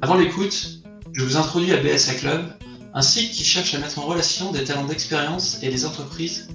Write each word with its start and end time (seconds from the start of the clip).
Avant 0.00 0.14
l'écoute, 0.14 0.80
je 1.12 1.24
vous 1.24 1.36
introduis 1.36 1.72
à 1.72 1.78
BSA 1.78 2.14
Club, 2.14 2.52
un 2.94 3.02
site 3.02 3.32
qui 3.32 3.42
cherche 3.42 3.74
à 3.74 3.80
mettre 3.80 3.98
en 3.98 4.06
relation 4.06 4.52
des 4.52 4.62
talents 4.62 4.86
d'expérience 4.86 5.60
et 5.60 5.70
des 5.70 5.84
entreprises, 5.84 6.46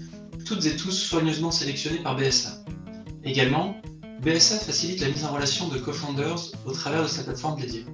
toutes 0.45 0.65
et 0.65 0.77
tous 0.77 0.91
soigneusement 0.91 1.51
sélectionnés 1.51 1.97
par 1.97 2.15
BSA. 2.15 2.63
Également, 3.25 3.75
BSA 4.21 4.59
facilite 4.59 5.01
la 5.01 5.09
mise 5.09 5.25
en 5.25 5.33
relation 5.33 5.67
de 5.67 5.77
co-founders 5.77 6.53
au 6.65 6.71
travers 6.71 7.03
de 7.03 7.09
sa 7.09 7.23
plateforme 7.23 7.59
dédiée. 7.59 7.85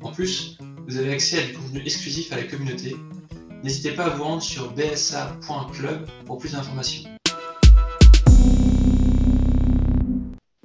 En 0.00 0.12
plus, 0.12 0.56
vous 0.86 0.96
avez 0.96 1.12
accès 1.12 1.42
à 1.42 1.46
du 1.46 1.54
contenu 1.54 1.80
exclusif 1.84 2.32
à 2.32 2.36
la 2.36 2.44
communauté. 2.44 2.96
N'hésitez 3.64 3.90
pas 3.90 4.04
à 4.04 4.10
vous 4.10 4.22
rendre 4.22 4.42
sur 4.42 4.72
bsa.club 4.74 6.06
pour 6.24 6.38
plus 6.38 6.52
d'informations. 6.52 7.17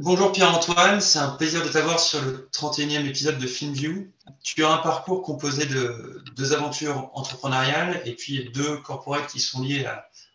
Bonjour 0.06 0.34
Pierre-Antoine, 0.34 1.00
c'est 1.00 1.20
un 1.20 1.30
plaisir 1.30 1.64
de 1.64 1.70
t'avoir 1.70 1.98
sur 1.98 2.22
le 2.24 2.50
31e 2.52 3.08
épisode 3.08 3.38
de 3.38 3.48
FilmView. 3.48 4.12
Tu 4.44 4.66
as 4.66 4.70
un 4.70 4.80
parcours 4.80 5.22
composé 5.22 5.66
de 5.66 6.22
deux 6.36 6.52
aventures 6.52 7.10
entrepreneuriales 7.14 8.02
et 8.04 8.12
puis 8.12 8.52
deux 8.54 8.76
corporates 8.80 9.28
qui 9.28 9.40
sont 9.40 9.64
liées 9.64 9.86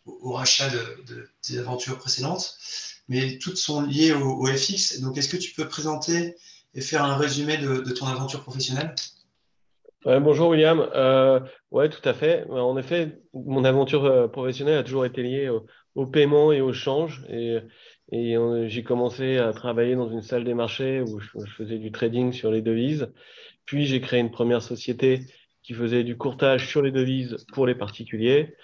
au, 0.07 0.33
rachat 0.33 0.70
de, 0.70 1.29
tes 1.46 1.59
aventures 1.59 1.98
précédentes, 1.98 2.57
mais 3.10 3.37
toutes 3.37 3.59
sont 3.59 3.83
liées 3.83 4.15
au, 4.15 4.46
FX. 4.46 5.02
Donc 5.02 5.19
est-ce 5.19 5.29
que 5.29 5.37
tu 5.37 5.52
peux 5.52 5.69
présenter 5.69 6.35
et 6.73 6.80
faire 6.80 7.05
un 7.05 7.16
résumé 7.16 7.59
de, 7.59 7.93
ton 7.93 8.07
aventure 8.07 8.45
professionnelle? 8.45 8.95
Bonjour 10.07 10.48
William. 10.48 10.88
Euh, 10.95 11.41
oui, 11.73 11.91
tout 11.91 12.09
à 12.09 12.15
fait. 12.15 12.46
En 12.48 12.79
effet, 12.79 13.21
mon 13.35 13.65
aventure 13.65 14.07
euh, 14.07 14.29
professionnelle 14.29 14.79
a 14.79 14.82
toujours 14.82 15.05
été 15.05 15.23
liée 15.23 15.51
au, 15.95 16.07
paiement 16.07 16.52
et 16.52 16.62
au 16.62 16.73
change. 16.73 17.23
Et, 17.29 17.59
et 18.11 18.37
j'ai 18.69 18.83
commencé 18.83 19.37
à 19.37 19.53
travailler 19.53 19.95
dans 19.95 20.09
une 20.09 20.23
salle 20.23 20.45
des 20.45 20.55
marchés 20.55 21.03
où 21.03 21.21
je, 21.21 21.29
faisais 21.57 21.79
du 21.79 21.93
trading 21.93 22.33
sur 22.33 22.51
les 22.51 22.62
devises. 22.62 23.12
Puis 23.66 23.85
j'ai 23.85 24.01
créé 24.01 24.21
une 24.21 24.30
première 24.30 24.62
société 24.62 25.21
qui 25.63 25.74
faisait 25.74 26.05
du 26.05 26.16
courtage 26.16 26.66
sur 26.66 26.80
les 26.80 26.91
devises 26.91 27.37
pour 27.52 27.66
les 27.66 27.74
particuliers, 27.74 28.55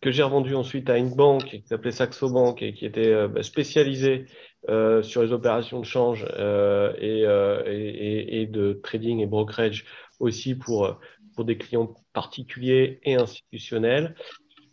que 0.00 0.10
j'ai 0.10 0.22
revendu 0.22 0.54
ensuite 0.54 0.88
à 0.88 0.96
une 0.96 1.14
banque 1.14 1.44
qui 1.44 1.62
s'appelait 1.66 1.90
Saxo 1.90 2.30
Bank 2.30 2.62
et 2.62 2.72
qui 2.72 2.86
était 2.86 3.12
euh, 3.12 3.28
bah, 3.28 3.42
spécialisée 3.42 4.24
euh, 4.70 5.02
sur 5.02 5.22
les 5.22 5.32
opérations 5.32 5.80
de 5.80 5.84
change 5.84 6.26
euh, 6.38 6.94
et, 6.96 8.46
de 8.46 8.80
trading 8.82 9.20
et 9.20 9.26
brokerage 9.26 9.84
aussi 10.18 10.54
pour 10.54 10.98
des 11.38 11.58
clients 11.58 11.94
particuliers 12.12 13.00
et 13.02 13.16
institutionnels. 13.16 14.14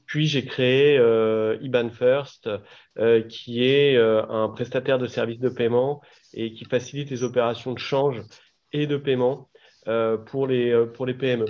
Puis 0.08 0.26
j'ai 0.26 0.46
créé 0.46 0.98
euh, 0.98 1.58
IBAN 1.62 1.90
First, 1.90 2.50
euh, 2.98 3.22
qui 3.24 3.66
est 3.66 3.98
euh, 3.98 4.26
un 4.30 4.48
prestataire 4.48 5.00
de 5.00 5.06
services 5.06 5.40
de 5.40 5.50
paiement 5.50 6.02
et 6.34 6.54
qui 6.54 6.64
facilite 6.64 7.10
les 7.10 7.24
opérations 7.24 7.74
de 7.74 7.80
change 7.80 8.22
et 8.72 8.88
de 8.88 8.98
paiement 8.98 9.50
pour, 10.26 10.48
les, 10.48 10.74
PME. 11.18 11.46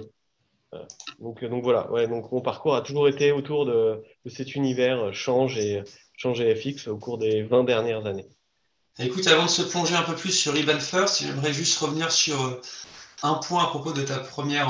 Donc, 1.19 1.43
voilà, 1.63 1.87
mon 2.07 2.41
parcours 2.41 2.75
a 2.75 2.81
toujours 2.81 3.07
été 3.07 3.31
autour 3.31 3.65
de, 3.65 4.03
de 4.25 4.29
cet 4.29 4.53
univers 4.53 5.11
change 5.11 5.57
et, 5.57 5.81
change 6.15 6.39
et 6.41 6.55
FX 6.55 6.87
au 6.87 6.97
cours 6.97 7.17
des 7.17 7.41
20 7.41 7.63
dernières 7.63 8.05
années. 8.05 8.27
Écoute, 8.99 9.25
avant 9.25 9.45
de 9.45 9.49
se 9.49 9.63
plonger 9.63 9.95
un 9.95 10.03
peu 10.03 10.13
plus 10.13 10.31
sur 10.31 10.55
IBAN 10.55 10.79
First, 10.79 11.23
j'aimerais 11.23 11.53
juste 11.53 11.79
revenir 11.79 12.11
sur 12.11 12.61
un 13.23 13.33
point 13.35 13.63
à 13.63 13.67
propos 13.67 13.91
de 13.91 14.03
ta 14.03 14.19
première 14.19 14.69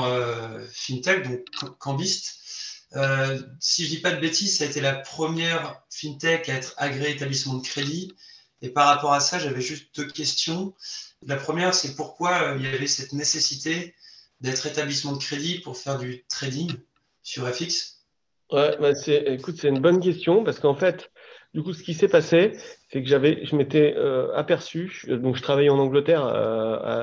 fintech, 0.70 1.28
donc 1.28 1.40
Cambist. 1.78 2.47
Euh, 2.96 3.38
si 3.60 3.84
je 3.84 3.90
dis 3.90 4.00
pas 4.00 4.12
de 4.12 4.20
bêtises, 4.20 4.58
ça 4.58 4.64
a 4.64 4.66
été 4.66 4.80
la 4.80 4.94
première 4.94 5.82
fintech 5.90 6.48
à 6.48 6.54
être 6.54 6.74
agréée 6.78 7.12
établissement 7.12 7.54
de 7.54 7.62
crédit. 7.62 8.14
Et 8.62 8.70
par 8.70 8.86
rapport 8.86 9.12
à 9.12 9.20
ça, 9.20 9.38
j'avais 9.38 9.60
juste 9.60 9.94
deux 9.96 10.06
questions. 10.06 10.74
La 11.26 11.36
première, 11.36 11.74
c'est 11.74 11.94
pourquoi 11.94 12.42
euh, 12.42 12.56
il 12.58 12.64
y 12.64 12.68
avait 12.68 12.86
cette 12.86 13.12
nécessité 13.12 13.94
d'être 14.40 14.66
établissement 14.66 15.12
de 15.12 15.18
crédit 15.18 15.60
pour 15.60 15.76
faire 15.76 15.98
du 15.98 16.24
trading 16.28 16.72
sur 17.22 17.46
FX 17.46 17.98
Ouais, 18.50 18.76
bah, 18.80 18.92
écoute, 19.06 19.56
c'est 19.60 19.68
une 19.68 19.80
bonne 19.80 20.00
question 20.00 20.42
parce 20.42 20.58
qu'en 20.58 20.74
fait, 20.74 21.10
du 21.52 21.62
coup, 21.62 21.74
ce 21.74 21.82
qui 21.82 21.92
s'est 21.92 22.08
passé, 22.08 22.52
c'est 22.90 23.02
que 23.02 23.08
j'avais, 23.08 23.44
je 23.44 23.54
m'étais 23.56 23.94
euh, 23.94 24.34
aperçu, 24.34 25.04
donc 25.06 25.36
je 25.36 25.42
travaillais 25.42 25.68
en 25.68 25.78
Angleterre 25.78 26.22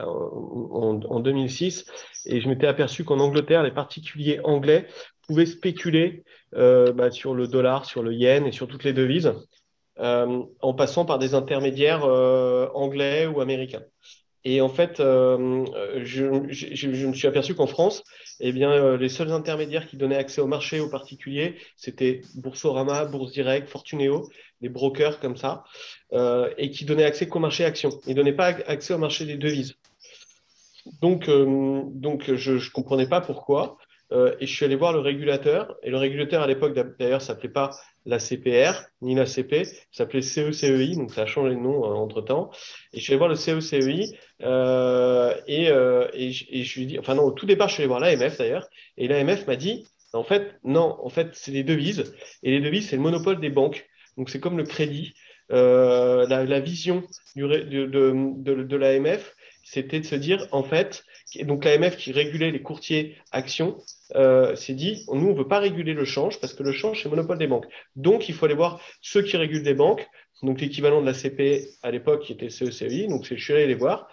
en, 0.07 1.19
2006, 1.19 1.85
et 2.25 2.41
je 2.41 2.49
m'étais 2.49 2.65
aperçu 2.67 3.03
qu'en 3.03 3.19
Angleterre, 3.19 3.61
les 3.61 3.71
particuliers 3.71 4.39
anglais 4.43 4.87
pouvaient 5.27 5.45
spéculer 5.45 6.23
euh, 6.55 6.93
bah, 6.93 7.11
sur 7.11 7.33
le 7.33 7.47
dollar, 7.47 7.85
sur 7.85 8.03
le 8.03 8.13
yen 8.13 8.45
et 8.45 8.51
sur 8.51 8.67
toutes 8.67 8.83
les 8.83 8.93
devises 8.93 9.33
euh, 9.99 10.43
en 10.61 10.73
passant 10.73 11.05
par 11.05 11.19
des 11.19 11.33
intermédiaires 11.33 12.05
euh, 12.05 12.67
anglais 12.73 13.27
ou 13.27 13.41
américains. 13.41 13.83
Et 14.47 14.61
en 14.61 14.69
fait, 14.69 14.97
je, 14.99 17.07
me 17.07 17.13
suis 17.13 17.27
aperçu 17.27 17.55
qu'en 17.55 17.65
France, 17.65 18.03
eh 18.39 18.51
bien, 18.51 18.95
les 18.95 19.09
seuls 19.09 19.31
intermédiaires 19.31 19.87
qui 19.87 19.97
donnaient 19.97 20.17
accès 20.17 20.39
au 20.39 20.45
marché 20.45 20.79
aux 20.79 20.87
particuliers, 20.87 21.55
c'était 21.77 22.21
Boursorama, 22.35 23.05
Bourse 23.05 23.31
Direct, 23.31 23.67
Fortuneo, 23.67 24.29
des 24.61 24.69
brokers 24.69 25.19
comme 25.19 25.35
ça, 25.35 25.63
et 26.59 26.69
qui 26.69 26.85
donnaient 26.85 27.05
accès 27.05 27.27
qu'au 27.27 27.39
marché 27.39 27.65
actions. 27.65 27.89
Ils 28.05 28.11
ne 28.11 28.17
donnaient 28.17 28.33
pas 28.33 28.49
accès 28.67 28.93
au 28.93 28.99
marché 28.99 29.25
des 29.25 29.37
devises. 29.37 29.77
Donc, 31.01 31.27
donc 31.27 32.31
je 32.31 32.51
ne 32.51 32.71
comprenais 32.71 33.07
pas 33.07 33.21
pourquoi. 33.21 33.79
Euh, 34.15 34.33
et 34.39 34.47
je 34.47 34.55
suis 34.55 34.65
allé 34.65 34.75
voir 34.75 34.93
le 34.93 34.99
régulateur. 34.99 35.75
Et 35.83 35.89
le 35.89 35.97
régulateur, 35.97 36.41
à 36.41 36.47
l'époque, 36.47 36.73
d'ailleurs, 36.73 37.19
ne 37.19 37.23
s'appelait 37.23 37.49
pas 37.49 37.71
la 38.05 38.19
CPR 38.19 38.85
ni 39.01 39.15
la 39.15 39.25
CP, 39.25 39.63
s'appelait 39.91 40.21
CECEI, 40.21 40.95
donc 40.95 41.11
ça 41.11 41.23
a 41.23 41.25
changé 41.25 41.55
de 41.55 41.59
nom 41.59 41.83
euh, 41.83 41.95
entre-temps. 41.95 42.51
Et 42.93 42.99
je 42.99 43.03
suis 43.03 43.13
allé 43.13 43.17
voir 43.17 43.29
le 43.29 43.35
CECEI 43.35 44.17
euh, 44.43 45.35
et, 45.47 45.65
et, 45.65 46.31
je, 46.63 46.79
lui 46.79 46.85
dit, 46.85 46.99
enfin 46.99 47.15
non, 47.15 47.23
au 47.23 47.31
tout 47.31 47.45
départ, 47.45 47.67
je 47.67 47.73
suis 47.73 47.83
allé 47.83 47.87
voir 47.87 47.99
l'AMF 47.99 48.37
d'ailleurs, 48.37 48.67
et 48.97 49.07
l'AMF 49.07 49.47
m'a 49.47 49.55
dit, 49.55 49.87
en 50.13 50.23
fait, 50.23 50.55
non, 50.63 50.97
en 51.03 51.09
fait, 51.09 51.29
c'est 51.33 51.51
des 51.51 51.63
devises, 51.63 52.15
et 52.43 52.51
les 52.51 52.61
devises, 52.61 52.89
c'est 52.89 52.95
le 52.95 53.01
monopole 53.01 53.39
des 53.39 53.49
banques. 53.49 53.85
Donc 54.17 54.29
c'est 54.29 54.39
comme 54.39 54.57
le 54.57 54.63
crédit. 54.63 55.13
La, 55.49 56.59
vision 56.59 57.03
du, 57.35 57.43
de, 57.43 58.63
de 58.63 58.75
l'AMF, 58.75 59.35
c'était 59.63 59.99
de 59.99 60.05
se 60.05 60.15
dire, 60.15 60.47
en 60.51 60.63
fait, 60.63 61.03
donc 61.43 61.65
l'AMF 61.65 61.97
qui 61.97 62.11
régulait 62.11 62.51
les 62.51 62.61
courtiers 62.61 63.17
actions 63.31 63.77
euh, 64.13 64.55
s'est 64.55 64.73
dit, 64.73 65.03
nous, 65.07 65.27
on 65.27 65.33
ne 65.33 65.37
veut 65.37 65.47
pas 65.47 65.59
réguler 65.59 65.93
le 65.93 66.05
change 66.05 66.39
parce 66.39 66.53
que 66.53 66.63
le 66.63 66.71
change, 66.71 66.99
c'est 66.99 67.09
le 67.09 67.15
monopole 67.15 67.37
des 67.37 67.47
banques. 67.47 67.65
Donc, 67.95 68.29
il 68.29 68.35
faut 68.35 68.45
aller 68.45 68.55
voir 68.55 68.79
ceux 69.01 69.23
qui 69.23 69.35
régulent 69.37 69.63
des 69.63 69.73
banques, 69.73 70.07
donc 70.43 70.61
l'équivalent 70.61 71.01
de 71.01 71.05
la 71.05 71.13
CP 71.13 71.67
à 71.81 71.91
l'époque 71.91 72.23
qui 72.23 72.33
était 72.33 72.49
CECI, 72.49 73.07
donc 73.07 73.25
je 73.25 73.35
suis 73.35 73.53
allé 73.53 73.67
les 73.67 73.75
voir. 73.75 74.09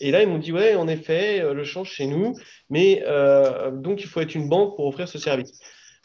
Et 0.00 0.10
là, 0.10 0.22
ils 0.22 0.28
m'ont 0.28 0.38
dit, 0.38 0.52
ouais, 0.52 0.74
en 0.74 0.88
effet, 0.88 1.40
euh, 1.40 1.54
le 1.54 1.64
change 1.64 1.90
chez 1.90 2.06
nous, 2.06 2.34
mais 2.68 3.02
euh, 3.06 3.70
donc 3.70 4.02
il 4.02 4.08
faut 4.08 4.20
être 4.20 4.34
une 4.34 4.48
banque 4.48 4.74
pour 4.74 4.86
offrir 4.86 5.08
ce 5.08 5.18
service. 5.18 5.60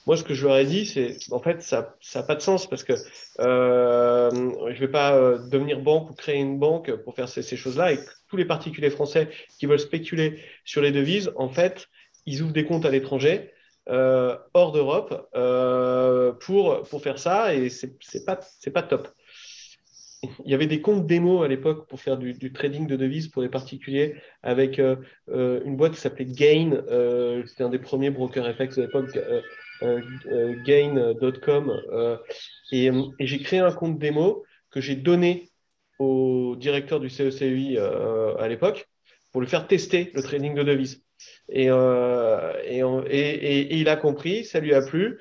Moi, 0.06 0.16
ce 0.16 0.24
que 0.24 0.34
je 0.34 0.46
leur 0.48 0.56
ai 0.56 0.66
dit, 0.66 0.86
c'est 0.86 1.18
en 1.32 1.40
fait, 1.40 1.62
ça 1.62 1.96
n'a 2.16 2.24
pas 2.24 2.36
de 2.36 2.42
sens 2.42 2.70
parce 2.70 2.84
que 2.84 2.94
euh, 3.40 4.30
je 4.32 4.74
ne 4.74 4.80
vais 4.80 4.88
pas 4.88 5.38
devenir 5.50 5.82
banque 5.82 6.12
ou 6.12 6.14
créer 6.14 6.38
une 6.38 6.60
banque 6.60 6.96
pour 7.04 7.14
faire 7.14 7.28
ces 7.28 7.58
choses-là. 7.58 7.92
Et 7.92 8.00
tous 8.30 8.38
les 8.38 8.46
particuliers 8.46 8.90
français 8.90 9.28
qui 9.60 9.66
veulent 9.66 9.80
spéculer 9.80 10.40
sur 10.64 10.82
les 10.82 10.92
devises, 10.92 11.34
en 11.36 11.50
fait, 11.50 11.90
ils 12.28 12.44
ouvrent 12.44 12.54
des 12.54 12.66
comptes 12.66 12.86
à 12.86 12.92
l'étranger, 12.92 13.52
euh, 13.90 14.38
hors 14.54 14.74
d'Europe, 14.74 15.30
euh, 15.36 16.34
pour, 16.34 16.84
pour 16.84 17.02
faire 17.02 17.18
ça. 17.18 17.56
Et 17.56 17.70
ce 17.70 17.88
n'est 17.88 18.26
pas, 18.26 18.40
pas 18.74 18.84
top. 18.84 19.08
Il 20.44 20.52
y 20.52 20.54
avait 20.54 20.68
des 20.68 20.82
comptes 20.82 21.08
démo 21.08 21.44
à 21.44 21.48
l'époque 21.48 21.88
pour 21.88 22.02
faire 22.02 22.18
du, 22.18 22.52
trading 22.52 22.86
de 22.86 22.96
devises 22.96 23.30
pour 23.30 23.44
les 23.44 23.50
particuliers 23.50 24.16
avec 24.44 24.80
euh, 24.80 24.98
une 25.28 25.78
boîte 25.78 25.94
qui 25.94 26.02
s'appelait 26.02 26.26
Gain. 26.26 26.84
C'était 27.46 27.64
un 27.64 27.70
des 27.70 27.80
premiers 27.80 28.10
brokers 28.10 28.54
FX 28.56 28.76
de 28.76 28.82
l'époque. 28.84 29.18
Gain.com 30.66 31.72
et, 32.72 32.86
et 32.88 33.28
j'ai 33.28 33.40
créé 33.40 33.60
un 33.60 33.72
compte 33.72 34.00
démo 34.00 34.44
que 34.72 34.82
j'ai 34.82 34.96
donné 34.96 35.52
au 36.00 36.56
directeur 36.58 37.00
du 37.00 37.12
CECI 37.12 37.78
à 37.78 38.48
l'époque 38.48 38.90
pour 39.32 39.42
lui 39.42 39.48
faire 39.48 39.68
tester 39.68 40.12
le 40.14 40.22
trading 40.22 40.56
de 40.56 40.64
devises. 40.64 41.04
Et, 41.50 41.70
euh, 41.70 42.54
et, 42.64 42.80
et, 42.80 43.60
et, 43.60 43.76
il 43.78 43.90
a 43.90 43.96
compris, 43.96 44.46
ça 44.46 44.60
lui 44.60 44.74
a 44.74 44.82
plu, 44.82 45.20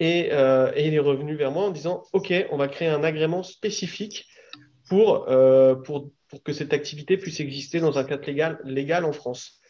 et, 0.00 0.28
euh, 0.32 0.72
il 0.76 0.94
est 0.94 0.98
revenu 0.98 1.34
vers 1.34 1.50
moi 1.50 1.64
en 1.64 1.70
disant 1.70 2.04
Ok, 2.12 2.32
on 2.50 2.56
va 2.56 2.68
créer 2.68 2.88
un 2.88 3.02
agrément 3.02 3.42
spécifique 3.42 4.26
pour, 4.88 5.28
euh, 5.28 5.74
pour, 5.74 6.10
pour 6.28 6.42
que 6.42 6.52
cette 6.52 6.72
activité 6.72 7.16
puisse 7.16 7.40
exister 7.40 7.80
dans 7.80 7.98
un 7.98 8.04
cadre 8.04 8.24
légal, 8.26 8.60
légal 8.64 9.04
en 9.04 9.12
France. 9.12 9.60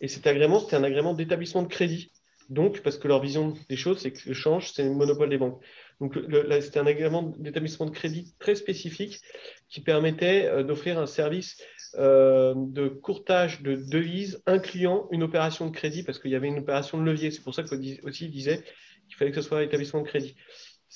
Et 0.00 0.08
cet 0.08 0.26
agrément, 0.26 0.60
c'était 0.60 0.76
un 0.76 0.84
agrément 0.84 1.14
d'établissement 1.14 1.62
de 1.62 1.68
crédit. 1.68 2.12
Donc, 2.48 2.82
parce 2.82 2.98
que 2.98 3.08
leur 3.08 3.20
vision 3.20 3.54
des 3.68 3.76
choses, 3.76 4.00
c'est 4.00 4.12
que 4.12 4.28
le 4.28 4.34
change, 4.34 4.72
c'est 4.72 4.84
le 4.84 4.90
monopole 4.90 5.30
des 5.30 5.38
banques. 5.38 5.62
Donc, 6.02 6.18
c'était 6.60 6.80
un 6.80 6.86
agrément 6.86 7.22
d'établissement 7.38 7.86
de 7.86 7.92
crédit 7.92 8.34
très 8.40 8.56
spécifique 8.56 9.20
qui 9.68 9.80
permettait 9.80 10.46
euh, 10.46 10.64
d'offrir 10.64 10.98
un 10.98 11.06
service 11.06 11.62
euh, 11.94 12.54
de 12.56 12.88
courtage 12.88 13.62
de 13.62 13.76
devises 13.76 14.42
incluant 14.46 15.06
une 15.12 15.22
opération 15.22 15.64
de 15.64 15.70
crédit, 15.70 16.02
parce 16.02 16.18
qu'il 16.18 16.32
y 16.32 16.34
avait 16.34 16.48
une 16.48 16.58
opération 16.58 16.98
de 16.98 17.04
levier. 17.04 17.30
C'est 17.30 17.42
pour 17.42 17.54
ça 17.54 17.62
aussi 18.02 18.24
il 18.24 18.32
disait 18.32 18.64
qu'il 19.06 19.14
fallait 19.16 19.30
que 19.30 19.40
ce 19.40 19.46
soit 19.46 19.58
un 19.58 19.62
établissement 19.62 20.00
de 20.02 20.08
crédit. 20.08 20.34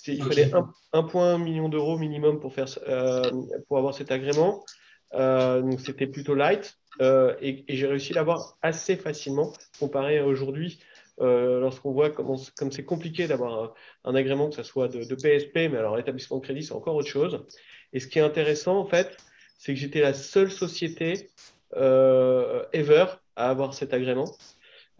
Il 0.09 0.25
fallait 0.25 0.51
1,1 0.93 1.41
million 1.41 1.69
d'euros 1.69 1.99
minimum 1.99 2.41
pour, 2.41 2.53
faire, 2.53 2.67
euh, 2.89 3.31
pour 3.69 3.79
avoir 3.79 3.95
cet 3.95 4.11
agrément. 4.11 4.65
donc 5.13 5.81
c'était 5.81 6.09
plutôt 6.09 6.35
light. 6.35 6.77
et, 7.01 7.65
j'ai 7.69 7.87
réussi 7.87 8.11
à 8.13 8.17
l'avoir 8.17 8.59
assez 8.61 8.97
facilement 8.97 9.53
comparé 9.79 10.19
à 10.19 10.27
aujourd'hui. 10.27 10.81
Lorsqu'on 11.19 11.93
voit 11.93 12.11
comme 12.11 12.37
c'est 12.37 12.85
compliqué 12.85 13.27
d'avoir 13.27 13.75
un, 14.05 14.15
agrément, 14.15 14.49
que 14.49 14.57
ce 14.57 14.63
soit 14.63 14.89
de, 14.89 15.15
PSP, 15.15 15.71
mais 15.71 15.77
alors 15.77 15.97
l'établissement 15.97 16.39
de 16.39 16.43
crédit, 16.43 16.63
c'est 16.63 16.75
encore 16.75 16.95
autre 16.95 17.09
chose. 17.09 17.45
Et 17.93 18.01
ce 18.01 18.07
qui 18.07 18.19
est 18.19 18.23
intéressant, 18.23 18.79
en 18.79 18.87
fait, 18.87 19.17
c'est 19.59 19.73
que 19.73 19.81
j'étais 19.81 20.01
la 20.01 20.15
seule 20.15 20.51
société 20.51 21.31
ever 21.73 23.07
à 23.37 23.51
avoir 23.51 23.75
cet 23.75 23.95
agrément. 23.95 24.27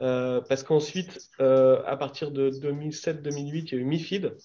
Euh, 0.01 0.41
parce 0.43 0.63
qu'ensuite, 0.63 1.31
euh, 1.41 1.83
à 1.87 1.97
partir 1.97 2.31
de 2.31 2.51
2007-2008, 2.51 3.69
il 3.69 3.73
y 3.73 3.75
a 3.75 3.79
eu 3.79 3.85
MIFID. 3.85 4.37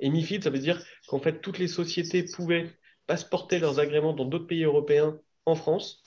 Et 0.00 0.10
MIFID, 0.10 0.44
ça 0.44 0.50
veut 0.50 0.58
dire 0.58 0.82
qu'en 1.08 1.18
fait, 1.18 1.40
toutes 1.40 1.58
les 1.58 1.68
sociétés 1.68 2.22
pouvaient 2.22 2.70
passeporter 3.06 3.58
leurs 3.58 3.80
agréments 3.80 4.12
dans 4.12 4.24
d'autres 4.24 4.46
pays 4.46 4.64
européens 4.64 5.18
en 5.44 5.56
France. 5.56 6.04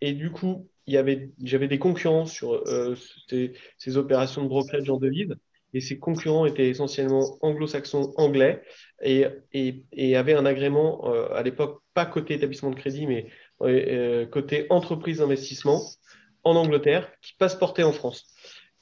Et 0.00 0.12
du 0.12 0.30
coup, 0.30 0.68
j'avais 0.86 1.68
des 1.68 1.78
concurrents 1.78 2.26
sur 2.26 2.54
euh, 2.54 2.94
ces, 3.78 3.96
opérations 3.96 4.42
de 4.42 4.48
brokerage 4.48 4.88
en 4.90 4.98
devise. 4.98 5.34
Et 5.72 5.80
ces 5.80 6.00
concurrents 6.00 6.46
étaient 6.46 6.68
essentiellement 6.68 7.38
anglo-saxons, 7.42 8.12
anglais, 8.16 8.60
et, 9.02 9.26
et, 9.52 9.84
et, 9.92 10.16
avaient 10.16 10.34
un 10.34 10.44
agrément, 10.44 11.04
à 11.30 11.44
l'époque, 11.44 11.80
pas 11.94 12.06
côté 12.06 12.34
établissement 12.34 12.70
de 12.70 12.74
crédit, 12.74 13.06
mais 13.06 13.28
côté 14.32 14.66
entreprise 14.68 15.18
d'investissement 15.18 15.80
en 16.42 16.56
Angleterre 16.56 17.08
qui 17.22 17.34
passeportaient 17.34 17.84
en 17.84 17.92
France. 17.92 18.34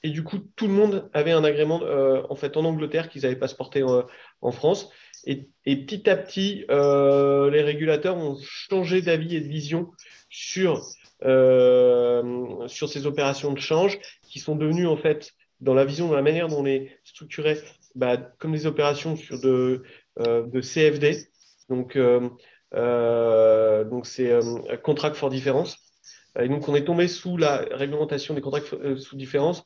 Et 0.03 0.11
du 0.11 0.23
coup, 0.23 0.39
tout 0.39 0.69
le 0.69 0.73
monde 0.73 1.11
avait 1.13 1.33
un 1.33 1.45
agrément 1.45 1.83
euh, 1.83 2.23
en 2.31 2.37
fait 2.37 2.57
en 2.57 2.65
Angleterre 2.65 3.09
qu'ils 3.09 3.27
avaient 3.27 3.37
passeporté 3.37 3.83
en, 3.83 4.07
en 4.41 4.53
France. 4.53 4.91
Et, 5.29 5.77
petit 5.77 6.09
à 6.09 6.17
petit, 6.17 6.65
euh, 6.71 7.51
les 7.51 7.63
régulateurs 7.63 8.17
ont 8.17 8.37
changé 8.43 9.03
d'avis 9.03 9.37
et 9.37 9.41
de 9.41 9.47
vision 9.47 9.91
sur, 10.31 10.83
euh, 11.25 12.67
sur 12.67 12.89
ces 12.89 13.07
opérations 13.07 13.53
de 13.53 13.61
change 13.61 13.99
qui 14.23 14.41
sont 14.41 14.57
devenues 14.57 14.87
en 14.87 14.97
fait 14.97 15.33
dans 15.61 15.75
la 15.75 15.85
vision, 15.85 16.09
dans 16.09 16.17
la 16.17 16.23
manière 16.23 16.49
dont 16.49 16.61
on 16.61 16.65
les 16.65 16.91
structurait, 17.05 17.59
bah, 17.95 18.17
comme 18.39 18.53
des 18.53 18.67
opérations 18.67 19.17
sur 19.17 19.41
de, 19.41 19.83
de 20.19 20.61
CFD. 20.61 21.29
Donc, 21.69 21.99
donc 21.99 24.07
c'est 24.07 24.39
contract 24.83 25.17
for 25.17 25.29
difference. 25.29 25.77
Et 26.41 26.49
donc, 26.49 26.69
on 26.69 26.75
est 26.75 26.85
tombé 26.85 27.09
sous 27.09 27.37
la 27.37 27.65
réglementation 27.73 28.35
des 28.35 28.41
contrats 28.41 28.61
euh, 28.75 28.97
sous 28.97 29.17
différence. 29.17 29.65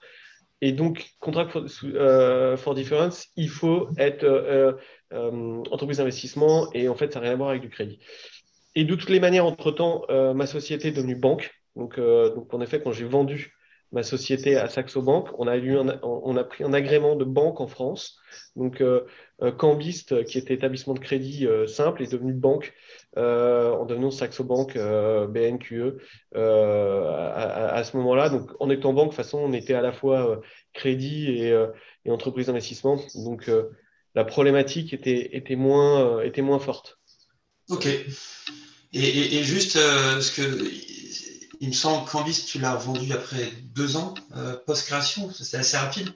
Et 0.60 0.72
donc, 0.72 1.10
contrat 1.18 1.48
for, 1.48 1.64
euh, 1.84 2.56
difference, 2.74 3.28
il 3.36 3.48
faut 3.48 3.88
être 3.98 4.24
euh, 4.24 4.72
entreprise 5.12 5.98
d'investissement 5.98 6.70
et 6.72 6.88
en 6.88 6.94
fait, 6.94 7.12
ça 7.12 7.20
n'a 7.20 7.24
rien 7.24 7.32
à 7.34 7.36
voir 7.36 7.50
avec 7.50 7.62
du 7.62 7.70
crédit. 7.70 7.98
Et 8.74 8.84
de 8.84 8.94
toutes 8.94 9.10
les 9.10 9.20
manières, 9.20 9.46
entre-temps, 9.46 10.04
ma 10.34 10.46
société 10.46 10.88
est 10.88 10.92
devenue 10.92 11.16
banque. 11.16 11.50
Donc, 11.76 11.98
donc 11.98 12.52
en 12.54 12.60
effet, 12.60 12.80
quand 12.80 12.92
j'ai 12.92 13.04
vendu 13.04 13.54
ma 13.92 14.02
société 14.02 14.56
à 14.56 14.68
Saxo 14.68 15.02
Bank. 15.02 15.28
On 15.38 15.46
a, 15.46 15.56
eu 15.56 15.76
on 16.02 16.36
a 16.36 16.44
pris 16.44 16.64
un 16.64 16.72
agrément 16.72 17.14
de 17.14 17.24
banque 17.24 17.60
en 17.60 17.66
France. 17.66 18.18
Donc, 18.56 18.80
euh, 18.80 19.02
euh 19.42 19.52
Cambist, 19.52 20.24
qui 20.24 20.38
était 20.38 20.54
établissement 20.54 20.94
de 20.94 20.98
crédit 20.98 21.46
euh, 21.46 21.66
simple, 21.66 22.02
est 22.02 22.10
devenu 22.10 22.32
banque 22.32 22.72
euh, 23.18 23.70
en 23.72 23.84
devenant 23.84 24.10
Saxo 24.10 24.44
Bank 24.44 24.76
BNQE 24.76 25.98
à, 26.34 27.82
ce 27.84 27.96
moment-là. 27.98 28.30
Donc, 28.30 28.50
en 28.60 28.70
étant 28.70 28.92
banque, 28.94 29.10
de 29.10 29.10
toute 29.10 29.16
façon, 29.16 29.38
on 29.38 29.52
était 29.52 29.74
à 29.74 29.82
la 29.82 29.92
fois 29.92 30.40
crédit 30.72 31.28
et, 31.28 31.54
entreprise 32.08 32.46
d'investissement. 32.46 32.98
Donc, 33.14 33.50
la 34.14 34.24
problématique 34.24 34.92
était, 34.92 35.36
était, 35.36 35.56
moins, 35.56 36.20
était 36.22 36.42
moins 36.42 36.58
forte. 36.58 36.98
OK. 37.68 37.86
Et, 37.86 39.38
et 39.38 39.42
juste, 39.42 39.72
ce 39.74 40.30
que 40.32 40.42
il 41.62 41.68
me 41.68 41.72
semble 41.72 42.10
qu'Ambis, 42.10 42.44
tu 42.44 42.58
l'as 42.58 42.74
vendu 42.74 43.12
après 43.12 43.52
deux 43.62 43.96
ans 43.96 44.14
euh, 44.36 44.56
post-création, 44.66 45.30
c'est 45.30 45.56
assez 45.56 45.76
rapide. 45.76 46.08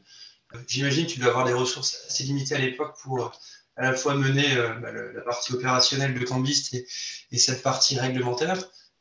Euh, 0.54 0.58
j'imagine 0.66 1.06
que 1.06 1.12
tu 1.12 1.20
dois 1.20 1.28
avoir 1.28 1.44
des 1.46 1.52
ressources 1.52 2.04
assez 2.08 2.24
limitées 2.24 2.56
à 2.56 2.58
l'époque 2.58 2.96
pour 3.00 3.24
euh, 3.24 3.28
à 3.76 3.82
la 3.82 3.94
fois 3.94 4.14
mener 4.14 4.56
bah, 4.82 4.90
la 4.90 5.20
partie 5.20 5.54
opérationnelle 5.54 6.18
de 6.18 6.24
Cambist 6.24 6.74
et, 6.74 7.38
cette 7.38 7.62
partie 7.62 7.96
réglementaire. 7.96 8.56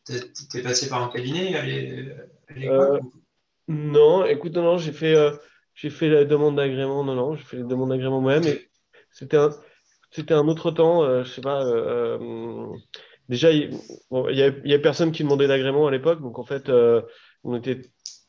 Tu 0.06 0.14
es, 0.60 0.62
passé 0.62 0.88
par 0.88 1.02
un 1.02 1.08
cabinet 1.08 1.56
à 1.56 1.66
l'époque 2.54 3.02
Non, 3.68 4.26
écoute, 4.26 4.54
non, 4.54 4.78
j'ai 4.78 4.92
fait, 4.92 5.16
j'ai 5.74 5.90
fait 5.90 6.10
la 6.10 6.26
demande 6.26 6.58
d'agrément. 6.58 7.04
Non, 7.06 7.16
non, 7.16 7.36
j'ai 7.36 7.44
fait 7.44 7.58
la 7.58 7.64
demande 7.64 7.90
d'agrément 7.90 8.22
moi-même. 8.22 8.56
C'était 9.16 9.38
un, 9.38 9.50
c'était 10.12 10.36
un 10.36 10.48
autre 10.48 10.70
temps, 10.70 11.24
je 11.24 11.30
sais 11.30 11.42
pas 11.42 11.64
déjà, 13.30 13.52
il 13.52 13.80
n'y 14.12 14.74
a, 14.74 14.80
personne 14.80 15.12
qui 15.12 15.24
demandait 15.24 15.48
l'agrément 15.48 15.88
à 15.88 15.92
l'époque, 15.92 16.22
donc 16.22 16.40
en 16.40 16.44
fait, 16.44 16.70
euh, 16.70 17.02
on 17.44 17.56
était 17.56 17.82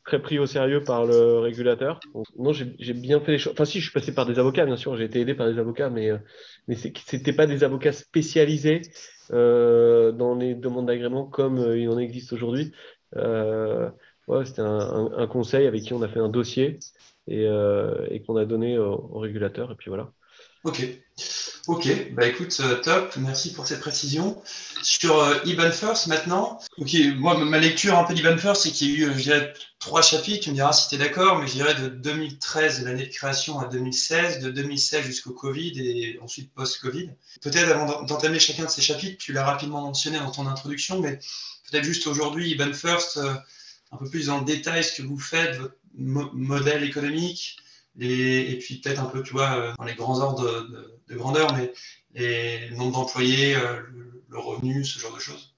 très 0.05 0.21
pris 0.21 0.39
au 0.39 0.45
sérieux 0.45 0.83
par 0.83 1.05
le 1.05 1.39
régulateur. 1.39 1.99
non, 2.37 2.53
j'ai 2.53 2.93
bien 2.93 3.19
fait 3.19 3.33
les 3.33 3.37
choses. 3.37 3.53
Enfin, 3.53 3.65
si, 3.65 3.79
je 3.79 3.85
suis 3.85 3.93
passé 3.93 4.13
par 4.13 4.25
des 4.25 4.39
avocats, 4.39 4.65
bien 4.65 4.77
sûr, 4.77 4.95
j'ai 4.95 5.03
été 5.05 5.19
aidé 5.19 5.35
par 5.35 5.47
des 5.47 5.59
avocats, 5.59 5.89
mais, 5.89 6.11
euh, 6.11 6.17
mais 6.67 6.75
ce 6.75 6.87
n'était 6.87 7.33
pas 7.33 7.45
des 7.45 7.63
avocats 7.63 7.91
spécialisés 7.91 8.81
euh, 9.33 10.11
dans 10.11 10.35
les 10.35 10.55
demandes 10.55 10.87
d'agrément 10.87 11.25
comme 11.25 11.75
il 11.75 11.89
en 11.89 11.97
existe 11.97 12.33
aujourd'hui. 12.33 12.71
C'était 13.13 14.61
un, 14.61 15.27
conseil 15.27 15.67
avec 15.67 15.83
qui 15.83 15.93
on 15.93 16.01
a 16.01 16.07
fait 16.07 16.19
un 16.19 16.29
dossier 16.29 16.79
et, 17.27 17.45
et 18.09 18.21
qu'on 18.23 18.35
a 18.37 18.45
donné 18.45 18.77
au, 18.77 19.09
au 19.11 19.19
régulateur, 19.19 19.71
et 19.71 19.75
puis 19.75 19.89
voilà. 19.89 20.11
Ok. 20.63 20.81
Ok, 21.67 21.89
bah 22.13 22.25
écoute, 22.27 22.55
euh, 22.61 22.79
top, 22.79 23.17
merci 23.17 23.51
pour 23.51 23.67
cette 23.67 23.81
précision. 23.81 24.41
Sur 24.83 25.19
euh, 25.19 25.37
Ibn 25.45 25.69
First 25.71 26.07
maintenant, 26.07 26.59
ok, 26.77 26.95
moi 27.17 27.37
ma 27.37 27.57
lecture 27.59 27.97
un 27.97 28.05
peu 28.05 28.13
d'Ibn 28.13 28.37
First, 28.37 28.63
c'est 28.63 28.71
qu'il 28.71 28.89
y 28.89 28.93
a 28.93 28.97
eu, 28.97 29.09
euh, 29.09 29.13
je 29.17 29.23
dirais, 29.23 29.53
trois 29.77 30.01
chapitres, 30.01 30.45
tu 30.45 30.51
me 30.51 30.55
diras 30.55 30.71
si 30.71 30.87
tu 30.87 30.95
es 30.95 30.97
d'accord, 30.97 31.39
mais 31.39 31.47
je 31.47 31.53
dirais 31.53 31.75
de 31.75 31.89
2013, 31.89 32.85
l'année 32.85 33.07
de 33.07 33.11
création, 33.11 33.59
à 33.59 33.65
2016, 33.67 34.39
de 34.39 34.49
2016 34.49 35.05
jusqu'au 35.05 35.33
Covid 35.33 35.73
et 35.77 36.19
ensuite 36.21 36.53
post-Covid. 36.53 37.09
Peut-être 37.41 37.69
avant 37.69 38.03
d'entamer 38.03 38.39
chacun 38.39 38.63
de 38.63 38.69
ces 38.69 38.81
chapitres, 38.81 39.17
tu 39.17 39.33
l'as 39.33 39.43
rapidement 39.43 39.81
mentionné 39.81 40.19
dans 40.19 40.31
ton 40.31 40.47
introduction, 40.47 41.01
mais 41.01 41.19
peut-être 41.69 41.83
juste 41.83 42.07
aujourd'hui, 42.07 42.51
Ibn 42.51 42.71
First, 42.71 43.19
un 43.91 43.97
peu 43.97 44.09
plus 44.09 44.29
le 44.29 44.45
détail 44.45 44.85
ce 44.85 45.01
que 45.01 45.05
vous 45.05 45.19
faites, 45.19 45.57
votre 45.57 45.75
modèle 45.97 46.83
économique, 46.83 47.57
et 47.99 48.57
puis 48.59 48.79
peut-être 48.79 49.01
un 49.01 49.09
peu, 49.09 49.23
tu 49.23 49.33
vois, 49.33 49.57
euh, 49.57 49.73
dans 49.77 49.85
les 49.85 49.95
grands 49.95 50.19
ordres 50.21 50.67
de, 51.09 51.15
grandeur, 51.15 51.53
mais 51.55 51.71
les 52.13 52.75
nombres 52.75 52.93
d'employés, 52.93 53.55
euh, 53.55 53.81
le, 54.29 54.39
revenu, 54.39 54.83
ce 54.83 54.99
genre 54.99 55.15
de 55.15 55.19
choses. 55.19 55.55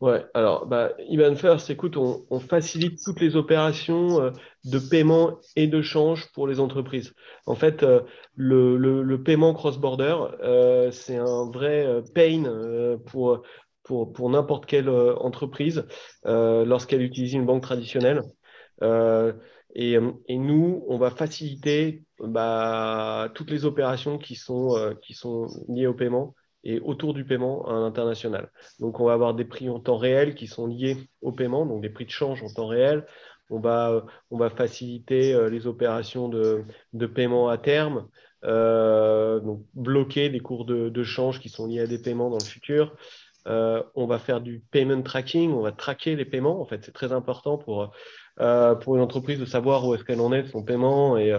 Ouais, 0.00 0.26
alors, 0.34 0.66
bah, 0.66 0.92
Iban 1.08 1.34
First, 1.34 1.70
écoute, 1.70 1.96
on, 1.96 2.38
facilite 2.38 3.00
toutes 3.02 3.20
les 3.20 3.34
opérations 3.34 4.20
euh, 4.20 4.30
de 4.64 4.78
paiement 4.78 5.38
et 5.56 5.66
de 5.66 5.80
change 5.80 6.30
pour 6.32 6.46
les 6.46 6.60
entreprises. 6.60 7.14
En 7.46 7.54
fait, 7.54 7.84
le, 8.34 8.76
le, 8.76 9.22
paiement 9.22 9.54
cross-border, 9.54 10.16
c'est 10.92 11.16
un 11.16 11.50
vrai 11.50 12.02
pain 12.14 12.98
pour, 13.06 13.42
pour, 13.84 14.12
pour 14.12 14.28
n'importe 14.28 14.66
quelle 14.66 14.90
entreprise 14.90 15.86
lorsqu'elle 16.24 17.02
utilise 17.02 17.32
une 17.32 17.46
banque 17.46 17.62
traditionnelle. 17.62 18.22
Et, 19.78 19.98
nous, 20.38 20.84
on 20.88 20.96
va 20.96 21.10
faciliter 21.10 22.02
bah, 22.18 23.30
toutes 23.34 23.50
les 23.50 23.66
opérations 23.66 24.16
qui 24.16 24.34
sont, 24.34 24.74
euh, 24.74 24.94
qui 25.02 25.12
sont 25.12 25.48
liées 25.68 25.86
au 25.86 25.92
paiement 25.92 26.34
et 26.64 26.80
autour 26.80 27.12
du 27.12 27.26
paiement 27.26 27.68
à 27.68 27.74
l'international. 27.74 28.50
Donc, 28.80 29.00
on 29.00 29.04
va 29.04 29.12
avoir 29.12 29.34
des 29.34 29.44
prix 29.44 29.68
en 29.68 29.78
temps 29.78 29.98
réel 29.98 30.34
qui 30.34 30.46
sont 30.46 30.66
liés 30.66 30.96
au 31.20 31.30
paiement, 31.30 31.66
donc 31.66 31.82
des 31.82 31.90
prix 31.90 32.06
de 32.06 32.10
change 32.10 32.42
en 32.42 32.48
temps 32.48 32.68
réel. 32.68 33.04
On 33.50 33.60
va, 33.60 34.02
euh, 34.32 34.48
faciliter 34.48 35.38
les 35.50 35.66
opérations 35.66 36.30
de, 36.30 36.64
paiement 37.14 37.50
à 37.50 37.58
terme, 37.58 38.08
donc 38.42 39.62
bloquer 39.74 40.30
des 40.30 40.40
cours 40.40 40.64
de, 40.64 40.88
de, 40.88 41.02
change 41.04 41.38
qui 41.38 41.50
sont 41.50 41.66
liés 41.66 41.80
à 41.80 41.86
des 41.86 42.00
paiements 42.00 42.30
dans 42.30 42.38
le 42.38 42.44
futur. 42.44 42.96
on 43.44 44.06
va 44.06 44.18
faire 44.18 44.40
du 44.40 44.64
payment 44.70 45.02
tracking, 45.02 45.52
on 45.52 45.60
va 45.60 45.72
traquer 45.72 46.16
les 46.16 46.24
paiements. 46.24 46.62
En 46.62 46.64
fait, 46.64 46.82
c'est 46.82 46.94
très 46.94 47.12
important 47.12 47.58
pour, 47.58 47.82
euh, 47.82 47.86
pour 48.36 48.96
une 48.96 49.02
entreprise 49.02 49.38
de 49.38 49.44
savoir 49.44 49.86
où 49.86 49.94
est-ce 49.94 50.04
qu'elle 50.04 50.20
en 50.20 50.32
est 50.32 50.42
de 50.42 50.48
son 50.48 50.62
paiement 50.62 51.16
et, 51.16 51.36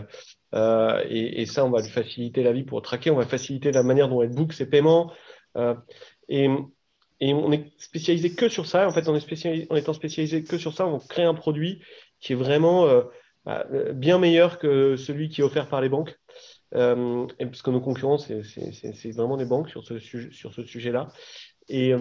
euh, 0.56 1.04
et, 1.10 1.42
et, 1.42 1.46
ça, 1.46 1.66
on 1.66 1.70
va 1.70 1.82
lui 1.82 1.89
faciliter 1.89 2.44
la 2.44 2.54
vie 2.54 2.63
pour 2.63 2.82
traquer, 2.82 3.12
on 3.12 3.16
va 3.16 3.25
faciliter 3.25 3.72
la 3.72 3.84
manière 3.84 4.10
dont 4.10 4.22
elle 4.22 4.30
book 4.30 4.54
ses 4.54 4.70
paiements. 4.70 5.12
Euh, 5.58 5.75
et, 6.30 6.50
et, 7.20 7.34
on 7.34 7.51
est 7.51 7.72
spécialisé 7.77 8.34
que 8.34 8.50
sur 8.50 8.66
ça. 8.66 8.88
En 8.88 8.92
fait, 8.92 9.08
on 9.10 9.16
est 9.16 9.20
spécialisé, 9.20 9.68
en 9.70 9.75
étant 9.75 9.94
spécialisé 9.94 10.44
que 10.44 10.58
sur 10.58 10.74
ça, 10.74 10.88
on 10.88 11.00
crée 11.00 11.24
un 11.24 11.34
produit 11.34 11.82
qui 12.20 12.34
est 12.34 12.36
vraiment 12.36 12.88
bien 13.94 14.18
meilleur 14.18 14.60
que 14.60 14.96
celui 14.98 15.30
qui 15.30 15.42
est 15.42 15.44
offert 15.44 15.70
par 15.70 15.82
les 15.82 15.89
banques. 15.89 16.18
Euh, 16.75 17.25
et 17.39 17.46
parce 17.46 17.62
que 17.62 17.72
nos 17.72 17.80
concurrents, 17.80 18.18
c'est 18.18 19.12
vraiment 19.12 19.38
des 19.38 19.46
banques 19.46 19.70
sur 19.70 19.84
ce, 19.84 20.00
sur 20.00 20.54
ce 20.54 20.63
sujet-là. 20.63 21.10
Et, 21.70 21.94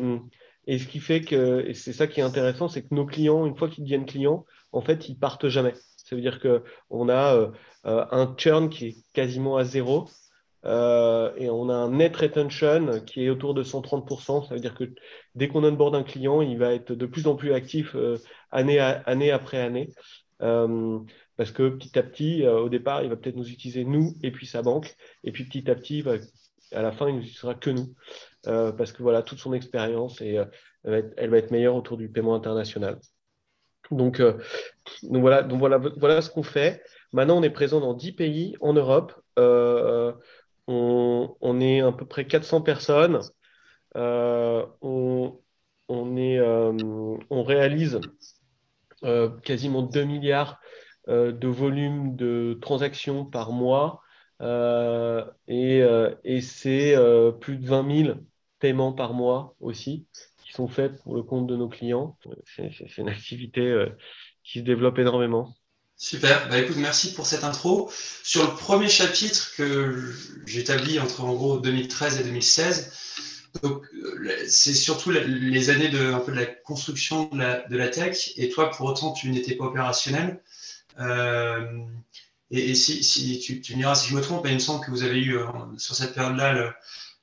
et 0.66 0.78
ce 0.78 0.86
qui 0.86 0.98
fait 0.98 1.20
que, 1.20 1.64
et 1.66 1.74
c'est 1.74 1.92
ça 1.92 2.06
qui 2.06 2.20
est 2.20 2.24
intéressant, 2.24 2.68
c'est 2.68 2.82
que 2.82 2.94
nos 2.94 3.06
clients, 3.06 3.46
une 3.46 3.56
fois 3.56 3.68
qu'ils 3.68 3.84
deviennent 3.84 4.06
clients, 4.06 4.44
en 4.72 4.80
fait, 4.80 5.08
ils 5.08 5.16
partent 5.16 5.48
jamais. 5.48 5.74
Ça 5.96 6.16
veut 6.16 6.22
dire 6.22 6.40
qu'on 6.40 7.08
a 7.08 7.34
euh, 7.34 7.50
euh, 7.86 8.04
un 8.10 8.34
churn 8.36 8.68
qui 8.68 8.86
est 8.86 8.96
quasiment 9.12 9.56
à 9.56 9.64
zéro. 9.64 10.08
et 10.64 10.68
on 11.50 11.68
a 11.68 11.74
un 11.74 11.90
net 11.90 12.16
retention 12.16 13.00
qui 13.06 13.24
est 13.24 13.30
autour 13.30 13.54
de 13.54 13.62
130%. 13.62 14.48
Ça 14.48 14.54
veut 14.54 14.60
dire 14.60 14.74
que 14.74 14.92
dès 15.34 15.48
qu'on 15.48 15.64
onboard 15.64 15.94
un 15.94 16.02
client, 16.02 16.42
il 16.42 16.58
va 16.58 16.74
être 16.74 16.92
de 16.92 17.06
plus 17.06 17.28
en 17.28 17.36
plus 17.36 17.52
actif 17.52 17.96
année, 18.50 18.80
après 19.30 19.60
année. 19.60 19.94
parce 20.38 21.52
que 21.52 21.68
petit 21.68 21.96
à 21.98 22.02
petit, 22.02 22.46
au 22.46 22.68
départ, 22.68 23.04
il 23.04 23.10
va 23.10 23.16
peut-être 23.16 23.36
nous 23.36 23.48
utiliser 23.48 23.84
nous 23.84 24.14
et 24.22 24.32
puis 24.32 24.46
sa 24.46 24.62
banque. 24.62 24.96
Et 25.22 25.30
puis 25.30 25.44
petit 25.44 25.70
à 25.70 25.76
petit, 25.76 26.02
à 26.72 26.82
la 26.82 26.92
fin, 26.92 27.08
il 27.08 27.16
n'utilisera 27.16 27.54
que 27.54 27.70
nous. 27.70 27.94
Parce 28.46 28.92
que 28.92 29.02
voilà, 29.02 29.22
toute 29.22 29.38
son 29.38 29.52
expérience 29.52 30.20
et 30.20 30.38
elle 30.84 31.30
va 31.30 31.38
être 31.38 31.50
meilleure 31.50 31.74
autour 31.74 31.96
du 31.96 32.08
paiement 32.08 32.34
international. 32.34 32.98
Donc, 33.90 34.20
euh, 34.20 34.38
donc, 35.02 35.20
voilà, 35.20 35.78
voilà, 35.96 36.22
ce 36.22 36.30
qu'on 36.30 36.42
fait. 36.42 36.82
Maintenant, 37.12 37.38
on 37.38 37.42
est 37.42 37.50
présent 37.50 37.80
dans 37.80 37.94
10 37.94 38.12
pays 38.12 38.56
en 38.60 38.72
Europe. 38.72 39.14
Euh, 39.38 40.12
on, 40.66 41.60
est 41.60 41.80
à 41.80 41.92
peu 41.92 42.06
près 42.06 42.26
400 42.26 42.62
personnes. 42.62 43.20
Euh, 43.96 44.66
on 44.82 45.40
réalise 47.28 48.00
quasiment 49.42 49.82
2 49.82 50.04
milliards 50.04 50.60
de 51.08 51.48
volume 51.48 52.16
de 52.16 52.58
transactions 52.60 53.24
par 53.24 53.52
mois. 53.52 54.02
et, 54.40 55.80
et 56.24 56.40
c'est 56.40 56.96
plus 57.40 57.56
de 57.58 57.66
20 57.66 58.04
000 58.04 58.18
par 58.96 59.14
mois 59.14 59.54
aussi 59.60 60.06
sont 60.56 60.68
faites 60.68 61.02
pour 61.02 61.14
le 61.14 61.22
compte 61.22 61.46
de 61.46 61.56
nos 61.56 61.68
clients. 61.68 62.16
C'est 62.56 62.96
une 62.96 63.08
activité 63.08 63.60
euh, 63.60 63.86
qui 64.42 64.60
se 64.60 64.64
développe 64.64 64.98
énormément. 64.98 65.54
Super, 65.98 66.48
bah 66.48 66.58
écoute, 66.58 66.76
merci 66.76 67.14
pour 67.14 67.26
cette 67.26 67.44
intro. 67.44 67.90
Sur 68.22 68.42
le 68.42 68.54
premier 68.54 68.88
chapitre 68.88 69.52
que 69.56 70.12
j'établis 70.46 70.98
entre 70.98 71.24
en 71.24 71.34
gros 71.34 71.58
2013 71.58 72.20
et 72.20 72.24
2016, 72.24 72.92
c'est 74.48 74.74
surtout 74.74 75.10
les 75.10 75.70
années 75.70 75.88
de, 75.88 76.32
la 76.32 76.46
construction 76.46 77.30
de 77.32 77.76
la, 77.76 77.88
tech, 77.88 78.32
et 78.36 78.50
toi 78.50 78.70
pour 78.70 78.86
autant 78.86 79.12
tu 79.12 79.30
n'étais 79.30 79.54
pas 79.54 79.64
opérationnel. 79.64 80.42
Euh, 81.00 81.64
et, 82.50 82.74
si, 82.74 83.00
tu, 83.40 83.62
tu, 83.62 83.72
me 83.72 83.78
diras 83.78 83.94
si 83.94 84.10
je 84.10 84.14
me 84.14 84.20
trompe, 84.20 84.46
il 84.46 84.54
me 84.54 84.58
semble 84.58 84.84
que 84.84 84.90
vous 84.90 85.02
avez 85.02 85.18
eu 85.18 85.38
euh, 85.38 85.46
sur 85.78 85.94
cette 85.94 86.14
période-là 86.14 86.74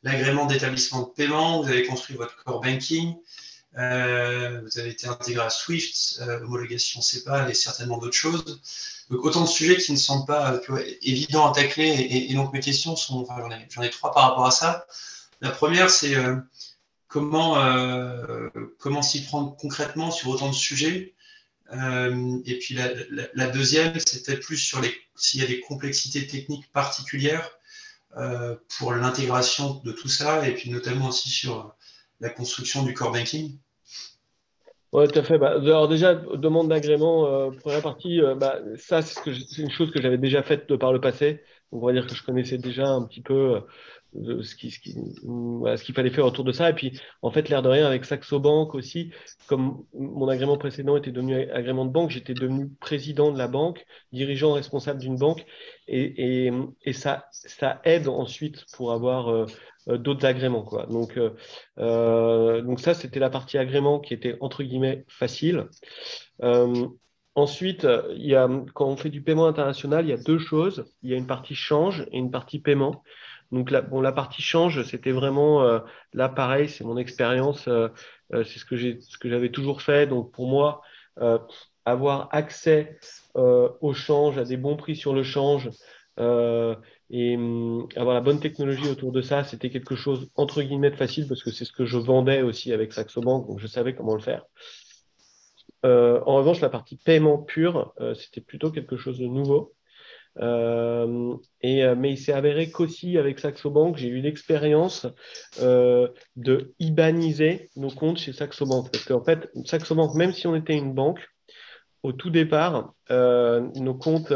l'agrément 0.03 0.45
d'établissement 0.45 1.01
de 1.01 1.07
paiement, 1.07 1.61
vous 1.61 1.69
avez 1.69 1.85
construit 1.85 2.15
votre 2.15 2.35
core 2.43 2.61
banking, 2.61 3.15
euh, 3.77 4.61
vous 4.61 4.79
avez 4.79 4.89
été 4.89 5.07
intégré 5.07 5.43
à 5.43 5.49
Swift, 5.49 6.19
euh, 6.21 6.41
homologation 6.41 7.01
CEPA 7.01 7.49
et 7.49 7.53
certainement 7.53 7.97
d'autres 7.97 8.15
choses. 8.15 8.61
Donc 9.09 9.25
autant 9.25 9.41
de 9.41 9.47
sujets 9.47 9.77
qui 9.77 9.91
ne 9.91 9.97
sont 9.97 10.25
pas 10.25 10.59
évidents 11.01 11.51
à 11.51 11.55
tacler 11.55 11.89
et, 12.29 12.33
donc 12.33 12.53
mes 12.53 12.59
questions 12.59 12.95
sont, 12.95 13.25
j'en 13.69 13.81
ai, 13.81 13.89
trois 13.89 14.13
par 14.13 14.29
rapport 14.29 14.45
à 14.45 14.51
ça. 14.51 14.85
La 15.41 15.49
première, 15.49 15.89
c'est 15.89 16.15
euh, 16.15 16.37
comment, 17.07 17.57
comment 18.79 19.01
s'y 19.01 19.23
prendre 19.23 19.55
concrètement 19.57 20.11
sur 20.11 20.29
autant 20.29 20.49
de 20.49 20.55
sujets. 20.55 21.13
et 21.71 22.59
puis 22.59 22.75
la, 22.75 22.89
la 23.33 23.47
deuxième, 23.47 23.99
c'était 23.99 24.37
plus 24.37 24.57
sur 24.57 24.81
s'il 25.15 25.41
y 25.41 25.43
a 25.43 25.47
des 25.47 25.59
complexités 25.59 26.25
techniques 26.27 26.71
particulières 26.71 27.49
euh, 27.49 27.62
pour 28.77 28.93
l'intégration 28.93 29.81
de 29.83 29.91
tout 29.91 30.07
ça 30.07 30.47
et 30.47 30.53
puis 30.53 30.69
notamment 30.69 31.07
aussi 31.07 31.29
sur 31.29 31.75
la 32.23 32.29
construction 32.29 32.83
du 32.83 32.93
core 32.93 33.11
banking 33.11 33.57
Oui, 34.93 35.07
tout 35.07 35.19
à 35.19 35.23
fait. 35.23 35.37
Bah, 35.37 35.51
alors 35.51 35.87
déjà, 35.87 36.15
demande 36.15 36.69
d'agrément, 36.69 37.27
euh, 37.27 37.51
première 37.51 37.81
partie, 37.81 38.21
euh, 38.21 38.35
bah, 38.35 38.59
ça 38.77 39.01
c'est 39.01 39.57
une 39.57 39.71
chose 39.71 39.91
que 39.91 40.01
j'avais 40.01 40.17
déjà 40.17 40.41
faite 40.41 40.75
par 40.77 40.93
le 40.93 41.01
passé. 41.01 41.43
On 41.71 41.85
va 41.85 41.91
dire 41.91 42.07
que 42.07 42.15
je 42.15 42.23
connaissais 42.23 42.57
déjà 42.57 42.87
un 42.87 43.03
petit 43.03 43.21
peu 43.21 43.61
ce 44.41 44.55
qu'il 44.55 44.71
ce 44.71 44.79
qui, 44.79 44.93
ce 44.93 45.83
qu'il 45.83 45.95
fallait 45.95 46.09
faire 46.09 46.25
autour 46.25 46.43
de 46.43 46.51
ça. 46.51 46.69
Et 46.69 46.73
puis, 46.73 46.99
en 47.21 47.31
fait, 47.31 47.49
l'air 47.49 47.61
de 47.61 47.69
rien, 47.69 47.87
avec 47.87 48.05
Saxo 48.05 48.39
Bank 48.39 48.75
aussi, 48.75 49.11
comme 49.47 49.85
mon 49.93 50.27
agrément 50.27 50.57
précédent 50.57 50.97
était 50.97 51.11
devenu 51.11 51.49
agrément 51.51 51.85
de 51.85 51.91
banque, 51.91 52.11
j'étais 52.11 52.33
devenu 52.33 52.69
président 52.79 53.31
de 53.31 53.37
la 53.37 53.47
banque, 53.47 53.85
dirigeant 54.11 54.53
responsable 54.53 54.99
d'une 54.99 55.17
banque. 55.17 55.45
Et, 55.87 56.51
et, 56.85 56.93
ça, 56.93 57.25
ça 57.31 57.81
aide 57.83 58.07
ensuite 58.07 58.65
pour 58.73 58.93
avoir 58.93 59.29
euh, 59.29 59.45
euh, 59.89 59.97
d'autres 59.97 60.25
agréments. 60.25 60.63
Quoi. 60.63 60.85
Donc, 60.85 61.17
euh, 61.17 61.31
euh, 61.79 62.61
donc 62.61 62.79
ça, 62.79 62.93
c'était 62.93 63.19
la 63.19 63.29
partie 63.29 63.57
agrément 63.57 63.99
qui 63.99 64.13
était 64.13 64.37
entre 64.39 64.63
guillemets 64.63 65.03
facile. 65.09 65.67
Euh, 66.41 66.87
ensuite, 67.35 67.85
il 68.15 68.25
y 68.25 68.35
a, 68.35 68.47
quand 68.73 68.87
on 68.87 68.95
fait 68.95 69.09
du 69.09 69.21
paiement 69.21 69.47
international, 69.47 70.05
il 70.05 70.09
y 70.09 70.13
a 70.13 70.17
deux 70.17 70.39
choses. 70.39 70.85
Il 71.01 71.09
y 71.09 71.13
a 71.13 71.17
une 71.17 71.27
partie 71.27 71.55
change 71.55 72.05
et 72.11 72.17
une 72.17 72.31
partie 72.31 72.59
paiement. 72.59 73.03
Donc 73.53 73.69
la, 73.69 74.11
partie 74.11 74.41
change, 74.41 74.83
c'était 74.83 75.11
vraiment 75.11 75.63
euh, 75.63 75.79
là 76.13 76.27
pareil, 76.27 76.67
c'est 76.67 76.83
mon 76.83 76.97
expérience, 76.97 77.67
euh, 77.67 77.87
euh, 78.33 78.43
c'est 78.43 78.57
ce 78.57 78.65
que 78.65 79.29
j'avais 79.29 79.51
toujours 79.51 79.83
fait. 79.83 80.07
Donc 80.07 80.31
pour 80.31 80.47
moi, 80.47 80.81
avoir 81.85 82.29
accès 82.31 82.97
au 83.35 83.93
change, 83.93 84.39
à 84.39 84.43
des 84.43 84.57
bons 84.57 84.75
prix 84.75 84.95
sur 84.95 85.13
le 85.13 85.21
change 85.21 85.69
et 86.17 87.35
hum, 87.37 87.87
avoir 87.95 88.15
la 88.15 88.21
bonne 88.21 88.39
technologie 88.39 88.89
autour 88.89 89.11
de 89.11 89.21
ça, 89.21 89.43
c'était 89.43 89.69
quelque 89.69 89.95
chose 89.95 90.31
entre 90.35 90.63
guillemets 90.63 90.91
facile 90.91 91.27
parce 91.27 91.43
que 91.43 91.51
c'est 91.51 91.65
ce 91.65 91.71
que 91.71 91.85
je 91.85 91.99
vendais 91.99 92.41
aussi 92.41 92.73
avec 92.73 92.91
Saxo 92.91 93.21
Bank, 93.21 93.47
donc 93.47 93.59
je 93.59 93.67
savais 93.67 93.93
comment 93.93 94.15
le 94.15 94.21
faire. 94.21 94.45
en 95.83 96.35
revanche, 96.35 96.59
la 96.59 96.69
partie 96.69 96.97
paiement 96.97 97.37
pur, 97.37 97.93
c'était 98.15 98.41
plutôt 98.41 98.71
quelque 98.71 98.97
chose 98.97 99.19
de 99.19 99.27
nouveau. 99.27 99.75
Euh, 100.39 101.35
et, 101.61 101.83
euh, 101.83 101.95
mais 101.95 102.11
il 102.11 102.17
s'est 102.17 102.33
avéré 102.33 102.71
qu'aussi 102.71 103.17
avec 103.17 103.39
Saxo 103.39 103.69
Bank, 103.69 103.97
j'ai 103.97 104.07
eu 104.07 104.21
l'expérience 104.21 105.05
euh, 105.61 106.07
de 106.35 106.73
IBANiser 106.79 107.69
nos 107.75 107.89
comptes 107.89 108.17
chez 108.17 108.33
Saxo 108.33 108.65
Bank. 108.65 108.91
Parce 108.91 109.05
qu'en 109.05 109.23
fait, 109.23 109.49
Saxo 109.65 109.95
Bank, 109.95 110.15
même 110.15 110.33
si 110.33 110.47
on 110.47 110.55
était 110.55 110.75
une 110.75 110.93
banque, 110.93 111.19
au 112.01 112.11
tout 112.11 112.29
départ, 112.29 112.93
nos 113.09 113.93
comptes, 113.93 114.33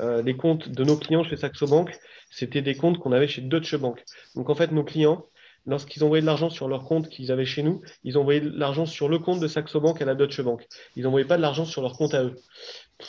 les 0.00 0.36
comptes 0.36 0.68
de 0.68 0.82
nos 0.82 0.96
clients 0.96 1.22
chez 1.22 1.36
Saxo 1.36 1.66
Bank, 1.66 1.96
c'était 2.30 2.62
des 2.62 2.74
comptes 2.74 2.98
qu'on 2.98 3.12
avait 3.12 3.28
chez 3.28 3.42
Deutsche 3.42 3.76
Bank. 3.76 4.02
Donc 4.34 4.50
en 4.50 4.56
fait, 4.56 4.72
nos 4.72 4.82
clients, 4.82 5.24
lorsqu'ils 5.66 6.02
envoyaient 6.02 6.22
de 6.22 6.26
l'argent 6.26 6.50
sur 6.50 6.66
leur 6.66 6.84
compte 6.84 7.08
qu'ils 7.08 7.30
avaient 7.30 7.44
chez 7.44 7.62
nous, 7.62 7.80
ils 8.02 8.18
envoyaient 8.18 8.40
de 8.40 8.58
l'argent 8.58 8.86
sur 8.86 9.08
le 9.08 9.20
compte 9.20 9.38
de 9.38 9.46
Saxo 9.46 9.80
Bank 9.80 10.02
à 10.02 10.04
la 10.04 10.16
Deutsche 10.16 10.40
Bank. 10.40 10.66
Ils 10.96 11.04
n'envoyaient 11.04 11.26
pas 11.28 11.36
de 11.36 11.42
l'argent 11.42 11.64
sur 11.64 11.80
leur 11.80 11.96
compte 11.96 12.14
à 12.14 12.24
eux 12.24 12.34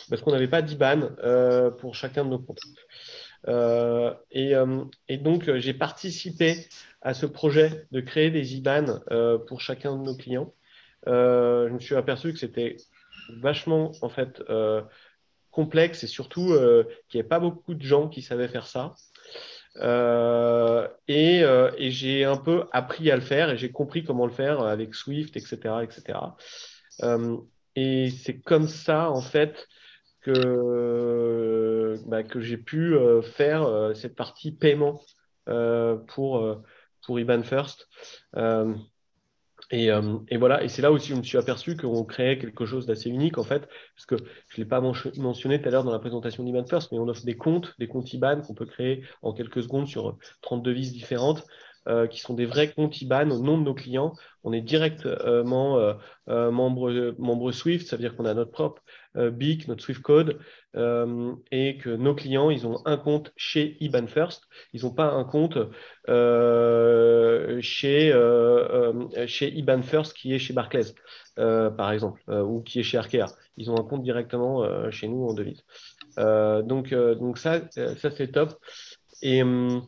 parce 0.10 0.21
qu'on 0.21 0.31
n'avait 0.31 0.48
pas 0.48 0.62
d'IBAN 0.62 1.10
euh, 1.24 1.71
pour 1.71 1.95
chacun 1.95 2.25
de 2.25 2.29
nos 2.29 2.39
comptes. 2.39 2.60
Euh, 3.48 4.13
euh, 4.36 4.86
et, 5.07 5.17
donc, 5.17 5.53
j'ai 5.57 5.74
participé 5.74 6.67
à 7.01 7.13
ce 7.13 7.25
projet 7.25 7.86
de 7.91 8.01
créer 8.01 8.29
des 8.29 8.55
IBAN 8.55 9.00
pour 9.48 9.62
chacun 9.62 9.95
de 9.98 10.03
nos 10.03 10.15
clients. 10.15 10.53
je 11.07 11.69
me 11.69 11.79
suis 11.79 11.95
aperçu 11.95 12.33
que 12.33 12.39
c'était 12.39 12.77
vachement 13.38 13.91
en 14.01 14.10
fait 14.10 14.43
complexe 15.50 16.03
et 16.03 16.07
surtout 16.07 16.48
qu'il 17.10 17.17
n'y 17.17 17.21
avait 17.21 17.29
pas 17.29 17.39
beaucoup 17.39 17.74
de 17.74 17.83
gens 17.83 18.07
qui 18.07 18.21
savaient 18.21 18.48
faire 18.48 18.67
ça. 18.67 18.93
et, 21.07 21.91
j'ai 21.91 22.25
un 22.25 22.38
peu 22.38 22.65
appris 22.71 23.10
à 23.10 23.15
le 23.15 23.21
faire 23.21 23.50
et 23.50 23.57
j'ai 23.57 23.71
compris 23.71 24.03
comment 24.03 24.27
le 24.27 24.33
faire 24.33 24.62
avec 24.62 24.93
Swift, 24.93 25.36
etc., 25.36 25.57
etc. 25.81 26.19
et 27.75 28.12
c'est 28.12 28.39
comme 28.41 28.67
ça 28.67 29.10
en 29.10 29.21
fait 29.21 29.67
que, 30.22 32.00
bah, 32.06 32.24
que 32.24 32.40
j'ai 32.40 32.58
pu 32.58 32.94
euh, 32.94 33.22
faire 33.22 33.63
euh, 33.63 33.94
cette 33.94 34.16
partie 34.16 34.51
paiement 34.51 35.01
euh, 35.50 35.96
pour, 35.96 36.58
pour 37.06 37.20
IBAN 37.20 37.44
First. 37.44 37.88
Et, 39.74 39.88
et, 40.28 40.38
voilà, 40.38 40.63
et 40.63 40.68
c'est 40.68 40.82
là 40.82 40.92
aussi 40.92 41.13
où 41.13 41.16
je 41.16 41.20
me 41.22 41.24
suis 41.24 41.38
aperçu 41.38 41.78
qu'on 41.78 42.04
créait 42.04 42.38
quelque 42.38 42.66
chose 42.66 42.86
d'assez 42.86 43.10
unique 43.10 43.38
en 43.38 43.44
fait, 43.44 43.70
parce 43.96 44.06
que 44.06 44.18
je 44.50 44.60
ne 44.60 44.63
l'ai 44.63 44.66
pas 44.66 44.82
mentionné 44.82 45.62
tout 45.62 45.68
à 45.70 45.72
l'heure 45.72 45.86
dans 45.86 45.94
la 45.94 46.00
présentation 46.00 46.44
d'Iban 46.44 46.66
First, 46.66 46.92
mais 46.92 47.00
on 47.00 47.08
offre 47.08 47.24
des 47.24 47.38
comptes, 47.38 47.74
des 47.80 47.88
comptes 47.88 48.12
IBAN 48.12 48.42
qu'on 48.42 48.54
peut 48.54 48.66
créer 48.66 49.06
en 49.22 49.32
quelques 49.32 49.63
secondes 49.63 49.88
sur 49.88 50.18
30 50.42 50.62
devises 50.62 50.92
différentes. 50.92 51.46
Qui 52.12 52.20
sont 52.20 52.36
des 52.36 52.46
vrais 52.46 52.72
comptes 52.72 53.01
IBAN 53.01 53.32
au 53.32 53.40
nom 53.40 53.58
de 53.58 53.63
nos 53.63 53.74
clients. 53.74 54.13
On 54.44 54.54
est 54.54 54.62
directement 54.62 55.96
euh, 56.30 56.51
membre, 56.51 57.16
membre 57.18 57.51
Swift, 57.51 57.88
ça 57.88 57.96
veut 57.96 58.01
dire 58.01 58.16
qu'on 58.16 58.25
a 58.25 58.34
notre 58.34 58.51
propre 58.51 58.84
BIC, 59.15 59.68
notre 59.68 59.84
Swift 59.84 60.01
code, 60.01 60.39
et 60.75 61.77
que 61.77 61.89
nos 61.89 62.15
clients, 62.15 62.50
ils 62.50 62.65
ont 62.65 62.82
un 62.86 62.98
compte 62.98 63.34
chez 63.36 63.77
IBAN 63.82 64.08
First. 64.08 64.48
Ils 64.74 64.84
n'ont 64.84 64.94
pas 64.94 65.12
un 65.12 65.24
compte 65.24 65.58
chez, 67.62 68.13
chez 69.27 69.53
IBAN 69.53 69.82
First 69.82 70.13
qui 70.13 70.34
est 70.34 70.39
chez 70.39 70.53
Barclays, 70.53 70.94
par 71.36 71.91
exemple, 71.91 72.22
ou 72.30 72.62
qui 72.62 72.80
est 72.80 72.84
chez 72.84 72.98
Arkea. 72.98 73.25
Ils 73.58 73.70
ont 73.70 73.77
un 73.77 73.84
compte 73.84 74.03
directement 74.03 74.89
chez 74.91 75.08
nous 75.08 75.25
en 75.25 75.34
devise. 75.34 75.63
donc, 76.18 76.94
donc 76.94 77.38
ça, 77.38 77.62
ça 77.72 78.12
c'est 78.12 78.32
top. 78.32 78.56
Et, 79.22 79.44
hum, 79.44 79.88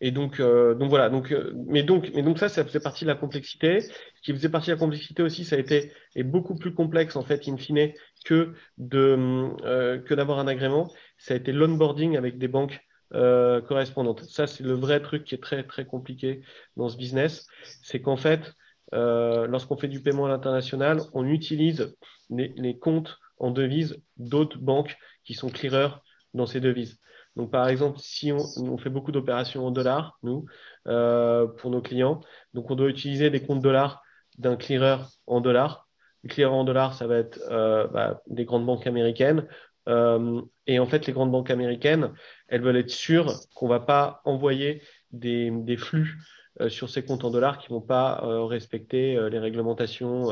et 0.00 0.10
donc, 0.10 0.40
euh, 0.40 0.74
donc 0.74 0.90
voilà. 0.90 1.08
Donc, 1.08 1.32
euh, 1.32 1.52
mais 1.66 1.82
donc, 1.82 2.10
mais 2.14 2.22
donc 2.22 2.38
ça, 2.38 2.48
ça 2.48 2.64
faisait 2.64 2.80
partie 2.80 3.04
de 3.04 3.08
la 3.08 3.14
complexité. 3.14 3.80
Ce 3.80 3.90
qui 4.22 4.32
faisait 4.32 4.48
partie 4.48 4.70
de 4.70 4.74
la 4.74 4.78
complexité 4.78 5.22
aussi, 5.22 5.44
ça 5.44 5.56
a 5.56 5.58
été 5.58 5.92
est 6.14 6.24
beaucoup 6.24 6.56
plus 6.56 6.74
complexe 6.74 7.16
en 7.16 7.22
fait, 7.22 7.48
in 7.48 7.56
fine, 7.56 7.92
que 8.24 8.54
de 8.78 9.16
euh, 9.64 9.98
que 9.98 10.14
d'avoir 10.14 10.38
un 10.38 10.48
agrément. 10.48 10.92
Ça 11.18 11.34
a 11.34 11.36
été 11.36 11.52
l'onboarding 11.52 12.16
avec 12.16 12.38
des 12.38 12.48
banques 12.48 12.80
correspondantes. 13.12 14.24
Ça, 14.24 14.48
c'est 14.48 14.64
le 14.64 14.72
vrai 14.72 15.00
truc 15.00 15.22
qui 15.22 15.36
est 15.36 15.42
très, 15.42 15.62
très 15.62 15.84
compliqué 15.86 16.42
dans 16.76 16.88
ce 16.88 16.96
business. 16.96 17.46
C'est 17.82 18.00
qu'en 18.00 18.16
fait, 18.16 18.52
lorsqu'on 18.92 19.76
fait 19.76 19.86
du 19.86 20.02
paiement 20.02 20.26
à 20.26 20.28
l'international, 20.28 21.00
on 21.12 21.24
utilise 21.24 21.94
les, 22.28 22.76
comptes 22.76 23.20
en 23.38 23.52
devises 23.52 24.02
d'autres 24.16 24.58
banques 24.58 24.96
qui 25.22 25.34
sont 25.34 25.48
clearers 25.48 26.02
dans 26.32 26.46
ces 26.46 26.58
devises. 26.58 26.98
Donc, 27.36 27.50
par 27.50 27.68
exemple, 27.68 27.98
si 28.00 28.32
on, 28.32 28.78
fait 28.78 28.90
beaucoup 28.90 29.10
d'opérations 29.12 29.66
en 29.66 29.70
dollars, 29.70 30.18
nous, 30.22 30.46
pour 30.84 31.70
nos 31.70 31.82
clients, 31.82 32.20
donc 32.52 32.70
on 32.70 32.76
doit 32.76 32.88
utiliser 32.88 33.30
des 33.30 33.42
comptes 33.42 33.62
dollars 33.62 34.04
d'un 34.38 34.56
clearer 34.56 34.98
en 35.26 35.40
dollars. 35.40 35.88
Le 36.22 36.28
clearer 36.28 36.52
en 36.52 36.64
dollars, 36.64 36.94
ça 36.94 37.06
va 37.06 37.16
être 37.18 37.40
euh, 37.50 37.86
bah, 37.88 38.22
des 38.26 38.44
grandes 38.44 38.66
banques 38.66 38.86
américaines. 38.86 39.46
Euh, 39.88 40.40
et 40.66 40.78
en 40.78 40.86
fait, 40.86 41.06
les 41.06 41.12
grandes 41.12 41.30
banques 41.30 41.50
américaines, 41.50 42.12
elles 42.48 42.62
veulent 42.62 42.76
être 42.76 42.90
sûres 42.90 43.32
qu'on 43.54 43.66
ne 43.66 43.70
va 43.70 43.80
pas 43.80 44.22
envoyer 44.24 44.82
des, 45.10 45.76
flux 45.76 46.18
euh, 46.60 46.68
sur 46.68 46.88
ces 46.88 47.04
comptes 47.04 47.24
en 47.24 47.30
dollars 47.30 47.58
qui 47.58 47.70
ne 47.72 47.78
vont 47.78 47.84
pas 47.84 48.20
respecter 48.46 49.18
les 49.30 49.38
réglementations 49.38 50.30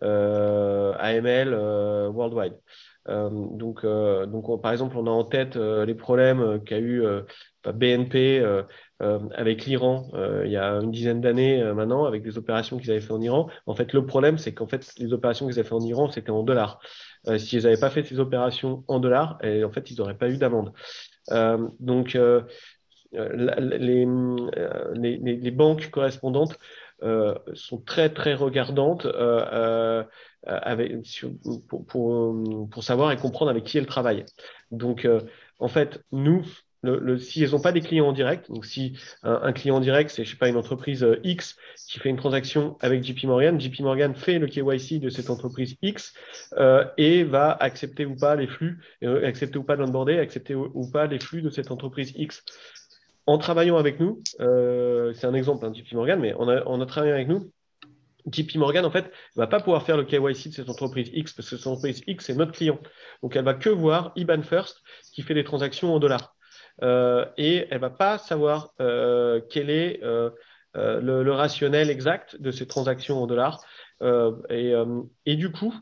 AML 0.00 1.54
worldwide. 2.14 2.56
Donc, 3.08 3.84
donc 3.84 4.62
par 4.62 4.72
exemple, 4.72 4.96
on 4.98 5.06
a 5.06 5.10
en 5.10 5.24
tête 5.24 5.56
les 5.56 5.94
problèmes 5.94 6.60
qu'a 6.64 6.78
eu 6.78 7.04
BNP 7.64 8.42
euh, 9.02 9.18
avec 9.34 9.66
l'Iran 9.66 10.08
euh, 10.14 10.44
il 10.46 10.52
y 10.52 10.56
a 10.56 10.70
une 10.80 10.90
dizaine 10.90 11.20
d'années 11.20 11.62
euh, 11.62 11.74
maintenant, 11.74 12.06
avec 12.06 12.22
des 12.22 12.38
opérations 12.38 12.78
qu'ils 12.78 12.90
avaient 12.90 13.02
fait 13.02 13.12
en 13.12 13.20
Iran. 13.20 13.50
En 13.66 13.74
fait, 13.74 13.92
le 13.92 14.06
problème, 14.06 14.38
c'est 14.38 14.54
qu'en 14.54 14.66
fait, 14.66 14.90
les 14.96 15.12
opérations 15.12 15.46
qu'ils 15.46 15.58
avaient 15.58 15.68
fait 15.68 15.74
en 15.74 15.82
Iran, 15.82 16.10
c'était 16.10 16.30
en 16.30 16.42
dollars. 16.42 16.80
S'ils 17.36 17.64
n'avaient 17.64 17.76
pas 17.76 17.90
fait 17.90 18.04
ces 18.04 18.20
opérations 18.20 18.84
en 18.88 19.00
dollars, 19.00 19.38
en 19.42 19.70
fait, 19.70 19.90
ils 19.90 19.98
n'auraient 19.98 20.16
pas 20.16 20.30
eu 20.30 20.38
d'amende. 20.38 20.72
donc, 21.80 22.16
les, 23.12 24.06
banques 25.50 25.90
correspondantes 25.90 26.56
sont 27.54 27.80
très 27.80 28.10
très 28.10 28.34
regardantes 28.34 29.06
avec, 30.44 30.92
pour, 31.68 31.86
pour, 31.86 32.68
pour, 32.70 32.84
savoir 32.84 33.12
et 33.12 33.16
comprendre 33.16 33.50
avec 33.50 33.64
qui 33.64 33.78
elles 33.78 33.86
travaillent. 33.86 34.24
Donc, 34.70 35.06
en 35.58 35.68
fait, 35.68 36.02
nous, 36.12 36.44
si 37.18 37.42
elles 37.42 37.50
n'ont 37.50 37.60
pas 37.60 37.72
des 37.72 37.80
clients 37.80 38.08
en 38.08 38.12
direct, 38.12 38.50
donc 38.50 38.64
si 38.64 38.98
un, 39.22 39.52
client 39.52 39.76
en 39.76 39.80
direct, 39.80 40.10
c'est 40.10 40.24
je 40.24 40.30
sais 40.30 40.36
pas 40.36 40.48
une 40.48 40.56
entreprise 40.56 41.02
euh, 41.02 41.20
X 41.24 41.56
qui 41.88 41.98
fait 41.98 42.08
une 42.08 42.16
transaction 42.16 42.76
avec 42.80 43.02
JP 43.02 43.24
Morgan, 43.24 43.60
JP 43.60 43.80
Morgan 43.80 44.14
fait 44.14 44.38
le 44.38 44.46
KYC 44.46 45.00
de 45.00 45.08
cette 45.08 45.30
entreprise 45.30 45.76
X 45.82 46.14
euh, 46.58 46.84
et 46.96 47.24
va 47.24 47.52
accepter 47.52 48.06
ou 48.06 48.16
pas 48.16 48.36
les 48.36 48.46
flux, 48.46 48.80
euh, 49.02 49.26
accepter 49.26 49.58
ou 49.58 49.64
pas 49.64 49.76
l'onboarder, 49.76 50.18
accepter 50.18 50.54
ou, 50.54 50.90
pas 50.90 51.06
les 51.06 51.18
flux 51.18 51.42
de 51.42 51.50
cette 51.50 51.70
entreprise 51.70 52.12
X. 52.16 52.42
En 53.26 53.38
travaillant 53.38 53.76
avec 53.76 54.00
nous, 54.00 54.22
c'est 54.38 55.26
un 55.26 55.34
exemple, 55.34 55.66
hein, 55.66 55.72
JP 55.74 55.92
Morgan, 55.94 56.20
mais 56.20 56.32
en, 56.34 56.48
a, 56.48 56.86
travaillé 56.86 57.12
avec 57.12 57.28
nous, 57.28 57.50
JP 58.30 58.56
Morgan, 58.56 58.84
en 58.84 58.90
fait, 58.90 59.04
ne 59.36 59.42
va 59.42 59.46
pas 59.46 59.60
pouvoir 59.60 59.82
faire 59.82 59.96
le 59.96 60.04
KYC 60.04 60.48
de 60.48 60.54
cette 60.54 60.68
entreprise 60.68 61.10
X 61.12 61.32
parce 61.32 61.50
que 61.50 61.56
cette 61.56 61.66
entreprise 61.66 62.02
X, 62.06 62.26
c'est 62.26 62.34
notre 62.34 62.52
client. 62.52 62.78
Donc, 63.22 63.36
elle 63.36 63.44
va 63.44 63.54
que 63.54 63.68
voir 63.68 64.12
IBAN 64.16 64.42
First 64.42 64.82
qui 65.12 65.22
fait 65.22 65.34
des 65.34 65.44
transactions 65.44 65.94
en 65.94 65.98
dollars. 65.98 66.36
Euh, 66.82 67.24
et 67.38 67.66
elle 67.70 67.80
va 67.80 67.90
pas 67.90 68.18
savoir 68.18 68.74
euh, 68.80 69.40
quel 69.50 69.70
est 69.70 70.02
euh, 70.02 70.30
le, 70.74 71.30
rationnel 71.32 71.88
exact 71.88 72.40
de 72.40 72.50
ces 72.50 72.66
transactions 72.66 73.22
en 73.22 73.26
dollars. 73.26 73.64
Et, 74.02 75.36
du 75.36 75.50
coup, 75.50 75.74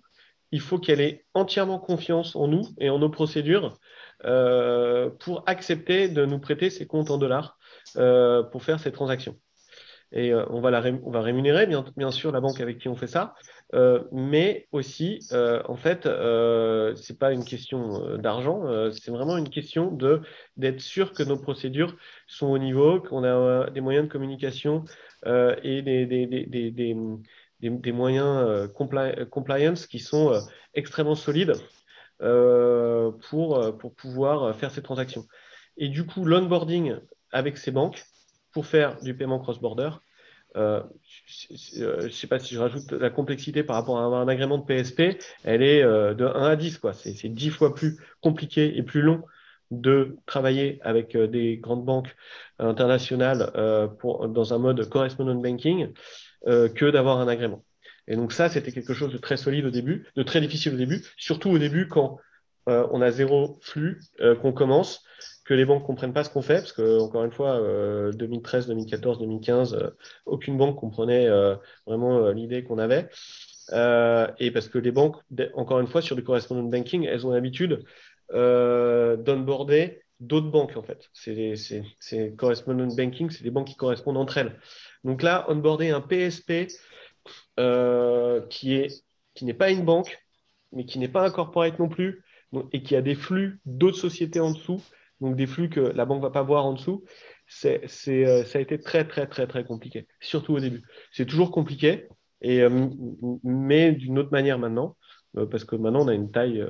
il 0.53 0.61
faut 0.61 0.79
qu'elle 0.79 1.01
ait 1.01 1.25
entièrement 1.35 1.79
confiance 1.79 2.37
en 2.37 2.47
nous 2.47 2.63
et 2.79 2.91
en 2.91 2.99
nos 3.01 3.09
procédures 3.09 3.77
pour 4.23 5.43
accepter 5.47 6.09
de 6.09 6.25
nous 6.25 6.39
prêter 6.39 6.71
ses 6.71 6.87
comptes 6.87 7.11
en 7.11 7.19
dollars 7.19 7.59
pour 7.95 8.63
faire 8.63 8.81
ces 8.81 8.93
transactions. 8.93 9.37
Et 10.13 10.33
on, 10.33 10.61
va 10.61 10.83
on 11.03 11.11
va 11.11 11.23
rémunérer, 11.23 11.67
bien, 11.67 12.11
sûr, 12.13 12.31
la 12.31 12.41
banque 12.41 12.61
avec 12.61 12.79
qui 12.79 12.89
on 12.89 12.95
fait 12.95 13.09
ça. 13.09 13.35
Euh, 13.75 14.05
mais 14.13 14.69
aussi, 14.71 15.19
euh, 15.33 15.61
en 15.67 15.77
fait, 15.77 16.07
euh, 16.07 16.95
ce 16.95 17.13
n'est 17.13 17.19
pas 17.19 17.33
une 17.33 17.45
question 17.45 18.17
d'argent, 18.17 18.63
c'est 18.93 19.11
vraiment 19.11 19.37
une 19.37 19.49
question 19.49 19.91
de, 19.91 20.21
d'être 20.57 20.81
sûr 20.81 21.13
que 21.13 21.25
nos 21.25 21.37
procédures 21.37 21.97
sont 22.29 22.47
au 22.47 22.59
niveau, 22.59 23.01
qu'on 23.01 23.25
a 23.25 23.71
des 23.71 23.81
moyens 23.81 24.07
de 24.07 24.13
communication 24.13 24.85
et 25.27 25.83
des, 25.83 26.07
des, 26.07 26.27
des, 26.27 26.97
des 27.61 27.93
moyens 27.93 28.69
compliance 29.31 29.87
qui 29.89 29.99
sont 29.99 30.33
extrêmement 30.75 31.17
solides 31.17 31.55
pour, 32.19 33.79
pour 33.79 33.95
pouvoir 33.95 34.55
faire 34.57 34.71
ces 34.71 34.83
transactions. 34.83 35.27
Et 35.77 35.89
du 35.89 36.07
coup, 36.07 36.25
l'onboarding 36.25 36.97
avec 37.33 37.59
ces 37.59 37.71
banques 37.71 38.05
pour 38.53 38.67
faire 38.67 39.01
du 39.01 39.17
paiement 39.17 39.41
cross-border, 39.41 39.91
euh, 40.57 40.83
je 41.49 42.05
ne 42.05 42.09
sais 42.11 42.27
pas 42.29 42.39
si 42.39 42.55
je 42.55 42.61
rajoute 42.61 42.93
la 42.93 43.11
complexité 43.11 43.65
par 43.65 43.77
rapport 43.77 43.99
à 43.99 44.05
un, 44.05 44.29
agrément 44.29 44.59
de 44.59 44.65
PSP, 44.65 45.19
elle 45.43 45.63
est 45.63 45.83
euh, 45.83 46.15
de 46.15 46.25
1 46.25 46.51
à 46.51 46.57
10. 46.57 46.81
C'est 46.93 47.29
10 47.29 47.51
fois 47.51 47.75
plus 47.75 47.99
compliqué 48.21 48.77
et 48.79 48.83
plus 48.83 49.03
long 49.03 49.23
de 49.71 50.17
travailler 50.27 50.79
avec 50.83 51.17
euh, 51.17 51.27
des 51.27 51.57
grandes 51.57 51.85
banques 51.85 52.15
internationales 52.59 53.51
dans 53.55 54.55
un 54.55 54.59
mode 54.59 54.89
correspondent 54.89 55.43
banking 55.43 55.93
que 56.47 56.91
d'avoir 56.91 57.19
un 57.19 57.27
agrément. 57.27 57.65
Et 58.07 58.17
donc 58.17 58.33
ça, 58.33 58.49
c'était 58.49 58.73
quelque 58.73 58.95
chose 58.95 59.13
de 59.13 59.19
très 59.19 59.37
solide 59.37 59.65
au 59.65 59.71
début, 59.71 60.07
de 60.17 60.23
très 60.23 60.41
difficile 60.41 60.75
au 60.75 60.77
début, 60.77 61.03
surtout 61.17 61.51
au 61.51 61.59
début 61.59 61.89
quand 61.89 62.19
on 62.67 63.03
a 63.03 63.11
zéro 63.11 63.59
flux, 63.61 64.01
qu'on 64.41 64.53
commence, 64.53 65.05
que 65.45 65.55
les 65.55 65.65
banques 65.65 65.85
comprennent 65.85 66.13
pas 66.13 66.25
ce 66.25 66.31
qu'on 66.31 66.43
fait, 66.43 66.57
parce 66.57 66.73
que 66.73 67.01
encore 67.01 67.25
une 67.25 67.33
fois, 67.33 67.61
2013, 68.13 68.67
2014, 68.69 69.19
2015, 69.19 69.93
aucune 70.27 70.57
banque 70.57 70.77
comprenait 70.77 71.27
euh, 71.29 71.57
vraiment 71.87 72.19
euh, 72.19 72.33
l'idée 72.33 72.65
qu'on 72.65 72.79
avait. 72.79 73.09
Euh, 73.73 74.27
et 74.39 74.51
parce 74.51 74.69
que 74.69 74.79
les 74.79 74.91
banques, 74.91 75.17
encore 75.55 75.81
une 75.81 75.87
fois, 75.87 76.03
sur 76.03 76.17
du 76.17 76.25
correspondent 76.25 76.71
banking, 76.71 77.05
elles 77.05 77.27
ont 77.27 77.33
l'habitude 77.33 77.85
d'onboarder 78.31 80.03
d'autres 80.21 80.51
banques 80.51 80.77
en 80.77 80.83
fait. 80.83 81.11
C'est 81.13 82.35
correspondent 82.37 82.97
banking, 82.97 83.31
c'est 83.31 83.45
des 83.45 83.51
banques 83.51 83.69
qui 83.69 83.77
correspondent 83.77 84.17
entre 84.17 84.39
elles. 84.39 84.59
Donc 85.05 85.23
là, 85.23 85.45
onboarder 85.51 85.91
un 85.91 86.01
PSP 86.01 86.69
qui 87.57 88.75
est 88.75 89.05
qui 89.35 89.45
n'est 89.45 89.55
pas 89.55 89.71
une 89.71 89.85
banque, 89.85 90.19
mais 90.73 90.85
qui 90.85 90.99
n'est 90.99 91.09
pas 91.09 91.27
un 91.27 91.31
corporate 91.31 91.79
non 91.79 91.89
plus, 91.89 92.23
et 92.73 92.83
qui 92.83 92.97
a 92.97 93.03
des 93.03 93.15
flux 93.15 93.61
d'autres 93.67 93.99
sociétés 93.99 94.41
en 94.41 94.53
dessous, 94.53 94.81
donc 95.21 95.37
des 95.37 95.47
flux 95.47 95.69
que 95.69 95.81
la 95.81 96.05
banque 96.05 96.19
ne 96.19 96.27
va 96.27 96.31
pas 96.31 96.43
voir 96.43 96.65
en 96.65 96.73
dessous, 96.73 97.05
c'est, 97.47 97.85
euh, 98.09 98.45
ça 98.45 98.59
a 98.59 98.63
été 98.63 98.79
très, 98.79 99.07
très, 99.07 99.27
très, 99.27 99.47
très 99.47 99.65
compliqué, 99.65 100.07
surtout 100.21 100.55
au 100.55 100.61
début. 100.61 100.83
C'est 101.13 101.27
toujours 101.27 101.51
compliqué, 101.51 102.09
euh, 102.45 102.89
mais 103.43 103.93
d'une 103.93 104.19
autre 104.19 104.31
manière 104.33 104.59
maintenant, 104.59 104.97
euh, 105.37 105.47
parce 105.47 105.65
que 105.65 105.77
maintenant 105.77 106.05
on 106.05 106.09
a 106.09 106.15
une 106.15 106.31
taille 106.31 106.65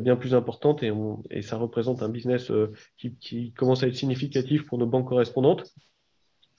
bien 0.00 0.16
plus 0.16 0.34
importante 0.34 0.82
et, 0.82 1.42
ça 1.42 1.56
représente 1.56 2.02
un 2.02 2.08
business 2.08 2.52
qui, 2.96 3.52
commence 3.52 3.82
à 3.82 3.88
être 3.88 3.96
significatif 3.96 4.66
pour 4.66 4.78
nos 4.78 4.86
banques 4.86 5.08
correspondantes. 5.08 5.64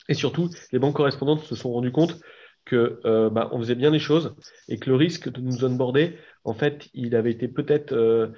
Et 0.08 0.14
surtout, 0.16 0.50
les 0.72 0.80
banques 0.80 0.96
correspondantes 0.96 1.42
se 1.42 1.56
sont 1.56 1.72
rendues 1.72 1.92
compte 1.92 2.20
que 2.66 3.00
bah, 3.30 3.50
on 3.52 3.60
faisait 3.60 3.76
bien 3.76 3.90
les 3.90 4.00
choses 4.00 4.36
et 4.68 4.78
que 4.78 4.90
le 4.90 4.96
risque 4.96 5.32
de 5.32 5.42
nous 5.42 5.64
onboarder, 5.66 6.18
en 6.44 6.54
fait, 6.54 6.90
il 6.94 7.16
avait 7.16 7.32
été 7.32 7.48
peut-être 7.48 8.32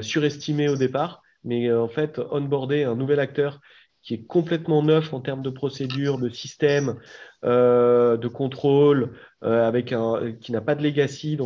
surestimé 0.00 0.68
au 0.68 0.76
départ 0.76 1.22
mais 1.44 1.68
euh, 1.68 1.82
en 1.82 1.88
fait, 1.88 2.20
onboarder 2.30 2.84
un 2.84 2.96
nouvel 2.96 3.20
acteur 3.20 3.60
qui 4.02 4.14
est 4.14 4.26
complètement 4.26 4.82
neuf 4.82 5.14
en 5.14 5.20
termes 5.20 5.42
de 5.42 5.50
procédure, 5.50 6.18
de 6.18 6.28
système, 6.28 6.98
euh, 7.44 8.18
de 8.18 8.28
contrôle, 8.28 9.16
euh, 9.44 9.66
avec 9.66 9.92
un, 9.92 10.32
qui 10.40 10.52
n'a 10.52 10.60
pas 10.60 10.74
de 10.74 10.82
legacy 10.82 11.38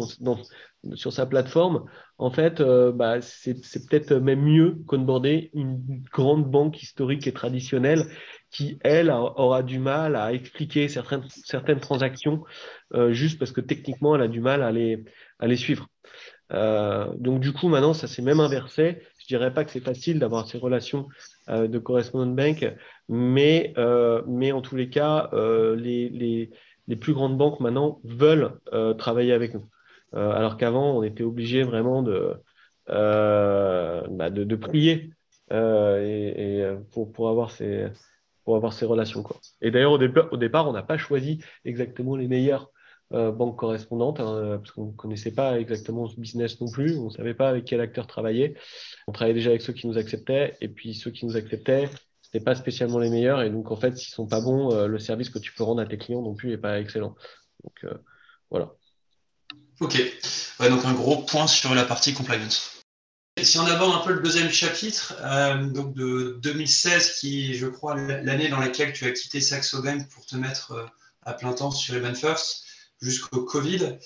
sur 0.94 1.12
sa 1.12 1.26
plateforme, 1.26 1.84
en 2.18 2.30
fait, 2.30 2.60
bah, 2.60 3.20
c'est 3.20 3.54
peut-être 3.88 4.14
même 4.14 4.42
mieux 4.42 4.78
qu'onboarder 4.86 5.50
une 5.54 6.02
grande 6.12 6.50
banque 6.50 6.82
historique 6.82 7.28
et 7.28 7.32
traditionnelle 7.32 8.06
qui, 8.50 8.78
elle, 8.82 9.10
aura 9.10 9.62
du 9.62 9.78
mal 9.78 10.16
à 10.16 10.32
expliquer 10.32 10.88
certaines, 10.88 11.24
certaines 11.28 11.80
transactions 11.80 12.44
juste 13.10 13.38
parce 13.38 13.52
que 13.52 13.60
techniquement, 13.60 14.14
elle 14.14 14.22
a 14.22 14.28
du 14.28 14.40
mal 14.40 14.62
à 14.62 14.72
les, 14.72 15.04
à 15.38 15.46
les 15.46 15.56
suivre. 15.56 15.88
donc, 16.50 17.40
du 17.40 17.52
coup, 17.52 17.68
maintenant, 17.68 17.94
ça 17.94 18.06
s'est 18.06 18.22
même 18.22 18.40
inversé 18.40 19.02
je 19.28 19.36
dirais 19.36 19.52
pas 19.52 19.64
que 19.64 19.70
c'est 19.70 19.80
facile 19.80 20.18
d'avoir 20.18 20.48
ces 20.48 20.56
relations 20.56 21.06
euh, 21.50 21.68
de 21.68 21.78
correspondent 21.78 22.34
bank, 22.34 22.66
mais, 23.10 23.74
euh, 23.76 24.22
mais 24.26 24.52
en 24.52 24.62
tous 24.62 24.74
les 24.74 24.88
cas, 24.88 25.28
euh, 25.34 25.76
les, 25.76 26.08
les, 26.08 26.50
les, 26.86 26.96
plus 26.96 27.12
grandes 27.12 27.36
banques 27.36 27.60
maintenant 27.60 28.00
veulent 28.04 28.58
travailler 28.96 29.34
avec 29.34 29.52
nous. 29.52 29.66
alors 30.14 30.56
qu'avant, 30.56 30.96
on 30.96 31.02
était 31.02 31.24
obligé 31.24 31.62
vraiment 31.62 32.02
de, 32.02 32.36
bah 32.86 34.30
de, 34.30 34.56
prier 34.56 35.10
et, 35.50 36.64
pour, 36.92 37.12
pour 37.12 37.28
avoir 37.28 37.50
ces 37.50 37.88
avoir 38.56 38.72
ces 38.72 38.86
relations. 38.86 39.22
Quoi. 39.22 39.38
Et 39.60 39.70
d'ailleurs, 39.70 39.92
au, 39.92 39.98
au, 39.98 40.36
départ, 40.36 40.68
on 40.68 40.72
n'a 40.72 40.82
pas 40.82 40.98
choisi 40.98 41.40
exactement 41.64 42.16
les 42.16 42.28
meilleurs 42.28 42.70
banque 43.10 43.56
correspondante, 43.56 44.20
hein, 44.20 44.58
parce 44.58 44.72
qu'on 44.72 44.88
ne 44.88 44.92
connaissait 44.92 45.32
pas 45.32 45.58
exactement 45.58 46.06
ce 46.08 46.20
business 46.20 46.60
non 46.60 46.70
plus, 46.70 46.98
on 46.98 47.06
ne 47.06 47.10
savait 47.10 47.32
pas 47.32 47.48
avec 47.48 47.64
quel 47.64 47.80
acteur 47.80 48.06
travailler. 48.06 48.54
On 49.06 49.12
travaillait 49.12 49.32
déjà 49.32 49.48
avec 49.48 49.62
ceux 49.62 49.72
qui 49.72 49.86
nous 49.86 49.96
acceptaient, 49.96 50.58
et 50.60 50.68
puis 50.68 50.94
ceux 50.94 51.10
qui 51.10 51.24
nous 51.24 51.34
acceptaient, 51.34 51.88
ce 52.20 52.38
pas 52.38 52.54
spécialement 52.54 52.98
les 52.98 53.08
meilleurs, 53.08 53.40
et 53.40 53.48
donc 53.48 53.70
en 53.70 53.76
fait, 53.76 53.96
s'ils 53.96 54.12
ne 54.12 54.16
sont 54.16 54.26
pas 54.26 54.42
bons, 54.42 54.86
le 54.86 54.98
service 54.98 55.30
que 55.30 55.38
tu 55.38 55.54
peux 55.54 55.64
rendre 55.64 55.80
à 55.80 55.86
tes 55.86 55.96
clients 55.96 56.20
non 56.20 56.34
plus 56.34 56.50
n'est 56.50 56.58
pas 56.58 56.78
excellent. 56.80 57.14
Donc 57.64 57.86
voilà. 58.50 58.74
Ok, 59.80 59.96
donc 60.60 60.84
un 60.84 60.92
gros 60.92 61.22
point 61.22 61.46
sur 61.46 61.74
la 61.74 61.84
partie 61.84 62.12
compliance. 62.12 62.77
Si 63.44 63.58
on 63.58 63.66
aborde 63.66 64.02
un 64.02 64.06
peu 64.06 64.12
le 64.14 64.20
deuxième 64.20 64.50
chapitre, 64.50 65.14
euh, 65.20 65.64
donc 65.64 65.94
de 65.94 66.38
2016, 66.42 67.18
qui 67.18 67.50
est, 67.50 67.54
je 67.54 67.66
crois, 67.66 67.94
l'année 67.94 68.48
dans 68.48 68.58
laquelle 68.58 68.92
tu 68.92 69.04
as 69.04 69.12
quitté 69.12 69.40
Saxo 69.40 69.82
Bank 69.82 70.08
pour 70.08 70.26
te 70.26 70.36
mettre 70.36 70.72
euh, 70.72 70.86
à 71.22 71.34
plein 71.34 71.52
temps 71.52 71.70
sur 71.70 71.94
Event 71.94 72.14
First, 72.14 72.64
jusqu'au 73.00 73.42
Covid, 73.42 73.98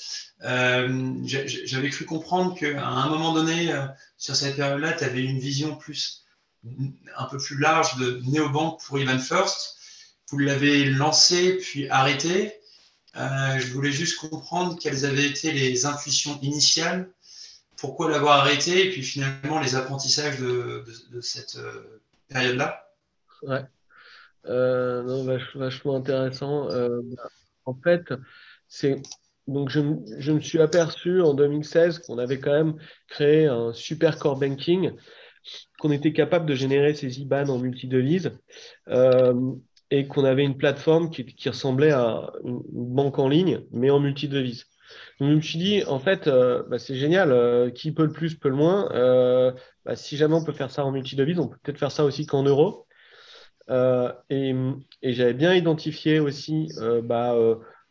euh, 0.44 1.14
j'avais 1.24 1.90
cru 1.90 2.04
comprendre 2.04 2.54
qu'à 2.54 2.86
un 2.86 3.08
moment 3.08 3.32
donné, 3.32 3.74
sur 4.18 4.36
cette 4.36 4.56
période-là, 4.56 4.92
tu 4.92 5.04
avais 5.04 5.22
une 5.22 5.38
vision 5.38 5.76
plus, 5.76 6.24
un 7.16 7.24
peu 7.24 7.38
plus 7.38 7.58
large 7.58 7.96
de 7.96 8.20
néobank 8.26 8.80
pour 8.84 8.98
Event 8.98 9.18
First. 9.18 9.78
Vous 10.30 10.38
l'avez 10.38 10.84
lancé 10.84 11.56
puis 11.56 11.88
arrêté. 11.88 12.52
je 13.14 13.72
voulais 13.72 13.92
juste 13.92 14.18
comprendre 14.18 14.78
quelles 14.78 15.06
avaient 15.06 15.26
été 15.26 15.52
les 15.52 15.86
intuitions 15.86 16.38
initiales 16.42 17.08
pourquoi 17.82 18.08
l'avoir 18.08 18.38
arrêté 18.38 18.86
et 18.86 18.90
puis 18.90 19.02
finalement 19.02 19.58
les 19.58 19.74
apprentissages 19.74 20.38
de, 20.38 20.84
cette 21.20 21.56
euh, 21.56 22.00
période-là? 22.28 22.88
Ouais, 23.42 23.64
euh, 24.46 25.36
vachement 25.56 25.96
intéressant. 25.96 26.70
Euh, 26.70 27.00
en 27.64 27.74
fait, 27.74 28.14
c'est 28.68 29.02
donc 29.48 29.68
je, 29.68 29.80
me 29.80 30.38
suis 30.38 30.60
aperçu 30.60 31.20
en 31.22 31.34
2016 31.34 31.98
qu'on 31.98 32.18
avait 32.18 32.38
quand 32.38 32.52
même 32.52 32.76
créé 33.08 33.46
un 33.46 33.72
super 33.72 34.16
core 34.20 34.38
banking, 34.38 34.92
qu'on 35.80 35.90
était 35.90 36.12
capable 36.12 36.46
de 36.46 36.54
générer 36.54 36.94
ces 36.94 37.18
IBAN 37.18 37.48
en 37.48 37.58
multidevises 37.58 38.30
et 39.90 40.06
qu'on 40.06 40.24
avait 40.24 40.44
une 40.44 40.56
plateforme 40.56 41.10
qui, 41.10 41.48
ressemblait 41.48 41.90
à 41.90 42.32
une 42.44 42.62
banque 42.70 43.18
en 43.18 43.28
ligne, 43.28 43.62
mais 43.72 43.90
en 43.90 43.98
multidevises. 43.98 44.66
Donc, 45.20 45.30
je 45.30 45.34
me 45.36 45.40
suis 45.40 45.58
dit, 45.58 45.84
en 45.84 45.98
fait, 45.98 46.26
euh, 46.26 46.62
bah, 46.68 46.78
c'est 46.78 46.96
génial. 46.96 47.32
Euh, 47.32 47.70
qui 47.70 47.92
peut 47.92 48.04
le 48.04 48.12
plus, 48.12 48.34
peut 48.34 48.48
le 48.48 48.56
moins. 48.56 48.90
Euh, 48.92 49.52
bah, 49.84 49.96
si 49.96 50.16
jamais 50.16 50.34
on 50.34 50.44
peut 50.44 50.52
faire 50.52 50.70
ça 50.70 50.84
en 50.84 50.92
multi-devise, 50.92 51.38
on 51.38 51.48
peut 51.48 51.58
peut-être 51.62 51.78
faire 51.78 51.92
ça 51.92 52.04
aussi 52.04 52.26
qu'en 52.26 52.42
euros. 52.42 52.86
et, 54.30 54.54
j'avais 55.02 55.34
bien 55.34 55.54
identifié 55.54 56.20
aussi 56.20 56.68
bah, 57.04 57.36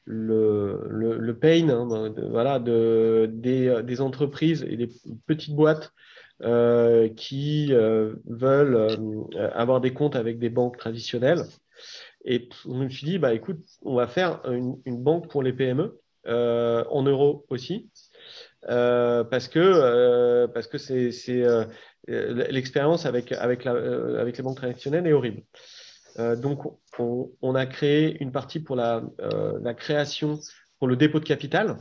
le, 0.06 0.80
le, 0.90 1.40
pain 1.40 1.70
hein, 1.70 2.14
voilà, 2.30 2.60
de, 2.60 3.30
des, 3.32 4.02
entreprises 4.02 4.64
et 4.70 4.78
des 4.78 4.90
petites 5.28 5.56
boîtes 5.56 5.94
qui 7.16 7.74
veulent 7.74 8.88
avoir 9.54 9.82
des 9.82 9.94
comptes 9.94 10.16
avec 10.16 10.40
des 10.40 10.50
banques 10.50 10.78
traditionnelles. 10.78 11.44
Et 12.26 12.50
je 12.66 12.70
me 12.70 12.90
suis 12.90 13.06
dit, 13.06 13.20
bah, 13.20 13.34
écoute, 13.34 13.60
on 13.84 13.96
va 13.96 14.08
faire 14.08 14.42
une 14.46 15.04
banque 15.04 15.30
pour 15.30 15.44
les 15.44 15.54
PME. 15.54 16.01
Euh, 16.28 16.84
en 16.90 17.02
euros 17.02 17.46
aussi. 17.50 17.90
Euh, 18.70 19.24
parce 19.24 19.48
que 19.48 19.58
euh, 19.60 20.48
parce 20.48 20.68
que 20.68 20.78
c'est 20.78 21.10
l'expérience 22.08 23.08
avec 23.08 23.32
les 23.32 24.44
banques 24.44 24.58
traditionnelles 24.58 25.08
est 25.08 25.14
horrible. 25.14 25.42
donc 26.38 26.60
on, 27.00 27.56
a 27.56 27.66
créé 27.66 28.22
une 28.22 28.32
partie 28.32 28.60
pour 28.60 28.76
la 28.76 29.04
création 29.76 30.40
pour 30.78 30.88
le 30.88 30.96
dépôt 30.96 31.20
de 31.20 31.26
capital 31.26 31.78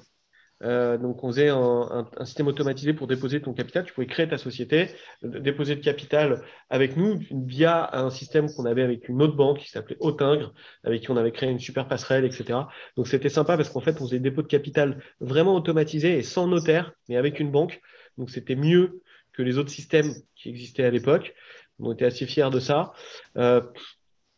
euh, 0.62 0.98
donc, 0.98 1.24
on 1.24 1.28
faisait 1.28 1.48
un, 1.48 2.06
système 2.24 2.48
automatisé 2.48 2.92
pour 2.92 3.06
déposer 3.06 3.40
ton 3.40 3.54
capital. 3.54 3.84
Tu 3.84 3.94
pouvais 3.94 4.06
créer 4.06 4.28
ta 4.28 4.38
société, 4.38 4.88
déposer 5.22 5.74
le 5.74 5.80
capital 5.80 6.42
avec 6.68 6.96
nous 6.96 7.18
via 7.30 7.88
un 7.96 8.10
système 8.10 8.52
qu'on 8.52 8.66
avait 8.66 8.82
avec 8.82 9.08
une 9.08 9.22
autre 9.22 9.36
banque 9.36 9.58
qui 9.58 9.70
s'appelait 9.70 9.96
Autingre, 10.00 10.52
avec 10.84 11.02
qui 11.02 11.10
on 11.10 11.16
avait 11.16 11.32
créé 11.32 11.50
une 11.50 11.58
super 11.58 11.88
passerelle, 11.88 12.24
etc. 12.24 12.58
Donc, 12.96 13.08
c'était 13.08 13.30
sympa 13.30 13.56
parce 13.56 13.70
qu'en 13.70 13.80
fait, 13.80 14.00
on 14.00 14.04
faisait 14.04 14.18
des 14.18 14.30
dépôts 14.30 14.42
de 14.42 14.48
capital 14.48 15.02
vraiment 15.20 15.54
automatisés 15.54 16.18
et 16.18 16.22
sans 16.22 16.46
notaire, 16.46 16.92
mais 17.08 17.16
avec 17.16 17.40
une 17.40 17.50
banque. 17.50 17.80
Donc, 18.18 18.30
c'était 18.30 18.56
mieux 18.56 19.00
que 19.32 19.42
les 19.42 19.56
autres 19.58 19.70
systèmes 19.70 20.12
qui 20.34 20.50
existaient 20.50 20.84
à 20.84 20.90
l'époque. 20.90 21.34
On 21.78 21.92
était 21.92 22.04
assez 22.04 22.26
fiers 22.26 22.50
de 22.50 22.60
ça. 22.60 22.92
Euh, 23.38 23.62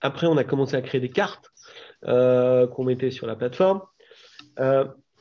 après, 0.01 0.27
on 0.29 0.37
a 0.37 0.45
commencé 0.45 0.77
à 0.77 0.83
créer 0.83 1.01
des 1.01 1.11
cartes 1.11 1.51
euh, 2.05 2.69
qu'on 2.69 2.85
mettait 2.85 3.11
sur 3.11 3.27
la 3.27 3.35
plateforme. 3.35 3.83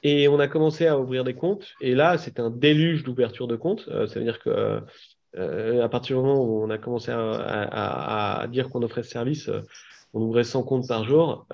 Et 0.04 0.28
on 0.28 0.40
a 0.40 0.48
commencé 0.48 0.88
à 0.88 1.00
ouvrir 1.00 1.24
des 1.24 1.36
comptes. 1.36 1.76
Et 1.80 1.94
là, 1.94 2.18
c'était 2.18 2.42
un 2.42 2.50
déluge 2.50 3.04
d'ouverture 3.04 3.48
de 3.48 3.56
comptes. 3.56 3.88
Euh, 3.90 4.08
ça 4.08 4.20
veut 4.20 4.26
dire 4.26 4.40
que 4.40 4.82
euh, 5.38 5.84
à 5.84 5.90
partir 5.90 6.18
du 6.18 6.24
moment 6.24 6.44
où 6.44 6.64
on 6.64 6.70
a 6.70 6.78
commencé 6.78 7.12
à, 7.12 8.46
dire 8.50 8.70
qu'on 8.70 8.82
offrait 8.84 9.04
ce 9.04 9.12
service, 9.12 9.48
euh, 9.50 9.62
on 10.14 10.22
ouvrait 10.22 10.44
100 10.44 10.64
comptes 10.64 10.88
par 10.88 11.06
jour. 11.06 11.48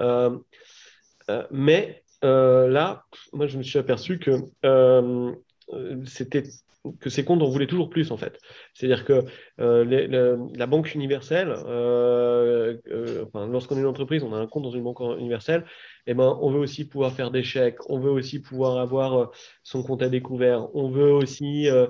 mais 1.51 2.03
là, 2.23 3.03
moi, 3.33 3.47
je 3.47 3.57
me 3.57 3.63
suis 3.63 3.79
aperçu 3.79 4.19
que 4.19 4.31
c'était 6.05 6.43
que 7.01 7.09
ces 7.09 7.25
comptes, 7.25 7.41
on 7.41 7.49
voulait 7.49 7.67
toujours 7.67 7.89
plus 7.89 8.11
en 8.11 8.17
fait. 8.17 8.39
C'est-à-dire 8.73 9.03
que 9.03 9.25
la 9.57 10.65
banque 10.67 10.95
universelle, 10.95 11.49
lorsqu'on 13.33 13.77
est 13.77 13.81
une 13.81 13.85
entreprise, 13.85 14.23
on 14.23 14.33
a 14.33 14.37
un 14.37 14.47
compte 14.47 14.63
dans 14.63 14.71
une 14.71 14.83
banque 14.83 14.99
universelle, 15.19 15.65
eh 16.07 16.13
ben, 16.13 16.37
on 16.41 16.49
veut 16.49 16.59
aussi 16.59 16.85
pouvoir 16.85 17.11
faire 17.13 17.31
des 17.31 17.43
chèques, 17.43 17.77
on 17.89 17.99
veut 17.99 18.11
aussi 18.11 18.41
pouvoir 18.41 18.77
avoir 18.77 19.13
euh, 19.13 19.25
son 19.63 19.83
compte 19.83 20.01
à 20.01 20.09
découvert, 20.09 20.73
on 20.75 20.89
veut 20.89 21.11
aussi 21.11 21.69
euh, 21.69 21.87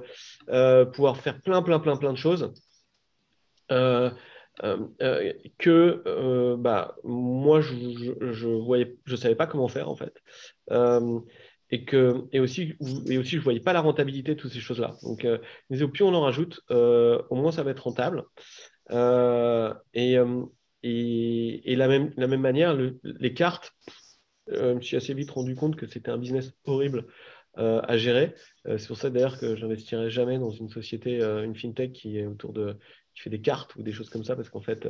euh, 0.49 0.85
pouvoir 0.85 1.17
faire 1.17 1.39
plein, 1.41 1.61
plein, 1.61 1.79
plein, 1.79 1.97
plein 1.97 2.11
de 2.13 2.17
choses. 2.17 2.51
que 5.59 6.55
bah, 6.55 6.95
moi, 7.03 7.61
je 7.61 7.73
ne 7.75 8.63
voyais, 8.63 8.97
je 9.05 9.15
savais 9.15 9.35
pas 9.35 9.45
comment 9.45 9.67
faire 9.67 9.89
en 9.89 9.95
fait. 9.95 10.13
et, 11.69 11.85
que, 11.85 12.23
et, 12.31 12.39
aussi, 12.39 12.73
et 13.07 13.17
aussi, 13.19 13.31
je 13.31 13.37
ne 13.37 13.43
voyais 13.43 13.59
pas 13.59 13.73
la 13.73 13.81
rentabilité 13.81 14.33
de 14.33 14.39
toutes 14.39 14.53
ces 14.53 14.59
choses-là. 14.59 14.95
Donc, 15.03 15.25
euh, 15.25 15.37
plus 15.69 16.03
on 16.03 16.13
en 16.13 16.21
rajoute, 16.21 16.61
au 16.69 17.35
moins 17.35 17.51
ça 17.51 17.61
va 17.61 17.71
être 17.71 17.83
rentable. 17.83 18.23
et, 19.93 20.17
et, 20.87 21.71
et 21.71 21.75
la, 21.75 21.87
même, 21.87 22.13
manière, 22.39 22.77
les 23.03 23.33
cartes, 23.33 23.73
euh, 24.49 24.71
je 24.71 24.75
me 24.75 24.81
suis 24.81 24.97
assez 24.97 25.13
vite 25.13 25.31
rendu 25.31 25.55
compte 25.55 25.75
que 25.75 25.87
c'était 25.87 26.11
un 26.11 26.17
business 26.17 26.53
horrible 26.65 27.05
euh, 27.57 27.81
à 27.83 27.97
gérer. 27.97 28.33
Euh, 28.67 28.77
c'est 28.77 28.87
pour 28.87 28.97
ça 28.97 29.09
d'ailleurs 29.09 29.39
que 29.39 29.55
j'investirai 29.55 30.09
jamais 30.09 30.39
dans 30.39 30.51
une 30.51 30.69
société, 30.69 31.21
une 31.21 31.55
fintech 31.55 31.91
qui 31.93 32.17
est 32.17 32.25
autour 32.25 32.53
de 32.53 32.77
qui 33.13 33.23
fait 33.23 33.29
des 33.31 33.41
cartes 33.41 33.75
ou 33.75 33.81
des 33.81 33.91
choses 33.93 34.11
comme 34.11 34.23
ça, 34.23 34.35
parce 34.35 34.49
qu'en 34.49 34.61
fait, 34.61 34.87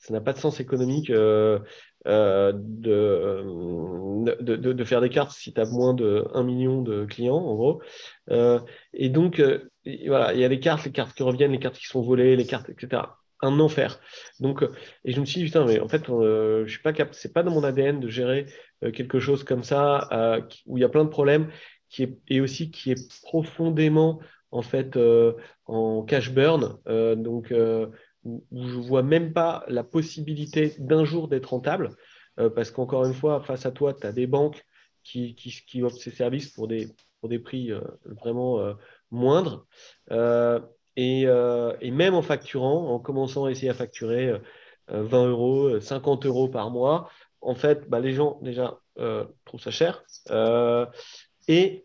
ça 0.00 0.12
n'a 0.12 0.20
pas 0.20 0.32
de 0.32 0.38
sens 0.38 0.58
économique 0.58 1.12
de, 1.12 1.62
de, 2.04 2.52
de, 4.72 4.84
faire 4.84 5.00
des 5.00 5.10
cartes 5.10 5.30
si 5.30 5.54
tu 5.54 5.60
as 5.60 5.64
moins 5.64 5.94
de 5.94 6.26
1 6.34 6.42
million 6.42 6.82
de 6.82 7.04
clients, 7.04 7.36
en 7.36 7.54
gros. 7.54 7.80
et 8.94 9.08
donc, 9.10 9.40
voilà, 10.08 10.34
il 10.34 10.40
y 10.40 10.44
a 10.44 10.48
les 10.48 10.58
cartes, 10.58 10.86
les 10.86 10.90
cartes 10.90 11.16
qui 11.16 11.22
reviennent, 11.22 11.52
les 11.52 11.60
cartes 11.60 11.78
qui 11.78 11.86
sont 11.86 12.02
volées, 12.02 12.34
les 12.34 12.46
cartes, 12.46 12.68
etc 12.68 13.02
un 13.40 13.60
enfer. 13.60 14.00
Donc, 14.40 14.62
euh, 14.62 14.72
et 15.04 15.12
je 15.12 15.20
me 15.20 15.24
suis 15.24 15.40
dit, 15.40 15.46
putain, 15.46 15.64
mais 15.64 15.80
en 15.80 15.88
fait, 15.88 16.08
euh, 16.08 16.64
je 16.66 16.70
suis 16.70 16.82
pas 16.82 16.92
cap 16.92 17.10
c'est 17.12 17.32
pas 17.32 17.42
dans 17.42 17.52
mon 17.52 17.64
ADN 17.64 18.00
de 18.00 18.08
gérer 18.08 18.46
euh, 18.82 18.90
quelque 18.90 19.20
chose 19.20 19.44
comme 19.44 19.62
ça, 19.62 20.40
où 20.66 20.78
il 20.78 20.80
y 20.80 20.84
a 20.84 20.88
plein 20.88 21.04
de 21.04 21.10
problèmes, 21.10 21.50
qui 21.88 22.02
est, 22.02 22.18
et 22.28 22.40
aussi 22.40 22.70
qui 22.70 22.90
est 22.90 23.22
profondément, 23.22 24.20
en 24.50 24.62
fait, 24.62 24.98
en 25.66 26.02
cash 26.02 26.32
burn. 26.32 26.78
donc, 27.16 27.52
où, 28.24 28.42
je 28.52 28.76
vois 28.76 29.02
même 29.02 29.32
pas 29.32 29.64
la 29.68 29.84
possibilité 29.84 30.74
d'un 30.78 31.04
jour 31.04 31.28
d'être 31.28 31.46
rentable, 31.46 31.90
parce 32.54 32.70
qu'encore 32.70 33.04
une 33.06 33.14
fois, 33.14 33.40
face 33.40 33.66
à 33.66 33.70
toi, 33.70 33.94
tu 33.94 34.06
as 34.06 34.12
des 34.12 34.26
banques 34.26 34.64
qui, 35.02 35.34
qui, 35.34 35.50
qui, 35.66 35.82
offrent 35.82 35.96
ces 35.96 36.10
services 36.10 36.48
pour 36.48 36.68
des, 36.68 36.88
pour 37.20 37.28
des 37.28 37.38
prix 37.38 37.70
vraiment 38.04 38.74
moindres. 39.10 39.66
Euh, 40.98 41.76
et, 41.80 41.90
même 41.90 42.14
en 42.14 42.22
facturant, 42.22 42.88
en 42.94 42.98
commençant 42.98 43.44
à 43.44 43.50
essayer 43.50 43.70
à 43.70 43.74
facturer 43.74 44.32
20 44.88 45.26
euh, 45.26 45.30
euros, 45.30 45.80
50 45.80 46.26
euros 46.26 46.48
par 46.48 46.70
mois, 46.70 47.08
en 47.40 47.54
fait, 47.54 47.88
bah, 47.88 48.00
les 48.00 48.12
gens 48.12 48.38
déjà 48.42 48.78
euh, 48.98 49.24
trouvent 49.44 49.60
ça 49.60 49.70
cher. 49.70 50.02
et, 51.46 51.84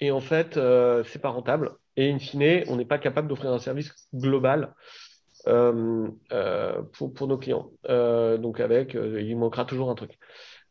et 0.00 0.10
en 0.10 0.20
fait, 0.20 0.60
c'est 1.04 1.22
pas 1.22 1.30
rentable. 1.30 1.72
Et 1.96 2.10
in 2.10 2.18
fine, 2.18 2.64
on 2.68 2.76
n'est 2.76 2.84
pas 2.84 2.98
capable 2.98 3.28
d'offrir 3.28 3.52
un 3.52 3.58
service 3.58 3.92
global 4.14 4.74
pour, 5.44 7.14
pour, 7.14 7.28
nos 7.28 7.38
clients. 7.38 7.70
donc 7.88 8.60
avec, 8.60 8.94
il 8.94 9.36
manquera 9.36 9.64
toujours 9.64 9.90
un 9.90 9.94
truc. 9.94 10.18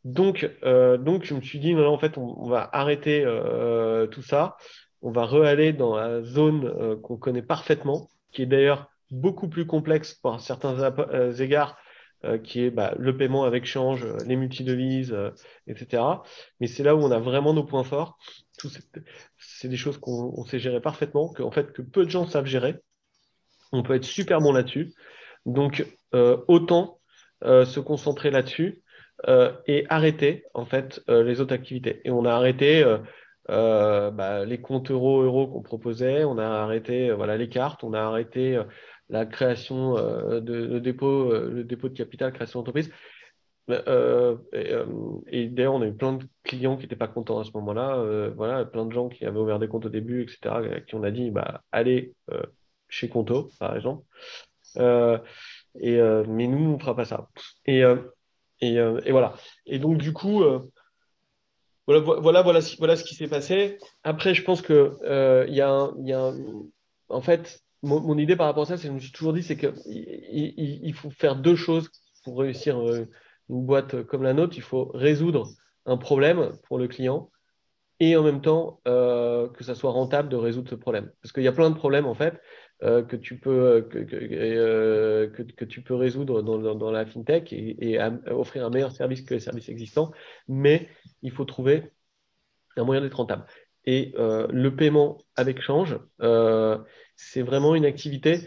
Donc, 0.06 0.50
donc 0.64 1.24
je 1.24 1.34
me 1.34 1.42
suis 1.42 1.60
dit, 1.60 1.74
non, 1.74 1.88
en 1.88 1.98
fait, 1.98 2.18
on 2.18 2.48
va 2.50 2.70
arrêter 2.72 3.26
tout 4.12 4.22
ça 4.22 4.58
on 5.02 5.12
va 5.12 5.26
re-aller 5.26 5.74
dans 5.74 5.96
la 5.96 6.22
zone 6.22 6.66
euh, 6.66 6.96
qu'on 6.96 7.18
connaît 7.18 7.42
parfaitement, 7.42 8.10
qui 8.32 8.42
est 8.42 8.46
d'ailleurs 8.46 8.90
beaucoup 9.12 9.48
plus 9.48 9.66
complexe 9.66 10.14
par 10.14 10.40
certains 10.42 10.78
euh, 10.80 11.34
égards 11.34 11.78
qui 12.44 12.66
est 12.66 12.70
bah, 12.70 12.94
le 13.00 13.16
paiement 13.16 13.46
avec 13.46 13.66
change, 13.66 14.06
les 14.26 14.36
multidevises, 14.36 15.16
etc. 15.68 16.04
Mais 16.60 16.68
c'est 16.68 16.84
là 16.84 16.94
où 16.94 17.00
on 17.00 17.12
a 17.12 17.20
vraiment 17.20 17.54
nos 17.54 17.64
points 17.64 17.86
forts. 17.86 18.18
C'est 19.38 19.70
des 19.70 19.78
choses 19.78 19.98
qu'on 20.00 20.44
sait 20.44 20.60
gérer 20.60 20.82
parfaitement, 20.82 21.32
que, 21.32 21.44
en 21.44 21.52
fait, 21.52 21.72
que 21.72 21.82
peu 21.82 22.04
de 22.04 22.10
gens 22.10 22.28
savent 22.28 22.46
gérer. 22.46 22.76
On 23.72 23.84
peut 23.84 23.96
être 23.96 24.04
super 24.04 24.42
bon 24.42 24.52
là-dessus. 24.52 24.94
Donc, 25.46 25.88
autant 26.12 27.00
se 27.42 27.80
concentrer 27.80 28.32
là-dessus 28.32 28.84
et 29.66 29.86
arrêter 29.88 30.44
en 30.54 30.66
fait 30.66 31.02
les 31.08 31.40
autres 31.40 31.56
activités. 31.56 32.02
Et 32.04 32.12
on 32.12 32.26
a 32.26 32.34
arrêté 32.34 32.84
euh, 33.50 34.12
bah, 34.12 34.46
les 34.46 34.62
comptes 34.62 34.92
euros 34.92 35.48
qu'on 35.48 35.62
proposait, 35.62 36.24
on 36.24 36.38
a 36.38 36.46
arrêté 36.46 37.10
euh, 37.10 37.16
voilà 37.16 37.36
les 37.38 37.50
cartes, 37.50 37.84
on 37.84 37.94
a 37.94 38.02
arrêté 38.02 38.58
euh, 38.58 38.64
la 39.10 39.26
création 39.26 39.96
de, 39.96 40.78
dépôt, 40.78 41.32
le 41.34 41.64
dépôt 41.64 41.90
de 41.90 41.96
capital, 41.96 42.32
création 42.32 42.60
d'entreprise. 42.60 42.92
et, 43.68 45.48
d'ailleurs, 45.48 45.74
on 45.74 45.82
a 45.82 45.88
eu 45.88 45.96
plein 45.96 46.14
de 46.14 46.26
clients 46.44 46.76
qui 46.78 46.84
n'étaient 46.84 46.96
pas 46.96 47.08
contents 47.08 47.40
à 47.40 47.44
ce 47.44 47.50
moment-là. 47.56 48.30
voilà, 48.36 48.66
plein 48.66 48.86
de 48.86 48.94
gens 48.94 49.10
qui 49.10 49.26
avaient 49.26 49.40
ouvert 49.40 49.58
des 49.58 49.68
comptes 49.68 49.88
au 49.88 49.90
début, 49.90 50.22
etc., 50.22 50.84
qui 50.86 50.94
on 50.94 51.02
a 51.02 51.10
dit 51.10 51.32
bah, 51.32 51.64
allez 51.72 52.14
chez 52.88 53.10
Conto, 53.10 53.50
par 53.60 53.76
exemple. 53.76 54.06
et, 54.78 55.98
mais 56.28 56.48
nous, 56.48 56.70
on 56.70 56.74
ne 56.74 56.80
fera 56.80 56.96
pas 56.96 57.06
ça. 57.06 57.30
Et, 57.66 57.82
et, 58.62 59.12
voilà. 59.12 59.34
Et 59.66 59.80
donc, 59.80 59.98
du 59.98 60.14
coup, 60.14 60.44
voilà, 61.90 62.42
voilà, 62.44 62.62
voilà, 62.78 62.96
ce 62.96 63.04
qui 63.04 63.16
s'est 63.16 63.28
passé. 63.28 63.78
Après, 64.04 64.36
je 64.36 64.44
pense 64.44 64.62
que 64.62 64.98
euh, 65.04 65.46
il 65.48 65.56
y 65.56 65.62
a, 65.62 65.92
en 67.10 67.22
fait, 67.22 67.64
mon, 67.82 68.18
idée 68.18 68.36
par 68.36 68.46
rapport 68.46 68.64
à 68.64 68.66
ça, 68.68 68.78
c'est 68.78 68.84
que 68.84 68.90
je 68.90 68.94
me 68.94 69.00
suis 69.00 69.12
toujours 69.12 69.34
dit, 69.34 69.42
c'est 69.42 69.58
qu'il 69.58 69.74
il, 69.88 70.94
faut 70.94 71.10
faire 71.10 71.36
deux 71.36 71.56
choses 71.56 71.90
pour 72.24 72.40
réussir 72.40 72.80
euh, 72.80 73.08
une 73.50 73.66
boîte 73.66 74.04
comme 74.04 74.24
la 74.24 74.34
nôtre. 74.34 74.56
Il 74.56 74.62
faut 74.62 74.92
résoudre 74.94 75.50
un 75.86 75.98
problème 75.98 76.52
pour 76.68 76.78
le 76.78 76.88
client 76.88 77.32
et 78.00 78.16
en 78.16 78.24
même 78.24 78.42
temps 78.42 78.82
euh, 78.88 79.50
que 79.50 79.64
ça 79.64 79.76
soit 79.76 79.92
rentable 79.92 80.30
de 80.30 80.36
résoudre 80.36 80.70
ce 80.70 80.76
problème. 80.76 81.12
Parce 81.22 81.32
qu'il 81.32 81.44
y 81.44 81.48
a 81.48 81.52
plein 81.52 81.70
de 81.70 81.76
problèmes 81.76 82.06
en 82.06 82.14
fait 82.14 82.40
que 82.82 83.16
tu 83.18 83.38
peux 83.38 83.88
que, 83.92 85.26
que, 85.28 85.66
tu 85.66 85.82
peux 85.82 85.96
résoudre 85.96 86.42
dans, 86.42 86.76
dans, 86.76 86.92
la 86.92 87.06
fintech 87.06 87.52
et, 87.52 87.94
et 87.94 88.00
offrir 88.28 88.66
un 88.66 88.70
meilleur 88.70 88.92
service 88.92 89.22
que 89.22 89.34
les 89.34 89.42
services 89.42 89.68
existants, 89.68 90.12
mais 90.48 90.88
il 91.22 91.32
faut 91.32 91.46
trouver 91.46 91.92
un 92.78 92.84
moyen 92.86 93.02
d'être 93.02 93.16
rentable. 93.16 93.46
Et 93.86 94.14
euh, 94.18 94.48
le 94.52 94.76
paiement 94.76 95.18
avec 95.36 95.62
change, 95.62 95.98
euh, 96.22 96.78
c'est 97.16 97.42
vraiment 97.42 97.76
une 97.76 97.86
activité 97.86 98.42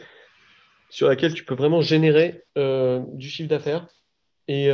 sur 0.91 1.09
laquelle 1.09 1.35
tu 1.35 1.45
peux 1.45 1.55
vraiment 1.55 1.81
générer 1.81 2.45
euh, 2.59 3.03
du 3.15 3.29
chiffre 3.29 3.49
d'affaires. 3.49 3.89
Et, 4.49 4.71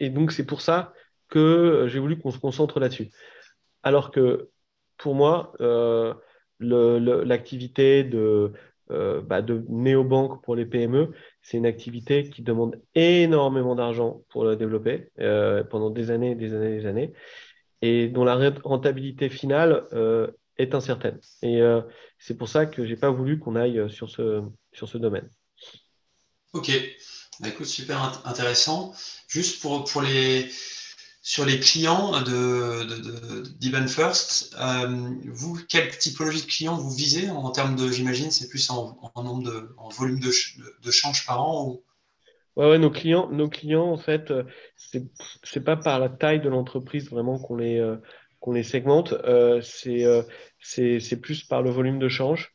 donc, 0.00 0.32
c'est 0.32 0.46
pour 0.46 0.62
ça 0.62 0.94
que 1.28 1.86
j'ai 1.88 1.98
voulu 1.98 2.18
qu'on 2.18 2.30
se 2.30 2.38
concentre 2.38 2.80
là-dessus. 2.80 3.10
Alors 3.82 4.10
que 4.10 4.48
pour 4.96 5.14
moi, 5.14 5.52
l'activité 6.58 8.02
de, 8.02 8.52
bah, 9.26 9.42
de 9.42 9.64
néobanque 9.68 10.42
pour 10.42 10.56
les 10.56 10.66
PME, 10.66 11.12
c'est 11.42 11.56
une 11.56 11.66
activité 11.66 12.28
qui 12.28 12.42
demande 12.42 12.80
énormément 12.94 13.74
d'argent 13.74 14.22
pour 14.28 14.44
la 14.44 14.56
développer 14.56 15.08
pendant 15.70 15.90
des 15.90 16.10
années, 16.10 16.34
des 16.34 16.54
années, 16.54 16.76
des 16.78 16.86
années 16.86 17.12
et 17.82 18.08
dont 18.08 18.24
la 18.24 18.52
rentabilité 18.64 19.28
finale 19.28 19.84
euh, 19.92 20.28
est 20.56 20.74
incertaine. 20.74 21.20
Et 21.42 21.60
euh, 21.60 21.82
c'est 22.18 22.38
pour 22.38 22.48
ça 22.48 22.64
que 22.64 22.84
je 22.84 22.90
n'ai 22.90 22.96
pas 22.96 23.10
voulu 23.10 23.38
qu'on 23.38 23.56
aille 23.56 23.78
euh, 23.78 23.88
sur 23.88 24.08
ce, 24.08 24.42
sur 24.72 24.88
ce 24.88 24.98
domaine. 24.98 25.28
Ok, 26.52 26.70
bah, 27.40 27.48
écoute, 27.48 27.66
super 27.66 28.22
intéressant. 28.24 28.94
Juste 29.26 29.60
pour, 29.60 29.84
pour 29.84 30.00
les, 30.00 30.48
sur 31.22 31.46
les 31.46 31.60
clients 31.60 32.20
de, 32.22 33.86
First, 33.86 34.56
vous, 35.28 35.58
quelle 35.68 35.96
typologie 35.96 36.42
de 36.42 36.46
clients 36.46 36.76
vous 36.76 36.90
visez 36.90 37.30
en, 37.30 37.50
termes 37.50 37.76
de, 37.76 37.88
j'imagine, 37.90 38.32
c'est 38.32 38.48
plus 38.48 38.68
en, 38.70 38.98
nombre 39.16 39.44
de, 39.44 39.74
en 39.78 39.88
volume 39.88 40.18
de, 40.18 40.90
change 40.90 41.24
par 41.24 41.40
an 41.40 41.68
ou... 41.68 41.84
Ouais, 42.56 42.76
nos 42.76 42.90
clients, 42.90 43.30
nos 43.30 43.48
clients, 43.48 43.86
en 43.86 43.96
fait, 43.96 44.30
euh, 44.30 44.42
c'est 44.76 45.04
c'est 45.42 45.64
pas 45.64 45.76
par 45.76 45.98
la 45.98 46.10
taille 46.10 46.42
de 46.42 46.50
l'entreprise 46.50 47.08
vraiment 47.08 47.38
qu'on 47.38 47.56
les 47.56 47.78
euh, 47.78 47.96
qu'on 48.42 48.52
les 48.52 48.62
segmente. 48.62 49.14
Euh, 49.24 49.60
c'est 49.62 50.04
c'est 50.60 51.20
plus 51.20 51.44
par 51.44 51.62
le 51.62 51.70
volume 51.70 51.98
de 51.98 52.08
change, 52.08 52.54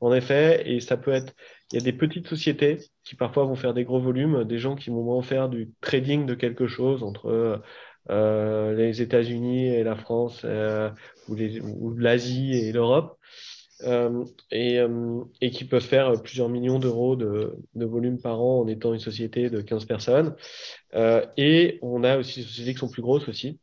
en 0.00 0.12
effet. 0.12 0.62
Et 0.66 0.80
ça 0.80 0.96
peut 0.96 1.12
être, 1.12 1.32
il 1.72 1.76
y 1.76 1.82
a 1.82 1.84
des 1.84 1.92
petites 1.92 2.28
sociétés 2.28 2.78
qui 3.04 3.14
parfois 3.14 3.44
vont 3.44 3.54
faire 3.54 3.74
des 3.74 3.84
gros 3.84 4.00
volumes, 4.00 4.44
des 4.44 4.58
gens 4.58 4.74
qui 4.74 4.90
vont 4.90 5.22
faire 5.22 5.48
du 5.48 5.70
trading 5.80 6.26
de 6.26 6.34
quelque 6.34 6.66
chose 6.66 7.02
entre 7.02 7.62
les 8.10 9.02
États-Unis 9.02 9.68
et 9.68 9.84
la 9.84 9.96
France, 9.96 10.44
ou 11.28 11.94
l'Asie 11.96 12.52
et 12.54 12.72
l'Europe. 12.72 13.18
Euh, 13.82 14.24
et, 14.50 14.78
euh, 14.78 15.24
qui 15.40 15.64
peuvent 15.64 15.82
faire 15.82 16.22
plusieurs 16.22 16.48
millions 16.48 16.78
d'euros 16.78 17.16
de, 17.16 17.56
de, 17.74 17.84
volume 17.84 18.20
par 18.20 18.40
an 18.40 18.60
en 18.60 18.68
étant 18.68 18.94
une 18.94 19.00
société 19.00 19.50
de 19.50 19.60
15 19.60 19.84
personnes. 19.84 20.36
Euh, 20.94 21.26
et 21.36 21.78
on 21.82 22.04
a 22.04 22.16
aussi 22.18 22.40
des 22.40 22.46
sociétés 22.46 22.72
qui 22.72 22.78
sont 22.78 22.88
plus 22.88 23.02
grosses 23.02 23.28
aussi, 23.28 23.58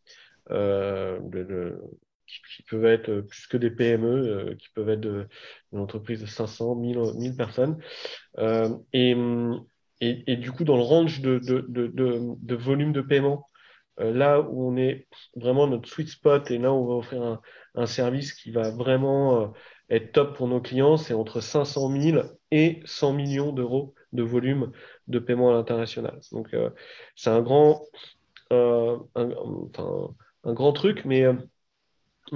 de, 0.51 1.81
qui, 2.27 2.63
peuvent 2.63 2.85
être 2.85 3.21
plus 3.21 3.47
que 3.47 3.57
des 3.57 3.71
PME, 3.71 4.55
qui 4.59 4.69
peuvent 4.69 4.89
être 4.89 5.27
une 5.73 5.79
entreprise 5.79 6.21
de 6.21 6.25
500, 6.25 6.75
1000, 6.75 6.99
1000 7.15 7.35
personnes. 7.35 7.77
Et, 8.93 9.15
et, 10.01 10.35
du 10.35 10.51
coup, 10.51 10.63
dans 10.63 10.77
le 10.77 10.83
range 10.83 11.21
de, 11.21 12.55
volume 12.55 12.93
de 12.93 13.01
paiement, 13.01 13.49
là 13.97 14.41
où 14.41 14.71
on 14.71 14.77
est 14.77 15.07
vraiment 15.35 15.67
notre 15.67 15.87
sweet 15.87 16.09
spot 16.09 16.49
et 16.49 16.57
là 16.57 16.71
où 16.73 16.77
on 16.77 16.87
va 16.87 16.95
offrir 16.95 17.39
un, 17.75 17.85
service 17.85 18.33
qui 18.33 18.51
va 18.51 18.71
vraiment 18.71 19.53
être 19.91 20.13
top 20.13 20.37
pour 20.37 20.47
nos 20.47 20.61
clients, 20.61 20.97
c'est 20.97 21.13
entre 21.13 21.41
500 21.41 21.91
000 22.01 22.23
et 22.51 22.81
100 22.85 23.13
millions 23.13 23.51
d'euros 23.51 23.93
de 24.13 24.23
volume 24.23 24.71
de 25.07 25.19
paiement 25.19 25.49
à 25.49 25.53
l'international. 25.53 26.19
Donc, 26.31 26.53
euh, 26.53 26.69
c'est 27.15 27.29
un 27.29 27.41
grand, 27.41 27.81
euh, 28.51 28.97
grand 30.45 30.73
truc, 30.73 31.03
mais, 31.05 31.23
euh, 31.23 31.33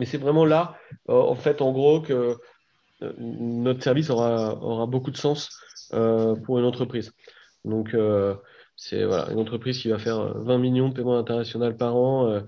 c'est 0.04 0.18
vraiment 0.18 0.46
là, 0.46 0.78
en 1.08 1.36
fait, 1.36 1.62
en 1.62 1.72
gros, 1.72 2.02
que 2.02 2.38
notre 3.18 3.84
service 3.84 4.10
aura, 4.10 4.56
aura 4.62 4.88
beaucoup 4.88 5.12
de 5.12 5.18
sens 5.18 5.50
pour 5.90 6.60
une 6.60 6.66
entreprise. 6.66 7.14
Donc, 7.64 7.96
c'est 8.76 9.06
voilà, 9.06 9.32
une 9.32 9.40
entreprise 9.40 9.80
qui 9.80 9.90
va 9.90 10.00
faire 10.00 10.38
20 10.40 10.58
millions 10.58 10.90
de 10.90 10.96
paiements 10.96 11.18
internationaux 11.18 11.74
par 11.74 11.96
an 11.96 12.42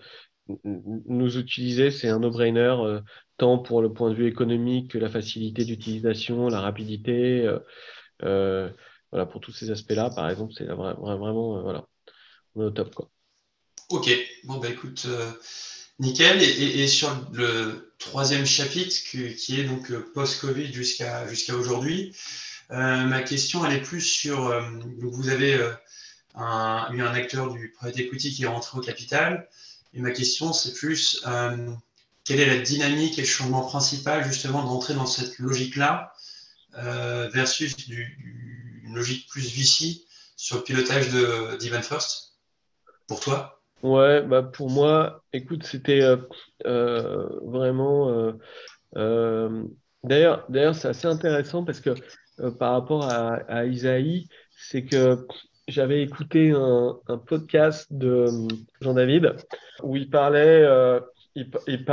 nous 0.65 1.37
utiliser, 1.37 1.91
c'est 1.91 2.09
un 2.09 2.19
no-brainer, 2.19 2.75
euh, 2.79 3.01
tant 3.37 3.59
pour 3.59 3.81
le 3.81 3.91
point 3.93 4.09
de 4.09 4.15
vue 4.15 4.27
économique 4.27 4.91
que 4.91 4.97
la 4.97 5.09
facilité 5.09 5.65
d'utilisation, 5.65 6.47
la 6.47 6.61
rapidité. 6.61 7.45
Euh, 7.45 7.59
euh, 8.23 8.69
voilà, 9.11 9.25
pour 9.25 9.41
tous 9.41 9.51
ces 9.51 9.71
aspects-là, 9.71 10.09
par 10.09 10.29
exemple, 10.29 10.53
c'est 10.57 10.65
vraiment, 10.65 11.61
voilà, 11.61 11.87
au 12.55 12.69
top. 12.71 12.93
Quoi. 12.95 13.09
Ok, 13.89 14.09
bon, 14.43 14.57
bah 14.57 14.69
écoute, 14.69 15.07
nickel. 15.99 16.41
Et, 16.41 16.87
sur 16.87 17.09
le 17.33 17.93
troisième 17.99 18.45
chapitre, 18.45 18.95
qui, 19.09 19.59
est 19.59 19.63
donc 19.63 19.93
post-Covid 20.13 20.73
jusqu'à 20.73 21.27
jusqu'à 21.27 21.55
aujourd'hui, 21.55 22.15
ma 22.69 23.21
question, 23.21 23.65
elle 23.65 23.77
est 23.77 23.81
plus 23.81 24.01
sur. 24.01 24.53
vous 25.01 25.29
avez 25.29 25.57
un, 26.37 26.87
eu 26.91 27.01
un 27.01 27.13
acteur 27.13 27.51
du 27.51 27.71
private 27.71 27.99
equity 27.99 28.33
qui 28.33 28.43
est 28.43 28.47
rentré 28.47 28.77
au 28.77 28.81
capital. 28.81 29.47
Et 29.93 29.99
ma 29.99 30.11
question, 30.11 30.53
c'est 30.53 30.73
plus 30.73 31.21
euh, 31.25 31.73
quelle 32.23 32.39
est 32.39 32.45
la 32.45 32.59
dynamique 32.59 33.17
et 33.17 33.21
le 33.21 33.27
changement 33.27 33.65
principal 33.65 34.23
justement 34.25 34.63
d'entrer 34.63 34.93
dans 34.93 35.05
cette 35.05 35.39
logique-là 35.39 36.13
euh, 36.75 37.29
versus 37.29 37.75
une 37.87 38.95
logique 38.95 39.27
plus 39.27 39.49
VC 39.49 40.05
sur 40.35 40.57
le 40.57 40.63
pilotage 40.63 41.09
de 41.09 41.57
d'Event 41.59 41.81
First? 41.81 42.33
Pour 43.07 43.19
toi? 43.19 43.56
Ouais, 43.83 44.23
bah 44.23 44.43
pour 44.43 44.69
moi, 44.69 45.23
écoute, 45.33 45.63
c'était 45.63 46.01
euh, 46.65 47.27
vraiment. 47.43 48.33
d'ailleurs, 50.03 50.45
d'ailleurs, 50.49 50.75
c'est 50.75 50.87
assez 50.87 51.07
intéressant 51.07 51.63
parce 51.63 51.79
que 51.79 51.91
par 52.59 52.73
rapport 52.73 53.03
à, 53.09 53.65
Isaïe, 53.65 54.27
c'est 54.55 54.83
que 54.83 55.25
j'avais 55.67 56.01
écouté 56.01 56.51
un, 56.51 57.17
podcast 57.25 57.91
de 57.91 58.27
Jean-David 58.81 59.35
où 59.83 59.95
il 59.95 60.09
parlait, 60.09 60.63
euh, 60.63 60.99
il, 61.35 61.49
il, 61.67 61.83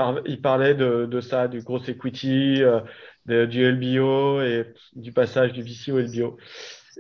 parlait 0.41 0.75
de, 0.75 1.21
ça, 1.21 1.49
du 1.49 1.61
gros 1.61 1.83
equity, 1.83 2.63
euh, 2.63 3.47
du 3.47 3.65
LBO 3.65 4.41
et 4.43 4.67
du 4.95 5.13
passage 5.13 5.53
du 5.53 5.63
VC 5.63 5.93
au 5.93 5.99
LBO. 5.99 6.37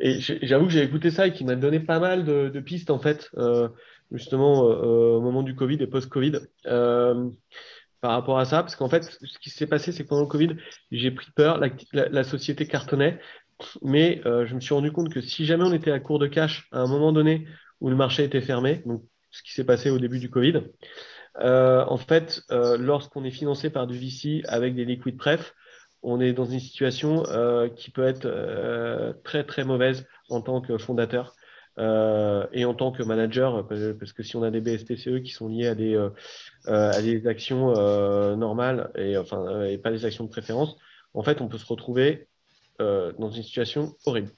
Et 0.00 0.18
j'avoue 0.20 0.66
que 0.66 0.72
j'ai 0.72 0.82
écouté 0.82 1.10
ça 1.10 1.28
et 1.28 1.32
qu'il 1.32 1.46
m'a 1.46 1.54
donné 1.54 1.78
pas 1.78 2.00
mal 2.00 2.24
de, 2.24 2.60
pistes 2.60 2.90
en 2.90 2.98
fait, 2.98 3.30
euh, 3.36 3.68
justement 4.10 4.68
euh, 4.68 5.16
au 5.16 5.20
moment 5.20 5.42
du 5.42 5.54
Covid 5.54 5.78
et 5.80 5.86
post-Covid 5.86 6.40
euh, 6.66 7.28
par 8.00 8.12
rapport 8.12 8.38
à 8.38 8.44
ça, 8.44 8.62
parce 8.62 8.76
qu'en 8.76 8.88
fait, 8.88 9.04
ce 9.04 9.38
qui 9.38 9.50
s'est 9.50 9.66
passé, 9.66 9.92
c'est 9.92 10.04
que 10.04 10.08
pendant 10.08 10.22
le 10.22 10.28
Covid, 10.28 10.56
j'ai 10.90 11.10
pris 11.10 11.30
peur, 11.34 11.58
la, 11.92 12.24
société 12.24 12.66
cartonnait, 12.66 13.18
mais 13.80 14.20
je 14.24 14.54
me 14.54 14.60
suis 14.60 14.74
rendu 14.74 14.92
compte 14.92 15.10
que 15.10 15.22
si 15.22 15.46
jamais 15.46 15.64
on 15.64 15.72
était 15.72 15.90
à 15.90 16.00
court 16.00 16.18
de 16.18 16.26
cash 16.26 16.68
à 16.70 16.80
un 16.80 16.86
moment 16.86 17.12
donné 17.12 17.46
où 17.80 17.88
le 17.88 17.96
marché 17.96 18.22
était 18.22 18.42
fermé, 18.42 18.82
donc 18.84 19.02
ce 19.30 19.42
qui 19.42 19.52
s'est 19.52 19.64
passé 19.64 19.88
au 19.88 19.98
début 19.98 20.18
du 20.18 20.28
Covid, 20.28 20.64
en 21.40 21.96
fait, 21.96 22.42
lorsqu'on 22.50 23.24
est 23.24 23.30
financé 23.30 23.70
par 23.70 23.86
du 23.86 23.98
VC 23.98 24.42
avec 24.48 24.74
des 24.74 24.84
liquid 24.84 25.16
pref, 25.16 25.54
on 26.02 26.20
est 26.20 26.34
dans 26.34 26.44
une 26.44 26.60
situation 26.60 27.22
qui 27.74 27.90
peut 27.90 28.04
être 28.04 28.28
très 29.24 29.44
très 29.44 29.64
mauvaise 29.64 30.06
en 30.28 30.42
tant 30.42 30.60
que 30.60 30.76
fondateur. 30.76 31.34
Euh, 31.78 32.46
et 32.52 32.64
en 32.64 32.74
tant 32.74 32.92
que 32.92 33.02
manager, 33.02 33.66
parce 33.66 34.12
que 34.12 34.22
si 34.22 34.36
on 34.36 34.42
a 34.42 34.50
des 34.50 34.60
BSPCE 34.60 35.22
qui 35.22 35.30
sont 35.30 35.48
liés 35.48 35.66
à 35.66 35.74
des, 35.74 35.94
euh, 35.94 36.10
euh, 36.68 37.28
actions 37.28 37.72
normales 38.36 38.90
et, 38.96 39.16
enfin, 39.16 39.64
et 39.64 39.78
pas 39.78 39.90
des 39.90 40.04
actions 40.04 40.24
de 40.24 40.30
préférence, 40.30 40.76
en 41.14 41.22
fait, 41.22 41.40
on 41.40 41.48
peut 41.48 41.58
se 41.58 41.66
retrouver 41.66 42.28
dans 42.78 43.30
une 43.30 43.42
situation 43.42 43.94
horrible. 44.04 44.32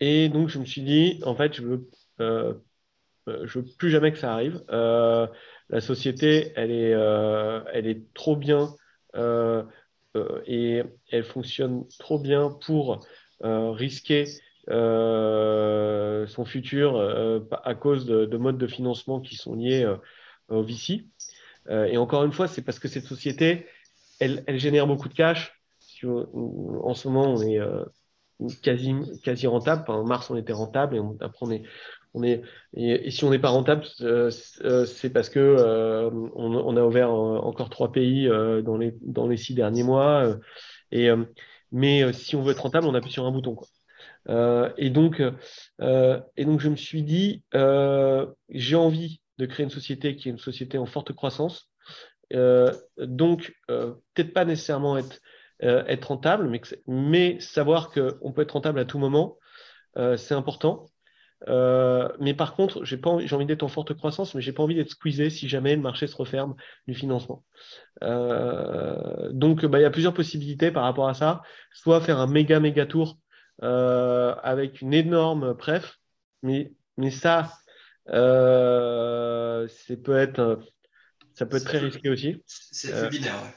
et 0.00 0.28
donc, 0.28 0.48
je 0.48 0.58
me 0.58 0.64
suis 0.64 0.82
dit, 0.82 1.20
en 1.24 1.34
fait, 1.34 1.54
je 1.54 1.62
veux, 1.62 1.88
je 3.26 3.58
veux 3.58 3.64
plus 3.78 3.90
jamais 3.90 4.12
que 4.12 4.18
ça 4.18 4.32
arrive. 4.32 4.62
la 4.68 5.80
société, 5.80 6.52
elle 6.56 6.70
est, 6.70 6.92
elle 7.72 7.86
est 7.86 8.12
trop 8.14 8.36
bien 8.36 8.74
et 10.46 10.82
elle 11.10 11.24
fonctionne 11.24 11.86
trop 11.98 12.18
bien 12.18 12.50
pour 12.64 13.06
risquer 13.42 14.26
son 14.68 16.44
futur 16.44 16.96
euh, 16.96 17.40
à 17.64 17.74
cause 17.74 18.06
de, 18.06 18.36
modes 18.36 18.58
de 18.58 18.66
financement 18.66 19.20
qui 19.20 19.36
sont 19.36 19.54
liés 19.54 19.84
euh, 19.84 19.96
au 20.48 20.62
VC. 20.62 21.06
et 21.68 21.96
encore 21.96 22.24
une 22.24 22.32
fois, 22.32 22.48
c'est 22.48 22.62
parce 22.62 22.78
que 22.78 22.88
cette 22.88 23.04
société, 23.04 23.66
elle, 24.20 24.44
génère 24.58 24.86
beaucoup 24.86 25.08
de 25.08 25.14
cash. 25.14 25.58
En 26.04 26.94
ce 26.94 27.08
moment, 27.08 27.34
on 27.34 27.40
est 27.42 27.60
quasi, 28.62 29.46
rentable. 29.46 29.84
en 29.90 30.04
mars, 30.04 30.30
on 30.30 30.36
était 30.36 30.52
rentable 30.52 30.96
et 30.96 31.00
après, 31.20 31.46
on 31.46 31.50
est, 31.50 31.62
on 32.14 32.22
est, 32.22 32.42
et, 32.74 33.10
si 33.10 33.24
on 33.24 33.30
n'est 33.30 33.38
pas 33.38 33.50
rentable, 33.50 33.84
c'est 33.86 35.10
parce 35.10 35.30
que 35.30 36.10
on, 36.34 36.76
a 36.76 36.84
ouvert 36.84 37.12
encore 37.12 37.70
trois 37.70 37.92
pays 37.92 38.28
dans, 38.28 38.76
les, 38.76 39.36
six 39.36 39.54
derniers 39.54 39.84
mois. 39.84 40.36
mais 41.70 42.12
si 42.12 42.36
on 42.36 42.42
veut 42.42 42.52
être 42.52 42.62
rentable, 42.62 42.86
on 42.86 42.94
appuie 42.94 43.12
sur 43.12 43.24
un 43.24 43.30
bouton. 43.30 43.56
Euh, 44.28 44.70
et, 44.76 44.90
donc, 44.90 45.22
euh, 45.80 46.20
et 46.36 46.44
donc, 46.44 46.60
je 46.60 46.68
me 46.68 46.76
suis 46.76 47.02
dit, 47.02 47.42
euh, 47.54 48.26
j'ai 48.48 48.76
envie 48.76 49.20
de 49.38 49.46
créer 49.46 49.64
une 49.64 49.70
société 49.70 50.16
qui 50.16 50.28
est 50.28 50.32
une 50.32 50.38
société 50.38 50.78
en 50.78 50.86
forte 50.86 51.12
croissance. 51.12 51.68
donc, 52.98 53.52
peut-être 53.66 54.32
pas 54.32 54.44
nécessairement 54.44 54.96
être, 54.96 55.20
rentable, 56.06 56.48
mais, 56.48 56.60
mais 56.86 57.40
savoir 57.40 57.90
qu'on 57.90 58.32
peut 58.32 58.42
être 58.42 58.52
rentable 58.52 58.78
à 58.78 58.84
tout 58.84 58.98
moment, 58.98 59.36
c'est 60.16 60.34
important. 60.34 60.86
mais 61.48 62.34
par 62.34 62.54
contre, 62.54 62.84
j'ai 62.84 63.00
envie 63.34 63.46
d'être 63.46 63.62
en 63.62 63.68
forte 63.68 63.94
croissance, 63.94 64.34
mais 64.34 64.40
j'ai 64.42 64.52
pas 64.52 64.62
envie 64.62 64.76
d'être 64.76 64.90
squeezé 64.90 65.30
si 65.30 65.48
jamais 65.48 65.74
le 65.76 65.82
marché 65.82 66.06
se 66.06 66.16
referme 66.16 66.54
du 66.86 66.94
financement. 66.94 67.44
donc, 68.00 69.66
bah, 69.66 69.78
il 69.78 69.82
y 69.82 69.86
a 69.86 69.90
plusieurs 69.90 70.14
possibilités 70.14 70.70
par 70.70 70.84
rapport 70.84 71.08
à 71.08 71.14
ça. 71.14 71.42
Soit 71.72 72.00
faire 72.00 72.18
un 72.18 72.26
méga 72.26 72.60
méga 72.60 72.86
tour 72.86 73.18
euh, 73.62 74.34
avec 74.42 74.80
une 74.80 74.92
énorme 74.92 75.56
pref, 75.56 75.98
mais, 76.42 76.72
mais 76.96 77.10
ça, 77.10 77.52
euh, 78.08 79.68
peut 80.04 80.16
être, 80.16 80.60
ça 81.34 81.46
peut 81.46 81.58
être 81.58 81.64
très 81.64 81.78
risqué 81.78 82.08
aussi. 82.08 82.42
C'est 82.46 82.92
plus 83.08 83.18
binaire, 83.18 83.34
ouais. 83.34 83.54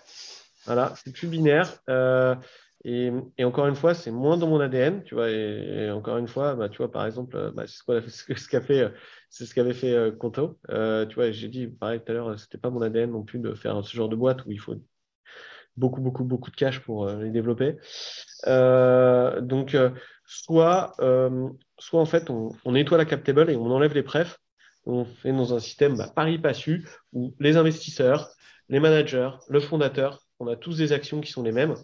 Voilà, 0.66 0.94
c'est 1.04 1.12
plus 1.12 1.28
binaire. 1.28 1.70
Euh, 1.90 2.36
et, 2.84 3.12
et, 3.40 3.46
encore 3.46 3.66
une 3.66 3.76
fois, 3.76 3.96
c'est 3.96 4.12
moins 4.12 4.38
dans 4.38 4.48
mon 4.48 4.60
ADN, 4.60 5.04
tu 5.04 5.16
vois. 5.16 5.32
Et, 5.32 5.90
encore 5.90 6.18
une 6.18 6.28
fois, 6.28 6.54
bah, 6.54 6.70
tu 6.70 6.78
vois, 6.78 6.92
par 6.92 7.06
exemple, 7.08 7.52
bah, 7.56 7.64
c'est 7.66 8.10
ce 8.10 8.48
qu'a 8.50 8.62
fait, 8.62 8.94
c'est 9.32 9.46
ce 9.46 9.56
qu'avait 9.56 9.74
fait 9.74 10.16
Conto. 10.20 10.60
tu 10.70 11.16
vois, 11.16 11.32
j'ai 11.32 11.48
dit, 11.48 11.68
pareil 11.68 12.00
tout 12.00 12.12
à 12.12 12.14
l'heure, 12.14 12.40
c'était 12.40 12.60
pas 12.60 12.70
mon 12.70 12.82
ADN 12.82 13.12
non 13.12 13.24
plus 13.24 13.40
de 13.40 13.56
faire 13.56 13.84
ce 13.84 13.96
genre 13.96 14.10
de 14.10 14.16
boîte 14.16 14.46
où 14.46 14.52
il 14.52 14.60
faut 14.60 14.76
beaucoup, 15.78 16.02
beaucoup, 16.02 16.24
beaucoup 16.24 16.52
de 16.52 16.56
cash 16.56 16.80
pour 16.80 17.08
euh, 17.08 17.24
les 17.24 17.32
développer. 17.32 17.78
Euh, 18.48 19.42
donc, 19.42 19.76
euh, 19.76 19.90
soit, 20.26 20.96
soit 21.78 22.02
en 22.02 22.06
fait, 22.06 22.30
on, 22.30 22.56
nettoie 22.66 22.98
la 22.98 23.06
cap 23.06 23.24
table 23.24 23.50
et 23.50 23.56
on 23.56 23.72
enlève 23.72 23.94
les 23.94 24.04
prefs. 24.04 24.40
On 24.86 25.06
fait 25.06 25.32
dans 25.32 25.54
un 25.54 25.60
système 25.60 25.98
bah, 25.98 26.12
pari 26.16 26.38
passu 26.38 26.88
où 27.12 27.36
les 27.40 27.58
investisseurs, 27.58 28.30
les 28.70 28.80
managers, 28.80 29.32
le 29.50 29.60
fondateur, 29.60 30.28
on 30.40 30.48
a 30.48 30.56
tous 30.56 30.78
des 30.78 30.94
actions 30.94 31.22
qui 31.22 31.32
sont 31.32 31.44
les 31.44 31.52
mêmes 31.52 31.76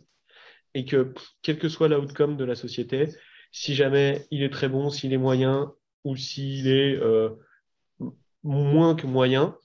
et 0.74 0.86
que 0.86 1.14
quel 1.42 1.58
que 1.58 1.70
soit 1.70 1.88
l'outcome 1.88 2.38
de 2.38 2.46
la 2.46 2.56
société, 2.56 3.08
si 3.52 3.76
jamais 3.76 4.26
il 4.32 4.44
est 4.44 4.52
très 4.52 4.70
bon, 4.70 4.90
s'il 4.90 5.14
est 5.14 5.18
moyen 5.18 5.74
ou 6.04 6.16
s'il 6.16 6.68
est 6.68 7.00
moins 8.44 8.96
que 8.96 9.08
moyen, 9.08 9.56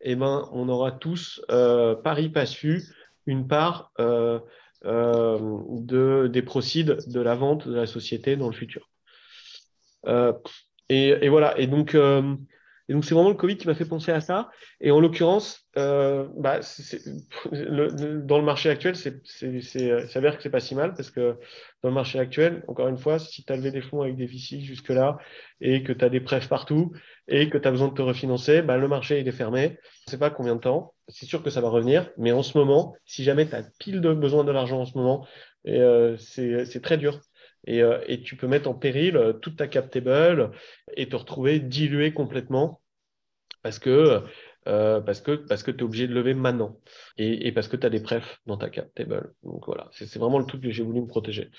eh 0.00 0.14
ben, 0.14 0.48
on 0.52 0.68
aura 0.68 0.92
tous 0.92 1.42
euh, 1.50 1.94
pari 1.94 2.28
passu 2.28 2.82
une 3.26 3.46
part 3.46 3.92
euh, 3.98 4.38
euh, 4.84 5.38
de, 5.70 6.28
des 6.28 6.42
proceeds 6.42 6.96
de 7.06 7.20
la 7.20 7.34
vente 7.34 7.68
de 7.68 7.74
la 7.74 7.86
société 7.86 8.36
dans 8.36 8.48
le 8.48 8.54
futur. 8.54 8.88
Euh, 10.06 10.32
et, 10.88 11.28
voilà. 11.28 11.58
Et 11.58 11.66
donc, 11.66 11.96
et 12.88 12.92
donc, 12.92 13.04
c'est 13.04 13.14
vraiment 13.14 13.30
le 13.30 13.36
Covid 13.36 13.56
qui 13.56 13.66
m'a 13.66 13.74
fait 13.74 13.84
penser 13.84 14.12
à 14.12 14.20
ça. 14.20 14.48
Et 14.80 14.92
en 14.92 15.00
l'occurrence, 15.00 15.66
euh, 15.76 16.28
bah, 16.36 16.60
dans 17.50 18.38
le 18.38 18.44
marché 18.44 18.70
actuel, 18.70 18.94
c'est, 18.94 19.20
c'est, 19.24 20.06
s'avère 20.06 20.36
que 20.36 20.42
c'est 20.42 20.50
pas 20.50 20.60
si 20.60 20.74
mal 20.76 20.94
parce 20.94 21.10
que 21.10 21.36
dans 21.82 21.88
le 21.88 21.94
marché 21.94 22.18
actuel, 22.20 22.62
encore 22.68 22.86
une 22.86 22.96
fois, 22.96 23.18
si 23.18 23.44
tu 23.44 23.52
as 23.52 23.56
levé 23.56 23.72
des 23.72 23.80
fonds 23.80 24.02
avec 24.02 24.16
des 24.16 24.26
VC 24.26 24.60
jusque-là 24.60 25.18
et 25.60 25.82
que 25.82 25.92
tu 25.92 26.04
as 26.04 26.08
des 26.08 26.20
prêts 26.20 26.40
partout 26.48 26.92
et 27.26 27.50
que 27.50 27.58
tu 27.58 27.66
as 27.66 27.70
besoin 27.72 27.88
de 27.88 27.94
te 27.94 28.02
refinancer, 28.02 28.62
bah, 28.62 28.76
le 28.76 28.86
marché 28.86 29.18
il 29.18 29.26
est 29.26 29.32
fermé. 29.32 29.78
Je 30.06 30.12
sais 30.12 30.18
pas 30.18 30.30
combien 30.30 30.54
de 30.54 30.60
temps. 30.60 30.94
C'est 31.08 31.26
sûr 31.26 31.42
que 31.42 31.50
ça 31.50 31.60
va 31.60 31.68
revenir. 31.68 32.10
Mais 32.18 32.30
en 32.30 32.42
ce 32.44 32.56
moment, 32.56 32.94
si 33.04 33.24
jamais 33.24 33.48
tu 33.48 33.56
as 33.56 33.64
pile 33.80 34.00
de 34.00 34.12
besoin 34.12 34.44
de 34.44 34.52
l'argent 34.52 34.80
en 34.80 34.86
ce 34.86 34.96
moment, 34.96 35.26
euh, 35.66 36.16
c'est 36.18 36.80
très 36.82 36.98
dur. 36.98 37.20
Euh, 37.68 38.00
et, 38.06 38.22
tu 38.22 38.36
peux 38.36 38.46
mettre 38.46 38.68
en 38.68 38.74
péril 38.74 39.16
euh, 39.16 39.32
toute 39.32 39.56
ta 39.56 39.66
cap 39.66 39.90
table 39.90 40.52
et 40.96 41.08
te 41.08 41.16
retrouver 41.16 41.58
dilué 41.58 42.12
complètement 42.12 42.80
parce 43.62 43.78
que 43.78 44.22
euh, 44.68 45.00
parce 45.00 45.20
que 45.20 45.32
parce 45.32 45.62
que 45.62 45.70
tu 45.70 45.78
es 45.78 45.82
obligé 45.82 46.06
de 46.06 46.14
lever 46.14 46.34
maintenant 46.34 46.78
et, 47.18 47.52
parce 47.52 47.68
que 47.68 47.76
tu 47.76 47.86
as 47.86 47.90
des 47.90 48.00
prefs 48.00 48.40
dans 48.46 48.56
ta 48.56 48.70
cap 48.70 48.92
table. 48.94 49.32
Donc 49.42 49.66
voilà, 49.66 49.88
c'est 49.92 50.16
vraiment 50.16 50.38
le 50.38 50.46
truc 50.46 50.62
que 50.62 50.70
j'ai 50.70 50.82
voulu 50.82 51.00
me 51.00 51.06
protéger. 51.06 51.50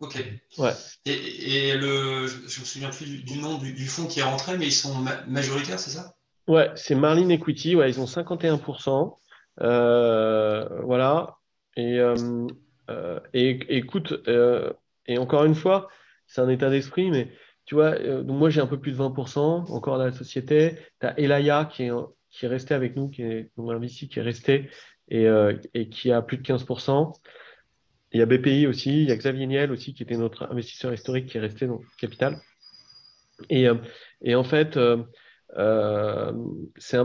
Ok. 0.00 0.16
Ouais. 0.58 0.72
Et, 1.04 1.76
le, 1.76 2.26
je 2.26 2.60
me 2.60 2.64
souviens 2.64 2.90
plus 2.90 3.22
du, 3.22 3.38
nom 3.38 3.58
du, 3.58 3.86
fonds 3.86 4.06
qui 4.06 4.20
est 4.20 4.24
rentré, 4.24 4.58
mais 4.58 4.66
ils 4.66 4.72
sont 4.72 4.94
majoritaires, 5.28 5.78
c'est 5.78 5.90
ça? 5.90 6.14
Ouais, 6.48 6.70
c'est 6.74 6.96
Marlin 6.96 7.28
Equity. 7.28 7.76
Ouais, 7.76 7.88
ils 7.88 8.00
ont 8.00 8.06
51%. 8.06 9.16
voilà. 9.58 11.36
Et, 11.76 12.00
euh, 12.92 13.20
et, 13.32 13.76
écoute, 13.76 14.12
euh, 14.28 14.72
et 15.06 15.18
encore 15.18 15.44
une 15.44 15.54
fois, 15.54 15.88
c'est 16.26 16.40
un 16.40 16.48
état 16.48 16.70
d'esprit, 16.70 17.10
mais 17.10 17.32
tu 17.64 17.74
vois, 17.74 17.90
euh, 17.92 18.22
donc 18.22 18.38
moi 18.38 18.50
j'ai 18.50 18.60
un 18.60 18.66
peu 18.66 18.80
plus 18.80 18.92
de 18.92 18.96
20% 18.96 19.70
encore 19.70 19.98
dans 19.98 20.04
la 20.04 20.12
société. 20.12 20.76
Tu 21.00 21.06
as 21.06 21.18
Elaya 21.18 21.64
qui 21.66 21.84
est, 21.84 21.90
qui 22.30 22.46
est 22.46 22.48
resté 22.48 22.74
avec 22.74 22.96
nous, 22.96 23.08
qui 23.08 23.22
est 23.22 23.50
donc 23.56 23.70
un 23.70 23.80
qui 23.86 24.18
est 24.18 24.22
resté 24.22 24.70
et, 25.08 25.26
et, 25.74 25.88
qui 25.88 26.12
a 26.12 26.22
plus 26.22 26.38
de 26.38 26.42
15%. 26.42 27.12
Il 28.12 28.20
y 28.20 28.22
a 28.22 28.26
BPI 28.26 28.66
aussi, 28.66 29.02
il 29.02 29.08
y 29.08 29.12
a 29.12 29.16
Xavier 29.16 29.46
Niel 29.46 29.72
aussi 29.72 29.94
qui 29.94 30.02
était 30.02 30.16
notre 30.16 30.50
investisseur 30.50 30.92
historique 30.92 31.26
qui 31.26 31.38
est 31.38 31.40
resté 31.40 31.66
dans 31.66 31.80
capital. 31.98 32.40
Et, 33.50 33.66
et 34.22 34.34
en 34.34 34.44
fait, 34.44 34.78
c'est 36.78 36.98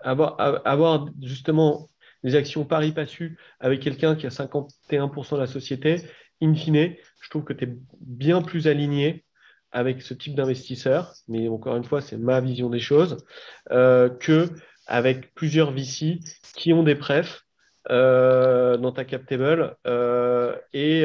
avoir, 0.00 0.66
avoir 0.66 1.06
justement 1.22 1.90
des 2.26 2.34
actions 2.34 2.64
pari 2.64 2.90
passu 2.90 3.38
avec 3.60 3.80
quelqu'un 3.80 4.16
qui 4.16 4.26
a 4.26 4.30
51% 4.30 5.36
de 5.36 5.40
la 5.40 5.46
société, 5.46 6.02
in 6.42 6.54
fine, 6.54 6.94
je 7.20 7.30
trouve 7.30 7.44
que 7.44 7.52
tu 7.52 7.64
es 7.64 7.76
bien 8.00 8.42
plus 8.42 8.66
aligné 8.66 9.24
avec 9.70 10.02
ce 10.02 10.12
type 10.12 10.34
d'investisseur, 10.34 11.14
mais 11.28 11.46
encore 11.48 11.76
une 11.76 11.84
fois, 11.84 12.00
c'est 12.00 12.16
ma 12.16 12.40
vision 12.40 12.68
des 12.68 12.80
choses, 12.80 13.24
euh, 13.70 14.08
que 14.08 14.48
avec 14.88 15.34
plusieurs 15.34 15.70
VC 15.70 16.18
qui 16.56 16.72
ont 16.72 16.82
des 16.82 16.96
prefs 16.96 17.44
euh, 17.90 18.76
dans 18.76 18.90
ta 18.90 19.04
cap 19.04 19.24
table 19.24 19.76
euh, 19.86 20.56
et, 20.72 21.04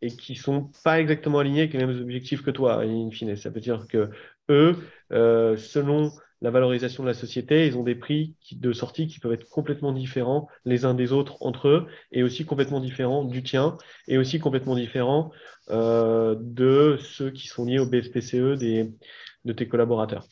et 0.00 0.08
qui 0.10 0.36
sont 0.36 0.70
pas 0.84 1.00
exactement 1.00 1.40
alignés 1.40 1.62
avec 1.62 1.72
les 1.72 1.84
mêmes 1.84 2.00
objectifs 2.00 2.42
que 2.42 2.52
toi, 2.52 2.82
in 2.82 3.10
fine. 3.10 3.34
Ça 3.34 3.50
veut 3.50 3.60
dire 3.60 3.86
que 3.88 4.10
eux, 4.48 4.76
selon 5.10 6.12
la 6.42 6.50
valorisation 6.50 7.04
de 7.04 7.08
la 7.08 7.14
société, 7.14 7.68
ils 7.68 7.78
ont 7.78 7.84
des 7.84 7.94
prix 7.94 8.34
de 8.50 8.72
sortie 8.72 9.06
qui 9.06 9.20
peuvent 9.20 9.32
être 9.32 9.48
complètement 9.48 9.92
différents 9.92 10.48
les 10.64 10.84
uns 10.84 10.92
des 10.92 11.12
autres 11.12 11.36
entre 11.40 11.68
eux, 11.68 11.86
et 12.10 12.24
aussi 12.24 12.44
complètement 12.44 12.80
différents 12.80 13.24
du 13.24 13.44
tien, 13.44 13.78
et 14.08 14.18
aussi 14.18 14.40
complètement 14.40 14.74
différents 14.74 15.30
euh, 15.70 16.34
de 16.40 16.98
ceux 17.00 17.30
qui 17.30 17.46
sont 17.46 17.64
liés 17.64 17.78
au 17.78 17.86
BSPCE 17.86 18.58
des, 18.58 18.92
de 19.44 19.52
tes 19.52 19.68
collaborateurs. 19.68 20.26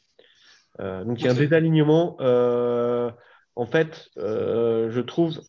Euh, 0.81 1.05
donc 1.05 1.21
il 1.21 1.27
y 1.27 1.29
a 1.29 1.31
un 1.31 1.35
désalignement 1.35 2.17
euh, 2.21 3.11
en 3.55 3.67
fait, 3.67 4.11
je 4.17 5.01
trouve 5.01 5.41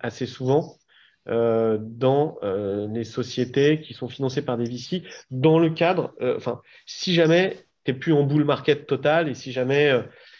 assez 0.00 0.26
souvent 0.26 0.76
dans 1.26 2.38
les 2.42 3.04
sociétés 3.04 3.80
qui 3.80 3.92
sont 3.92 4.08
financées 4.08 4.42
par 4.42 4.56
des 4.56 4.64
VC, 4.64 5.02
dans 5.30 5.58
le 5.58 5.70
cadre, 5.70 6.14
enfin, 6.20 6.62
si 6.86 7.12
jamais 7.12 7.64
n'es 7.92 7.98
plus 7.98 8.12
en 8.12 8.22
bull 8.24 8.44
market 8.44 8.86
total 8.86 9.28
et 9.28 9.34
si 9.34 9.52
jamais, 9.52 9.92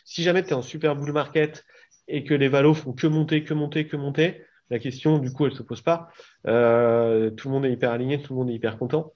si 0.05 0.23
jamais 0.23 0.43
tu 0.43 0.51
es 0.51 0.55
en 0.55 0.63
super 0.63 0.97
bull 0.97 1.13
market 1.13 1.65
et 2.09 2.25
que 2.25 2.35
les 2.35 2.49
valos 2.49 2.75
font 2.75 2.93
que 2.93 3.07
monter, 3.07 3.45
que 3.45 3.55
monter, 3.55 3.87
que 3.87 3.97
monter, 3.97 4.43
la 4.71 4.79
question, 4.79 5.19
du 5.19 5.33
coup, 5.33 5.45
elle 5.45 5.53
ne 5.53 5.57
se 5.57 5.63
pose 5.63 5.83
pas. 5.83 6.09
Euh, 6.47 7.31
tout 7.31 7.49
le 7.49 7.55
monde 7.55 7.67
est 7.67 7.73
hyper 7.73 7.91
aligné, 7.91 8.21
tout 8.21 8.33
le 8.33 8.39
monde 8.39 8.51
est 8.51 8.55
hyper 8.55 8.79
content. 8.79 9.13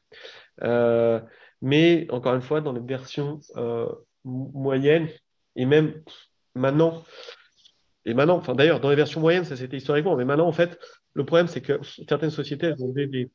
Euh, 0.62 1.20
mais 1.62 2.07
encore 2.11 2.35
une 2.35 2.43
fois, 2.43 2.61
dans 2.61 2.72
les 2.72 2.81
versions 2.81 3.41
euh, 3.57 3.89
moyennes, 4.24 5.09
et 5.57 5.66
même 5.66 6.03
maintenant, 6.55 7.05
et 8.05 8.14
maintenant, 8.14 8.37
enfin 8.37 8.55
d'ailleurs, 8.55 8.81
dans 8.81 8.91
les 8.91 8.97
versions 8.97 9.20
moyennes, 9.20 9.45
ça 9.45 9.57
c'était 9.57 9.76
historiquement, 9.76 10.16
mais 10.16 10.24
maintenant, 10.24 10.47
en 10.47 10.53
fait, 10.53 10.79
le 11.14 11.24
problème, 11.24 11.49
c'est 11.49 11.61
que 11.61 11.81
certaines 12.07 12.31
sociétés, 12.31 12.66
elles 12.66 12.83
ont 12.83 12.93
des, 12.93 13.31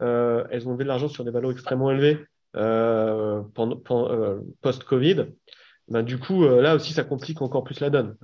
elles 0.00 0.68
ont 0.68 0.76
de 0.76 0.84
l'argent 0.84 1.08
sur 1.08 1.24
des 1.24 1.30
valeurs 1.30 1.50
extrêmement 1.50 1.90
élevées 1.90 2.18
post-Covid. 4.62 5.26
Ben, 5.88 6.02
du 6.02 6.18
coup, 6.18 6.44
là 6.48 6.74
aussi, 6.74 6.92
ça 6.92 7.04
complique 7.04 7.42
encore 7.42 7.62
plus 7.64 7.80
la 7.80 7.90
donne 7.90 8.16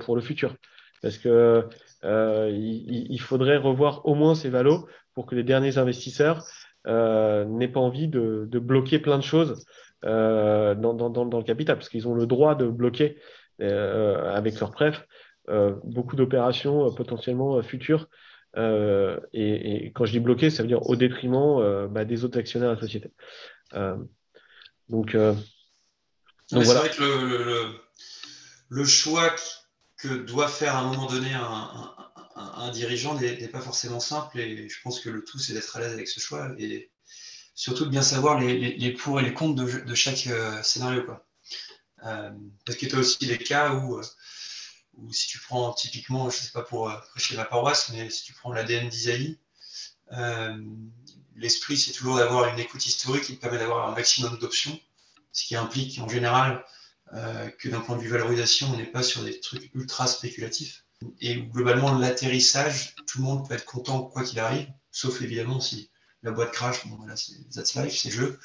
pour 0.00 0.16
le 0.16 0.22
futur. 0.22 0.54
Parce 1.02 1.18
que 1.18 1.68
euh, 2.04 2.50
il, 2.52 3.20
faudrait 3.20 3.56
revoir 3.56 4.06
au 4.06 4.14
moins 4.14 4.34
ces 4.34 4.48
valos 4.48 4.86
pour 5.14 5.26
que 5.26 5.34
les 5.34 5.42
derniers 5.42 5.78
investisseurs 5.78 6.44
euh, 6.86 7.44
n'aient 7.44 7.68
pas 7.68 7.80
envie 7.80 8.08
de, 8.08 8.48
bloquer 8.58 8.98
plein 8.98 9.18
de 9.18 9.22
choses 9.22 9.64
euh, 10.04 10.74
dans, 10.74 11.38
le 11.38 11.42
capital, 11.42 11.76
parce 11.76 11.88
qu'ils 11.88 12.06
ont 12.06 12.14
le 12.14 12.26
droit 12.26 12.54
de 12.54 12.66
bloquer 12.66 13.18
avec 13.60 14.60
leur 14.60 14.70
pref 14.70 15.06
beaucoup 15.84 16.16
d'opérations 16.16 16.92
potentiellement 16.92 17.62
futures. 17.62 18.08
Et, 18.56 19.92
quand 19.94 20.04
je 20.04 20.12
dis 20.12 20.20
bloquer, 20.20 20.50
ça 20.50 20.62
veut 20.62 20.68
dire 20.68 20.88
au 20.88 20.96
détriment 20.96 21.86
bah, 21.88 22.04
des 22.04 22.24
autres 22.24 22.38
actionnaires 22.38 22.70
de 22.70 22.74
la 22.74 22.80
société. 22.80 23.10
Donc, 23.72 25.16
donc 26.50 26.62
voilà. 26.64 26.64
C'est 26.64 26.74
vrai 26.74 26.90
que 26.90 27.02
le, 27.02 27.44
le, 27.44 27.80
le 28.68 28.84
choix 28.84 29.34
que 29.96 30.08
doit 30.08 30.48
faire 30.48 30.76
à 30.76 30.80
un 30.80 30.92
moment 30.92 31.06
donné 31.06 31.32
un, 31.32 32.70
dirigeant 32.70 33.14
n'est 33.18 33.48
pas 33.48 33.60
forcément 33.60 34.00
simple 34.00 34.38
et 34.40 34.68
je 34.68 34.80
pense 34.82 35.00
que 35.00 35.08
le 35.08 35.24
tout 35.24 35.38
c'est 35.38 35.54
d'être 35.54 35.74
à 35.76 35.80
l'aise 35.80 35.92
avec 35.92 36.08
ce 36.08 36.20
choix 36.20 36.50
et 36.58 36.90
surtout 37.54 37.84
de 37.84 37.90
bien 37.90 38.02
savoir 38.02 38.38
les, 38.38 38.92
pour 38.92 39.18
et 39.20 39.22
les 39.22 39.32
contre 39.32 39.64
de, 39.64 39.94
chaque 39.94 40.26
euh, 40.26 40.62
scénario. 40.62 41.04
Quoi. 41.04 41.26
Euh, 42.04 42.30
parce 42.64 42.76
que 42.76 42.86
tu 42.86 42.94
as 42.94 42.98
aussi 42.98 43.26
des 43.26 43.38
cas 43.38 43.72
où, 43.72 43.98
euh, 43.98 44.02
où, 44.94 45.12
si 45.12 45.28
tu 45.28 45.38
prends 45.40 45.72
typiquement, 45.72 46.28
je 46.28 46.36
ne 46.36 46.42
sais 46.42 46.52
pas 46.52 46.62
pour 46.62 46.92
prêcher 47.12 47.36
ma 47.36 47.46
paroisse, 47.46 47.90
mais 47.90 48.10
si 48.10 48.24
tu 48.24 48.34
prends 48.34 48.52
l'ADN 48.52 48.88
d'Isaïe, 48.88 49.38
l'esprit 51.36 51.76
c'est 51.76 51.92
toujours 51.92 52.16
d'avoir 52.16 52.48
une 52.52 52.58
écoute 52.58 52.84
historique 52.86 53.24
qui 53.24 53.34
permet 53.34 53.58
d'avoir 53.58 53.88
un 53.88 53.94
maximum 53.94 54.38
d'options, 54.38 54.78
ce 55.32 55.44
qui 55.44 55.56
implique 55.56 55.98
en 55.98 56.08
général 56.08 56.64
euh, 57.14 57.48
que 57.50 57.68
d'un 57.68 57.80
point 57.80 57.96
de 57.96 58.02
vue 58.02 58.08
valorisation, 58.08 58.68
on 58.72 58.76
n'est 58.76 58.84
pas 58.84 59.02
sur 59.02 59.22
des 59.22 59.38
trucs 59.38 59.70
ultra 59.74 60.06
spéculatifs. 60.06 60.84
Et 61.20 61.36
globalement, 61.36 61.96
l'atterrissage, 61.98 62.94
tout 63.06 63.18
le 63.18 63.24
monde 63.24 63.46
peut 63.46 63.54
être 63.54 63.64
content 63.66 64.02
quoi 64.02 64.24
qu'il 64.24 64.40
arrive, 64.40 64.66
sauf 64.90 65.20
évidemment 65.22 65.60
si 65.60 65.90
la 66.22 66.32
boîte 66.32 66.52
crash, 66.52 66.86
bon 66.88 66.96
voilà, 66.96 67.16
c'est 67.16 67.48
that's 67.50 67.74
life, 67.74 67.94
c'est 67.96 68.10
jeu. 68.10 68.40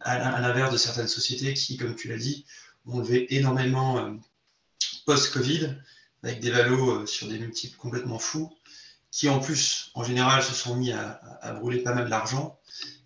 À, 0.00 0.40
l'inverse 0.40 0.72
de 0.72 0.76
certaines 0.76 1.08
sociétés 1.08 1.54
qui, 1.54 1.76
comme 1.76 1.94
tu 1.94 2.08
l'as 2.08 2.18
dit, 2.18 2.44
ont 2.86 2.98
levé 2.98 3.34
énormément 3.36 3.98
euh, 3.98 4.12
post-Covid, 5.06 5.76
avec 6.24 6.40
des 6.40 6.50
valos 6.50 7.02
euh, 7.02 7.06
sur 7.06 7.28
des 7.28 7.38
multiples 7.38 7.76
complètement 7.76 8.18
fous, 8.18 8.52
qui 9.12 9.28
en 9.28 9.38
plus, 9.38 9.92
en 9.94 10.02
général, 10.02 10.42
se 10.42 10.54
sont 10.54 10.74
mis 10.74 10.90
à, 10.90 11.20
à 11.40 11.52
brûler 11.52 11.78
pas 11.78 11.94
mal 11.94 12.10
d'argent. 12.10 12.58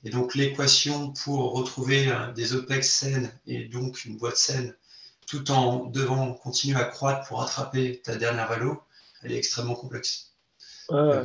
Et 0.05 0.11
donc 0.11 0.35
l'équation 0.35 1.13
pour 1.13 1.53
retrouver 1.53 2.11
des 2.35 2.55
OPEX 2.55 2.89
saines 2.89 3.31
et 3.47 3.65
donc 3.65 4.05
une 4.05 4.17
boîte 4.17 4.37
saine 4.37 4.75
tout 5.27 5.51
en 5.51 5.87
devant 5.87 6.33
continuer 6.35 6.79
à 6.79 6.85
croître 6.85 7.27
pour 7.29 7.41
rattraper 7.41 8.01
ta 8.03 8.17
dernière 8.17 8.49
valo, 8.49 8.81
elle 9.23 9.33
est 9.33 9.37
extrêmement 9.37 9.75
complexe. 9.75 10.35
Ouais, 10.89 11.23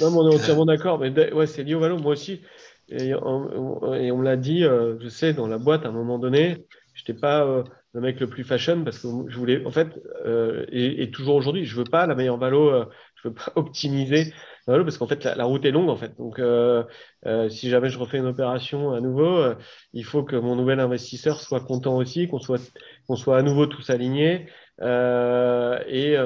Non, 0.00 0.18
on 0.18 0.30
est 0.30 0.34
entièrement 0.34 0.66
d'accord. 0.66 0.98
Mais 0.98 1.32
ouais, 1.32 1.46
c'est 1.46 1.64
lié 1.64 1.74
au 1.74 1.80
valo. 1.80 1.98
Moi 1.98 2.12
aussi. 2.12 2.40
Et 2.88 3.14
on, 3.14 3.94
et 3.94 4.10
on 4.10 4.18
me 4.18 4.24
l'a 4.24 4.36
dit, 4.36 4.64
euh, 4.64 4.98
je 5.00 5.08
sais, 5.08 5.32
dans 5.32 5.46
la 5.46 5.56
boîte, 5.56 5.86
à 5.86 5.88
un 5.88 5.92
moment 5.92 6.18
donné, 6.18 6.66
je 6.92 7.00
n'étais 7.00 7.18
pas 7.18 7.42
euh, 7.46 7.62
le 7.94 8.02
mec 8.02 8.20
le 8.20 8.26
plus 8.26 8.44
fashion 8.44 8.84
parce 8.84 8.98
que 8.98 9.08
je 9.28 9.38
voulais, 9.38 9.64
en 9.64 9.70
fait, 9.70 9.88
euh, 10.26 10.66
et, 10.70 11.10
toujours 11.10 11.36
aujourd'hui, 11.36 11.64
je 11.64 11.74
veux 11.74 11.84
pas 11.84 12.06
la 12.06 12.14
meilleure 12.14 12.36
valo, 12.36 12.84
je 13.22 13.28
veux 13.28 13.34
pas 13.34 13.52
optimiser 13.56 14.32
parce 14.66 14.98
qu'en 14.98 15.06
fait, 15.06 15.24
la, 15.24 15.44
route 15.44 15.64
est 15.64 15.70
longue, 15.70 15.88
en 15.88 15.96
fait. 15.96 16.16
Donc, 16.16 16.38
euh, 16.38 16.84
euh, 17.26 17.48
si 17.48 17.68
jamais 17.68 17.88
je 17.88 17.98
refais 17.98 18.18
une 18.18 18.26
opération 18.26 18.92
à 18.92 19.00
nouveau, 19.00 19.38
euh, 19.38 19.54
il 19.92 20.04
faut 20.04 20.22
que 20.22 20.36
mon 20.36 20.56
nouvel 20.56 20.80
investisseur 20.80 21.40
soit 21.40 21.60
content 21.60 21.96
aussi, 21.96 22.28
qu'on 22.28 22.38
soit, 22.38 22.60
qu'on 23.06 23.16
soit 23.16 23.38
à 23.38 23.42
nouveau 23.42 23.66
tous 23.66 23.90
alignés. 23.90 24.46
et, 24.80 26.16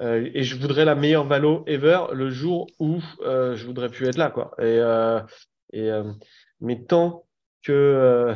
et 0.00 0.42
je 0.42 0.56
voudrais 0.56 0.84
la 0.84 0.94
meilleure 0.94 1.26
valo 1.26 1.64
ever 1.66 2.00
le 2.12 2.28
jour 2.30 2.66
où 2.78 3.00
je 3.24 3.64
voudrais 3.64 3.88
plus 3.88 4.06
être 4.08 4.16
là, 4.16 4.30
quoi. 4.30 4.52
Et, 4.60 4.80
et 5.72 5.90
mais 6.60 6.84
tant 6.84 7.24
que 7.62 8.34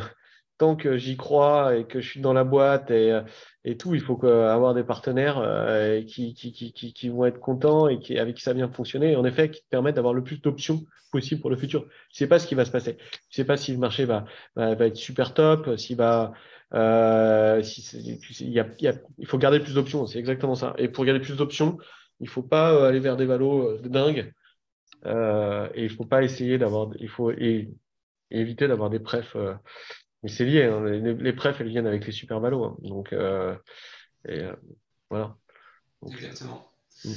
tant 0.59 0.77
que 0.77 0.97
j'y 0.97 1.17
crois 1.17 1.77
et 1.77 1.85
que 1.85 2.01
je 2.01 2.09
suis 2.09 2.21
dans 2.21 2.33
la 2.33 2.45
boîte 2.45 2.91
et, 2.91 3.21
et 3.69 3.77
tout, 3.77 3.97
il 3.97 4.01
faut 4.01 4.25
avoir 4.25 4.75
des 4.75 4.85
partenaires 4.85 5.39
euh, 5.39 6.01
qui, 6.01 6.35
qui, 6.35 6.53
qui, 6.53 6.73
qui, 6.73 7.09
vont 7.09 7.27
être 7.27 7.41
contents 7.41 7.89
et 7.89 7.99
qui, 7.99 8.17
avec 8.17 8.37
qui 8.37 8.43
ça 8.43 8.53
vient 8.53 8.69
fonctionner. 8.69 9.13
Et 9.13 9.17
en 9.17 9.25
effet, 9.25 9.51
qui 9.51 9.61
te 9.61 9.69
permettent 9.69 9.97
d'avoir 9.97 10.15
le 10.15 10.23
plus 10.23 10.41
d'options 10.41 10.85
possible 11.11 11.41
pour 11.41 11.51
le 11.51 11.57
futur. 11.57 11.83
Tu 11.83 11.89
ne 11.89 12.17
sais 12.19 12.27
pas 12.29 12.39
ce 12.39 12.47
qui 12.47 12.55
va 12.55 12.65
se 12.65 12.71
passer. 12.71 12.97
Tu 12.97 13.03
ne 13.03 13.35
sais 13.35 13.45
pas 13.45 13.57
si 13.57 13.73
le 13.73 13.79
marché 13.79 14.05
va, 14.05 14.25
va, 14.55 14.87
être 14.87 14.97
super 14.97 15.35
top, 15.35 15.77
s'il 15.79 15.97
va. 15.97 16.33
Euh, 16.75 17.61
si 17.65 18.19
il, 18.41 18.53
y 18.53 18.61
a, 18.61 18.67
il, 19.19 19.27
faut 19.27 19.39
garder 19.39 19.59
plus 19.59 19.75
d'options, 19.75 20.07
c'est 20.07 20.21
exactement 20.21 20.55
ça. 20.55 20.75
Et 20.79 20.89
pour 20.89 21.05
garder 21.05 21.21
plus 21.21 21.37
d'options, 21.37 21.77
il 22.21 22.27
ne 22.27 22.31
faut 22.31 22.45
pas 22.45 22.73
euh, 22.73 22.89
aller 22.89 23.01
vers 23.01 23.17
des 23.17 23.27
valos 23.27 23.79
de 23.79 23.89
et 25.05 25.81
il 25.81 25.91
ne 25.91 25.97
faut 25.97 26.05
pas 26.05 26.23
essayer 26.23 26.57
d'avoir. 26.57 26.91
Il 27.01 27.09
faut 27.09 27.33
éviter 28.31 28.69
d'avoir 28.69 28.91
des 28.91 29.01
prefs 29.01 29.37
mais 30.27 30.33
c'est 30.33 30.45
lié, 30.45 30.64
hein. 30.64 30.85
les, 30.85 31.14
les 31.14 31.33
prefs, 31.33 31.61
elles 31.61 31.68
viennent 31.68 31.87
avec 31.87 32.05
les 32.05 32.11
super 32.11 32.41
valos. 32.41 32.64
Hein. 32.64 32.77
Donc, 32.81 33.12
euh, 33.12 33.55
et, 34.29 34.41
euh, 34.41 34.57
voilà. 35.09 35.37
Exactement. 36.11 36.68
Mm. 37.05 37.12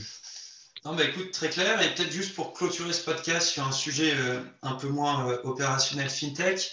Non, 0.85 0.93
bah 0.93 1.05
écoute, 1.05 1.31
très 1.31 1.49
clair. 1.49 1.81
Et 1.81 1.95
peut-être 1.95 2.11
juste 2.11 2.35
pour 2.35 2.53
clôturer 2.53 2.93
ce 2.93 3.03
podcast 3.03 3.47
sur 3.47 3.65
un 3.65 3.71
sujet 3.71 4.13
euh, 4.15 4.41
un 4.61 4.75
peu 4.75 4.89
moins 4.89 5.39
opérationnel 5.43 6.07
fintech, 6.07 6.71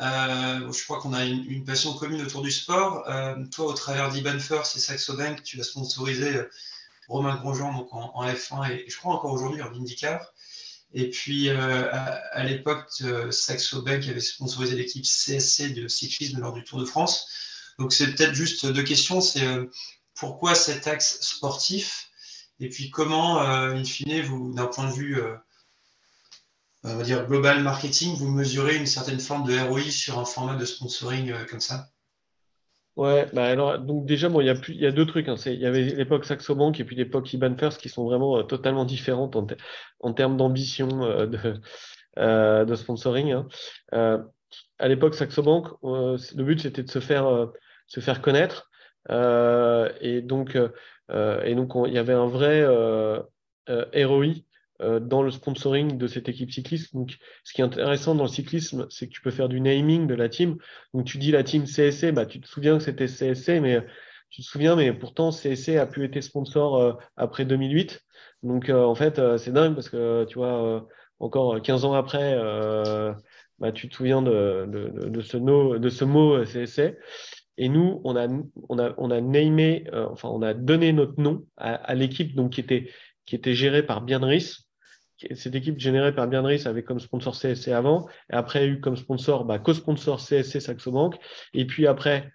je 0.00 0.84
crois 0.84 1.00
qu'on 1.00 1.12
a 1.12 1.22
une, 1.26 1.64
passion 1.66 1.92
commune 1.92 2.22
autour 2.22 2.40
du 2.40 2.50
sport. 2.50 3.04
toi, 3.52 3.66
au 3.66 3.74
travers 3.74 4.08
d'Iban 4.08 4.38
First 4.38 4.76
et 4.76 4.80
Saxo 4.80 5.18
Bank, 5.18 5.42
tu 5.42 5.58
vas 5.58 5.64
sponsoriser 5.64 6.32
Romain 7.08 7.36
Grosjean 7.36 7.74
donc 7.74 7.88
en, 7.92 8.26
F1 8.26 8.70
et, 8.70 8.88
je 8.88 8.96
crois 8.96 9.12
encore 9.12 9.32
aujourd'hui 9.32 9.60
en 9.60 9.74
IndyCar. 9.74 10.32
Et 10.96 11.10
puis, 11.10 11.48
euh, 11.48 11.88
à, 11.90 12.44
l'époque, 12.44 12.88
euh, 13.02 13.32
Saxo 13.32 13.82
Bank 13.82 14.06
avait 14.06 14.20
sponsorisé 14.20 14.76
l'équipe 14.76 15.04
CSC 15.04 15.70
de 15.70 15.88
cyclisme 15.88 16.40
lors 16.40 16.52
du 16.52 16.62
Tour 16.62 16.78
de 16.78 16.84
France. 16.84 17.26
Donc, 17.80 17.92
c'est 17.92 18.14
peut-être 18.14 18.32
juste 18.34 18.64
deux 18.66 18.84
questions. 18.84 19.20
C'est 19.20 19.44
euh, 19.44 19.66
pourquoi 20.14 20.54
cet 20.54 20.86
axe 20.86 21.18
sportif? 21.20 22.10
Et 22.60 22.68
puis, 22.68 22.90
comment, 22.90 23.40
in 23.40 23.82
fine, 23.82 24.22
vous, 24.22 24.54
d'un 24.54 24.68
point 24.68 24.88
de 24.88 24.94
vue, 24.94 25.20
on 26.84 26.96
va 26.96 27.02
dire, 27.02 27.26
global 27.26 27.64
marketing, 27.64 28.14
vous 28.16 28.30
mesurez 28.30 28.76
une 28.76 28.86
certaine 28.86 29.18
forme 29.18 29.44
de 29.48 29.58
ROI 29.58 29.90
sur 29.90 30.20
un 30.20 30.24
format 30.24 30.54
de 30.54 30.64
sponsoring 30.64 31.34
comme 31.46 31.60
ça? 31.60 31.90
Ouais, 32.96 33.26
bah 33.32 33.46
alors, 33.46 33.80
donc 33.80 34.06
déjà, 34.06 34.28
bon, 34.28 34.40
il 34.40 34.46
y 34.46 34.50
a, 34.50 34.54
y 34.68 34.86
a 34.86 34.92
deux 34.92 35.04
trucs. 35.04 35.28
Hein. 35.28 35.34
Il 35.46 35.54
y 35.58 35.66
avait 35.66 35.82
l'époque 35.82 36.24
Saxo 36.24 36.54
Bank 36.54 36.78
et 36.78 36.84
puis 36.84 36.94
l'époque 36.94 37.32
Iban 37.32 37.56
First 37.58 37.80
qui 37.80 37.88
sont 37.88 38.04
vraiment 38.04 38.38
euh, 38.38 38.42
totalement 38.44 38.84
différentes 38.84 39.34
en, 39.34 39.46
en 40.00 40.12
termes 40.12 40.36
d'ambition 40.36 41.02
euh, 41.02 41.26
de, 41.26 41.60
euh, 42.18 42.64
de 42.64 42.74
sponsoring. 42.76 43.32
Hein. 43.32 43.48
Euh, 43.94 44.18
à 44.78 44.86
l'époque 44.86 45.14
Saxo 45.16 45.42
Bank, 45.42 45.66
le 45.82 46.42
but 46.44 46.60
c'était 46.60 46.84
de 46.84 46.90
se 46.90 47.00
faire, 47.00 47.48
se 47.88 48.00
faire 48.00 48.22
connaître. 48.22 48.70
et 49.10 50.20
donc, 50.22 50.56
et 50.56 51.54
donc 51.54 51.72
il 51.86 51.92
y 51.92 51.98
avait 51.98 52.12
un 52.12 52.26
vrai 52.28 52.64
ROI 53.66 54.26
euh, 54.26 54.32
dans 54.80 55.22
le 55.22 55.30
sponsoring 55.30 55.96
de 55.96 56.06
cette 56.06 56.28
équipe 56.28 56.50
cycliste. 56.50 56.94
Donc, 56.94 57.16
ce 57.44 57.52
qui 57.52 57.60
est 57.60 57.64
intéressant 57.64 58.14
dans 58.14 58.24
le 58.24 58.28
cyclisme, 58.28 58.86
c'est 58.90 59.06
que 59.06 59.12
tu 59.12 59.20
peux 59.20 59.30
faire 59.30 59.48
du 59.48 59.60
naming 59.60 60.06
de 60.06 60.14
la 60.14 60.28
team. 60.28 60.56
Donc, 60.92 61.06
tu 61.06 61.18
dis 61.18 61.30
la 61.30 61.44
team 61.44 61.64
CSC, 61.64 62.12
bah, 62.12 62.26
tu 62.26 62.40
te 62.40 62.48
souviens 62.48 62.78
que 62.78 62.82
c'était 62.82 63.06
CSC, 63.06 63.60
mais 63.60 63.84
tu 64.30 64.42
te 64.42 64.46
souviens, 64.46 64.74
mais 64.74 64.92
pourtant 64.92 65.30
CSC 65.30 65.76
a 65.76 65.86
pu 65.86 66.04
être 66.04 66.20
sponsor 66.20 66.76
euh, 66.76 66.92
après 67.16 67.44
2008. 67.44 68.02
Donc, 68.42 68.68
euh, 68.68 68.82
en 68.82 68.94
fait, 68.96 69.20
c'est 69.38 69.52
dingue 69.52 69.74
parce 69.74 69.88
que 69.88 70.24
tu 70.24 70.38
vois, 70.38 70.86
encore 71.20 71.62
15 71.62 71.84
ans 71.84 71.94
après, 71.94 72.36
bah, 73.58 73.72
tu 73.72 73.88
te 73.88 73.94
souviens 73.94 74.22
de, 74.22 74.66
de, 74.66 75.08
de, 75.08 75.20
ce, 75.20 75.36
no, 75.36 75.78
de 75.78 75.88
ce 75.88 76.04
mot 76.04 76.44
CSC. 76.44 76.96
Et 77.56 77.68
nous, 77.68 78.00
on 78.04 78.16
a, 78.16 78.26
on 78.68 78.78
a, 78.78 78.94
on 78.98 79.10
a 79.12 79.20
namé, 79.20 79.84
enfin, 79.92 80.28
on 80.28 80.42
a 80.42 80.54
donné 80.54 80.92
notre 80.92 81.20
nom 81.20 81.46
à, 81.56 81.94
l'équipe 81.94 82.34
donc 82.34 82.52
qui 82.52 82.60
était, 82.60 82.90
qui 83.26 83.36
était 83.36 83.54
gérée 83.54 83.84
par 83.84 84.02
Bienris. 84.02 84.63
Cette 85.34 85.54
équipe 85.54 85.78
générée 85.78 86.14
par 86.14 86.26
Bienris 86.26 86.66
avait 86.66 86.82
comme 86.82 87.00
sponsor 87.00 87.34
CSC 87.34 87.68
avant, 87.68 88.08
et 88.32 88.34
après 88.34 88.66
eu 88.66 88.80
comme 88.80 88.96
sponsor, 88.96 89.44
bah, 89.44 89.58
co-sponsor 89.58 90.18
CSC 90.20 90.60
Saxo 90.60 90.90
Bank, 90.90 91.16
et 91.52 91.66
puis 91.66 91.86
après 91.86 92.32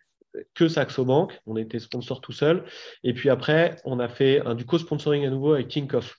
que 0.53 0.67
Saxo 0.67 1.05
Bank, 1.05 1.39
on 1.45 1.57
était 1.57 1.79
sponsor 1.79 2.21
tout 2.21 2.31
seul, 2.31 2.63
et 3.03 3.13
puis 3.13 3.29
après 3.29 3.75
on 3.83 3.99
a 3.99 4.07
fait 4.07 4.41
un, 4.45 4.55
du 4.55 4.65
co-sponsoring 4.65 5.25
à 5.25 5.29
nouveau 5.29 5.53
avec 5.53 5.67
Tinkoff. 5.67 6.17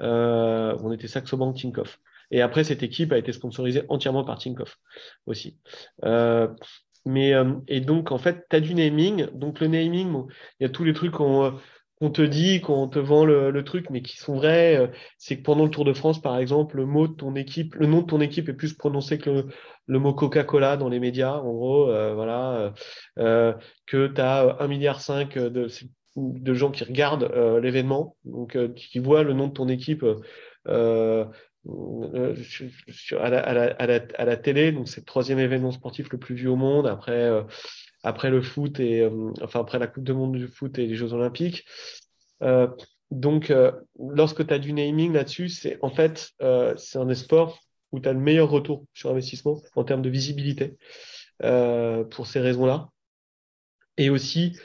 Euh, 0.00 0.76
on 0.80 0.92
était 0.92 1.08
Saxo 1.08 1.36
Bank 1.36 1.56
Tinkoff. 1.56 1.98
Et 2.30 2.42
après, 2.42 2.64
cette 2.64 2.82
équipe 2.82 3.12
a 3.12 3.18
été 3.18 3.32
sponsorisée 3.32 3.82
entièrement 3.88 4.24
par 4.24 4.38
Tinkoff 4.38 4.78
aussi. 5.26 5.56
Euh, 6.04 6.48
mais, 7.06 7.32
euh, 7.32 7.54
et 7.68 7.80
donc, 7.80 8.12
en 8.12 8.18
fait, 8.18 8.46
tu 8.50 8.56
as 8.56 8.60
du 8.60 8.74
naming. 8.74 9.28
Donc, 9.32 9.60
le 9.60 9.68
naming, 9.68 10.26
il 10.60 10.62
y 10.62 10.66
a 10.66 10.68
tous 10.68 10.84
les 10.84 10.92
trucs 10.92 11.12
qu'on 11.12 11.58
te 12.00 12.22
dit, 12.22 12.60
qu'on 12.60 12.88
te 12.88 12.98
vend 12.98 13.24
le, 13.24 13.64
truc, 13.64 13.90
mais 13.90 14.02
qui 14.02 14.16
sont 14.16 14.36
vrais. 14.36 14.90
C'est 15.18 15.38
que 15.38 15.42
pendant 15.42 15.64
le 15.64 15.70
Tour 15.70 15.84
de 15.84 15.92
France, 15.92 16.20
par 16.20 16.38
exemple, 16.38 16.76
le 16.76 16.86
mot 16.86 17.08
de 17.08 17.14
ton 17.14 17.34
équipe, 17.34 17.74
le 17.74 17.86
nom 17.86 18.02
de 18.02 18.06
ton 18.06 18.20
équipe 18.20 18.48
est 18.48 18.54
plus 18.54 18.74
prononcé 18.74 19.18
que 19.18 19.46
le, 19.86 19.98
mot 19.98 20.14
Coca-Cola 20.14 20.76
dans 20.76 20.88
les 20.88 21.00
médias. 21.00 21.36
En 21.38 21.52
gros, 21.52 21.86
voilà, 21.86 22.72
que 23.16 24.06
tu 24.06 24.20
as 24.20 24.56
1,5 24.60 24.68
milliard 24.68 25.00
de, 25.50 25.68
de 26.18 26.54
gens 26.54 26.70
qui 26.70 26.84
regardent 26.84 27.30
euh, 27.34 27.60
l'événement, 27.60 28.16
donc 28.24 28.56
euh, 28.56 28.68
qui 28.68 28.98
voient 28.98 29.22
le 29.22 29.32
nom 29.32 29.48
de 29.48 29.52
ton 29.52 29.68
équipe 29.68 30.04
euh, 30.68 31.24
à, 33.18 33.30
la, 33.30 34.36
télé. 34.36 34.72
Donc 34.72 34.88
c'est 34.88 35.00
le 35.00 35.06
troisième 35.06 35.38
événement 35.38 35.70
sportif 35.70 36.10
le 36.10 36.18
plus 36.18 36.34
vu 36.34 36.48
au 36.48 36.56
monde 36.56 36.86
après, 36.86 37.30
après 38.02 38.30
le 38.30 38.42
foot 38.42 38.80
et 38.80 39.08
enfin 39.42 39.60
après 39.60 39.78
la 39.78 39.86
Coupe 39.86 40.04
du 40.04 40.12
Monde 40.12 40.36
du 40.36 40.48
foot 40.48 40.78
et 40.78 40.86
les 40.86 40.94
Jeux 40.94 41.12
Olympiques. 41.12 41.64
donc 43.10 43.52
lorsque 43.98 44.46
tu 44.46 44.54
as 44.54 44.58
du 44.58 44.72
naming 44.72 45.12
là-dessus, 45.12 45.48
c'est 45.48 45.78
en 45.82 45.90
fait 45.90 46.32
c'est 46.76 46.98
un 46.98 47.06
des 47.06 47.14
sports 47.14 47.58
où 47.92 48.00
tu 48.00 48.08
as 48.08 48.12
le 48.12 48.20
meilleur 48.20 48.50
retour 48.50 48.84
sur 48.94 49.10
investissement 49.10 49.60
en 49.74 49.84
termes 49.84 50.02
de 50.02 50.10
visibilité 50.10 50.76
pour 51.40 52.26
ces 52.26 52.40
raisons-là. 52.40 52.88
Et 53.96 54.10
aussi, 54.10 54.56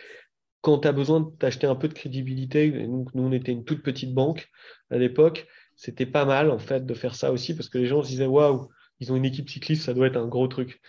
quand 0.61 0.79
tu 0.79 0.87
as 0.87 0.93
besoin 0.93 1.31
d'acheter 1.39 1.67
un 1.67 1.75
peu 1.75 1.87
de 1.87 1.93
crédibilité, 1.93 2.87
nous, 2.87 3.05
on 3.15 3.31
était 3.31 3.51
une 3.51 3.65
toute 3.65 3.83
petite 3.83 4.13
banque 4.13 4.49
à 4.91 4.97
l'époque, 4.97 5.47
c'était 5.75 6.05
pas 6.05 6.23
mal 6.25 6.51
en 6.51 6.59
fait 6.59 6.85
de 6.85 6.93
faire 6.93 7.15
ça 7.15 7.31
aussi 7.31 7.55
parce 7.55 7.67
que 7.67 7.77
les 7.77 7.87
gens 7.87 8.03
se 8.03 8.07
disaient 8.07 8.27
waouh, 8.27 8.69
ils 8.99 9.11
ont 9.11 9.15
une 9.15 9.25
équipe 9.25 9.49
cycliste, 9.49 9.83
ça 9.83 9.93
doit 9.93 10.07
être 10.07 10.17
un 10.17 10.27
gros 10.27 10.47
truc. 10.47 10.79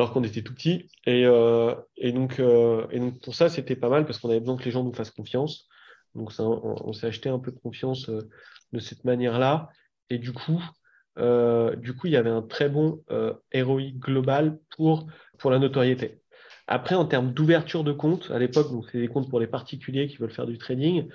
Alors 0.00 0.14
qu'on 0.14 0.24
était 0.24 0.40
tout 0.40 0.54
petit. 0.54 0.88
Et, 1.04 1.26
euh, 1.26 1.74
donc, 2.14 2.40
euh, 2.40 2.86
et 2.90 2.98
donc, 2.98 3.20
pour 3.20 3.34
ça, 3.34 3.50
c'était 3.50 3.76
pas 3.76 3.90
mal 3.90 4.06
parce 4.06 4.18
qu'on 4.18 4.30
avait 4.30 4.40
besoin 4.40 4.56
que 4.56 4.64
les 4.64 4.70
gens 4.70 4.82
nous 4.82 4.94
fassent 4.94 5.10
confiance. 5.10 5.68
Donc, 6.14 6.32
on, 6.38 6.92
s'est 6.94 7.06
acheté 7.06 7.28
un 7.28 7.38
peu 7.38 7.52
de 7.52 7.58
confiance 7.58 8.08
euh, 8.08 8.26
de 8.72 8.78
cette 8.78 9.04
manière-là. 9.04 9.68
Et 10.08 10.16
du 10.16 10.32
coup, 10.32 10.58
il 11.18 12.10
y 12.10 12.16
avait 12.16 12.30
un 12.30 12.40
très 12.40 12.70
bon 12.70 13.04
héroïque 13.52 13.98
global 13.98 14.58
pour, 14.74 15.06
pour 15.36 15.50
la 15.50 15.58
notoriété. 15.58 16.22
Après, 16.66 16.94
en 16.94 17.04
termes 17.04 17.34
d'ouverture 17.34 17.84
de 17.84 17.92
compte, 17.92 18.30
à 18.30 18.38
l'époque, 18.38 18.72
donc 18.72 18.86
c'est 18.90 19.00
des 19.00 19.08
comptes 19.08 19.28
pour 19.28 19.38
les 19.38 19.48
particuliers 19.48 20.08
qui 20.08 20.16
veulent 20.16 20.32
faire 20.32 20.46
du 20.46 20.56
trading, 20.56 21.10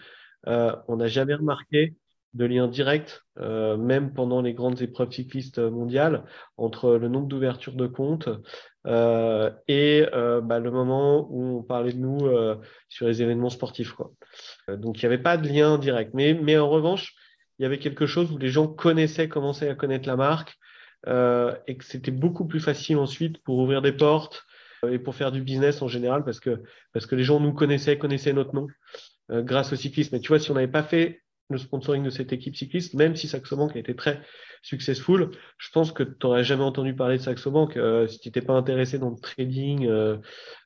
on 0.45 0.95
n'a 0.95 1.07
jamais 1.07 1.33
remarqué 1.33 1.95
de 2.35 2.45
lien 2.45 2.67
direct, 2.67 3.23
euh, 3.39 3.77
même 3.77 4.13
pendant 4.13 4.41
les 4.41 4.53
grandes 4.53 4.81
épreuves 4.81 5.11
cyclistes 5.11 5.59
mondiales, 5.59 6.23
entre 6.57 6.95
le 6.95 7.07
nombre 7.07 7.27
d'ouvertures 7.27 7.73
de 7.73 7.87
comptes 7.87 8.29
euh, 8.85 9.49
et 9.67 10.05
bah, 10.43 10.59
le 10.59 10.69
moment 10.69 11.27
où 11.31 11.59
on 11.59 11.63
parlait 11.63 11.93
de 11.93 11.97
nous 11.97 12.19
sur 12.89 13.07
les 13.07 13.21
événements 13.21 13.49
sportifs. 13.49 13.93
Quoi. 13.93 14.11
donc, 14.67 15.01
il 15.01 15.05
n'y 15.05 15.13
avait 15.13 15.23
pas 15.23 15.37
de 15.37 15.47
lien 15.47 15.77
direct. 15.77 16.11
Mais, 16.13 16.33
mais 16.33 16.57
en 16.57 16.69
revanche, 16.69 17.15
il 17.57 17.63
y 17.63 17.65
avait 17.65 17.79
quelque 17.79 18.05
chose 18.05 18.31
où 18.31 18.37
les 18.37 18.49
gens 18.49 18.67
connaissaient, 18.67 19.29
commençaient 19.29 19.69
à 19.69 19.75
connaître 19.75 20.07
la 20.07 20.17
marque 20.17 20.55
et 21.07 21.77
que 21.77 21.85
c'était 21.85 22.11
beaucoup 22.11 22.45
plus 22.45 22.59
facile 22.59 22.97
ensuite 22.97 23.41
pour 23.43 23.57
ouvrir 23.57 23.81
des 23.81 23.93
portes, 23.93 24.45
et 24.91 24.99
pour 24.99 25.15
faire 25.15 25.31
du 25.31 25.41
business 25.41 25.81
en 25.81 25.87
général 25.87 26.23
parce 26.23 26.39
que, 26.39 26.61
parce 26.93 27.05
que 27.05 27.15
les 27.15 27.23
gens 27.23 27.39
nous 27.39 27.53
connaissaient, 27.53 27.97
connaissaient 27.97 28.33
notre 28.33 28.53
nom 28.53 28.67
euh, 29.31 29.41
grâce 29.41 29.73
au 29.73 29.75
cyclisme. 29.75 30.15
Mais 30.15 30.19
tu 30.19 30.27
vois, 30.27 30.39
si 30.39 30.51
on 30.51 30.53
n'avait 30.53 30.67
pas 30.67 30.83
fait 30.83 31.21
le 31.49 31.57
sponsoring 31.57 32.03
de 32.03 32.09
cette 32.09 32.33
équipe 32.33 32.55
cycliste, 32.55 32.93
même 32.95 33.15
si 33.15 33.27
Saxo 33.27 33.55
Bank 33.55 33.75
a 33.75 33.79
été 33.79 33.95
très 33.95 34.21
successful, 34.63 35.29
je 35.57 35.69
pense 35.69 35.91
que 35.91 36.03
tu 36.03 36.15
n'aurais 36.23 36.43
jamais 36.43 36.63
entendu 36.63 36.95
parler 36.95 37.17
de 37.17 37.21
Saxo 37.21 37.51
Bank. 37.51 37.77
Euh, 37.77 38.07
si 38.07 38.19
tu 38.19 38.27
n'étais 38.27 38.41
pas 38.41 38.53
intéressé 38.53 38.97
dans 38.97 39.11
le 39.11 39.19
trading, 39.19 39.85
euh, 39.87 40.17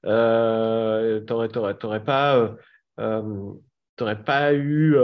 euh 0.05 1.19
tu 1.25 1.33
n'aurais 1.33 2.03
pas, 2.03 2.55
pas 4.25 4.53
eu, 4.53 4.95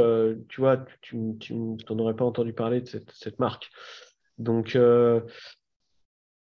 tu 0.48 0.62
vois, 0.62 0.86
tu 1.02 1.18
n'en 1.18 2.00
aurais 2.00 2.16
pas 2.16 2.26
entendu 2.26 2.54
parler 2.54 2.82
de 2.82 2.88
cette, 2.88 3.12
cette 3.12 3.40
marque. 3.40 3.70
Donc, 4.38 4.78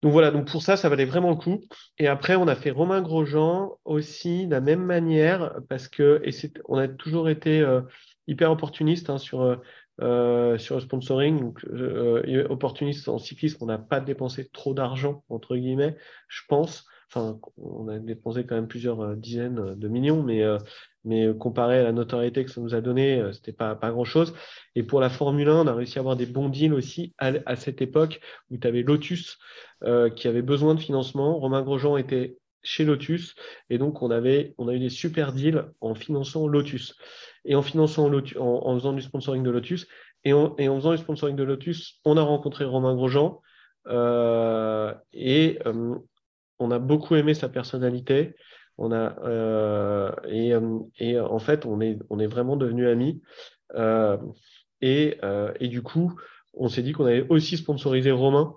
donc 0.04 0.12
voilà, 0.12 0.32
donc 0.32 0.52
pour 0.52 0.62
ça, 0.62 0.76
ça 0.76 0.90
valait 0.90 1.06
vraiment 1.06 1.30
le 1.30 1.38
coup. 1.38 1.62
Et 1.98 2.08
après, 2.08 2.36
on 2.36 2.50
a 2.50 2.56
fait 2.58 2.72
Romain 2.72 3.02
Grosjean 3.02 3.78
aussi 3.86 4.48
de 4.48 4.52
la 4.52 4.60
même 4.60 4.84
manière, 4.84 5.62
parce 5.70 5.88
que 5.88 6.22
et 6.26 6.32
on 6.68 6.78
a 6.78 6.90
toujours 6.90 7.30
été 7.30 7.62
euh, 7.62 7.80
hyper 8.28 8.52
opportuniste 8.52 9.10
hein, 9.10 9.18
sur, 9.18 9.42
euh, 9.42 9.56
euh, 10.02 10.58
sur 10.58 10.76
le 10.76 10.82
sponsoring. 10.82 11.40
Donc, 11.40 11.66
opportuniste 12.50 13.08
en 13.08 13.18
cyclisme, 13.18 13.58
on 13.62 13.68
n'a 13.68 13.78
pas 13.78 14.00
dépensé 14.00 14.50
trop 14.50 14.74
d'argent, 14.74 15.24
entre 15.30 15.56
guillemets, 15.56 15.96
je 16.28 16.42
pense. 16.48 16.86
Enfin, 17.10 17.40
on 17.58 17.88
a 17.90 18.00
dépensé 18.00 18.46
quand 18.46 18.56
même 18.56 18.68
plusieurs 18.68 19.16
dizaines 19.16 19.76
de 19.76 19.88
millions, 19.88 20.24
mais 20.24 20.44
mais 21.06 21.26
euh, 21.26 21.34
comparé 21.34 21.80
à 21.80 21.84
la 21.84 21.92
notoriété 21.92 22.44
que 22.46 22.52
ça 22.52 22.62
nous 22.62 22.76
a 22.76 22.82
donné, 22.82 23.20
euh, 23.20 23.32
c'était 23.34 23.54
pas, 23.54 23.76
pas 23.76 23.92
grand-chose. 23.92 24.34
Et 24.76 24.84
pour 24.84 25.02
la 25.02 25.10
Formule 25.10 25.50
1, 25.50 25.62
on 25.62 25.68
a 25.68 25.74
réussi 25.74 25.98
à 25.98 26.02
avoir 26.02 26.16
des 26.16 26.26
bons 26.26 26.50
deals 26.50 26.74
aussi 26.74 27.14
à, 27.18 27.56
cette 27.56 27.82
époque 27.82 28.22
où 28.50 28.58
tu 28.58 28.68
avais 28.68 28.84
Lotus 28.84 29.38
euh, 29.84 30.10
qui 30.10 30.28
avait 30.28 30.42
besoin 30.42 30.76
de 30.76 30.80
financement. 30.80 31.38
Romain 31.38 31.62
Grosjean 31.62 31.98
était 31.98 32.38
chez 32.64 32.86
Lotus. 32.86 33.36
Et 33.70 33.78
donc 33.78 34.02
on 34.02 34.12
avait 34.12 34.54
on 34.58 34.68
a 34.68 34.74
eu 34.74 34.80
des 34.80 34.90
super 34.90 35.34
deals 35.34 35.66
en 35.82 35.96
finançant 35.96 36.48
Lotus. 36.48 36.96
Et 37.46 37.56
en 37.56 37.62
finançant 37.62 38.10
Lotus, 38.10 38.38
en, 38.40 38.74
faisant 38.76 38.94
du 38.94 39.02
sponsoring 39.02 39.44
de 39.44 39.52
Lotus. 39.52 39.88
Et 40.24 40.34
en, 40.34 40.56
faisant 40.56 40.92
du 40.92 40.98
sponsoring 40.98 41.36
de 41.36 41.44
Lotus, 41.44 42.00
on 42.06 42.18
a 42.18 42.22
rencontré 42.22 42.66
Romain 42.66 42.96
Grosjean. 42.96 43.42
Et 45.14 45.60
on 46.60 46.72
a 46.72 46.80
beaucoup 46.80 47.16
aimé 47.16 47.34
sa 47.34 47.50
personnalité. 47.50 48.36
On 48.78 48.92
a, 48.92 49.16
euh, 49.24 50.12
et, 50.26 50.54
euh, 50.54 51.28
en 51.28 51.40
fait, 51.40 51.66
on 51.66 51.80
est, 51.82 52.00
on 52.10 52.20
est 52.20 52.28
vraiment 52.28 52.56
devenus 52.56 52.88
amis. 52.88 53.22
Euh, 53.76 54.18
et, 54.82 55.18
et, 55.60 55.68
du 55.68 55.82
coup, 55.82 56.20
on 56.54 56.68
s'est 56.68 56.82
dit 56.82 56.92
qu'on 56.92 57.06
allait 57.06 57.26
aussi 57.30 57.58
sponsoriser 57.58 58.12
Romain 58.12 58.56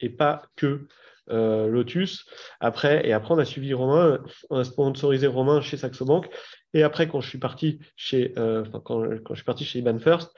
et 0.00 0.08
pas 0.08 0.42
que 0.56 0.86
Lotus. 1.28 2.24
Après, 2.60 3.06
et 3.06 3.12
après, 3.12 3.34
on 3.34 3.38
a 3.38 3.44
suivi 3.44 3.74
Romain, 3.74 4.20
on 4.50 4.58
a 4.58 4.64
sponsorisé 4.64 5.26
Romain 5.26 5.60
chez 5.60 5.76
Saxo 5.76 6.04
Bank. 6.04 6.28
Et 6.74 6.82
après, 6.82 7.08
quand 7.08 7.20
je 7.20 7.28
suis 7.28 7.38
parti 7.38 7.78
chez, 7.96 8.32
quand, 8.34 8.80
quand, 8.84 9.04
je 9.30 9.34
suis 9.34 9.44
parti 9.44 9.64
chez 9.64 9.80
Iban 9.80 9.98
First, 9.98 10.32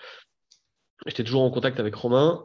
j'étais 1.07 1.24
toujours 1.24 1.43
en 1.43 1.51
contact 1.51 1.78
avec 1.80 1.95
Romain. 1.95 2.45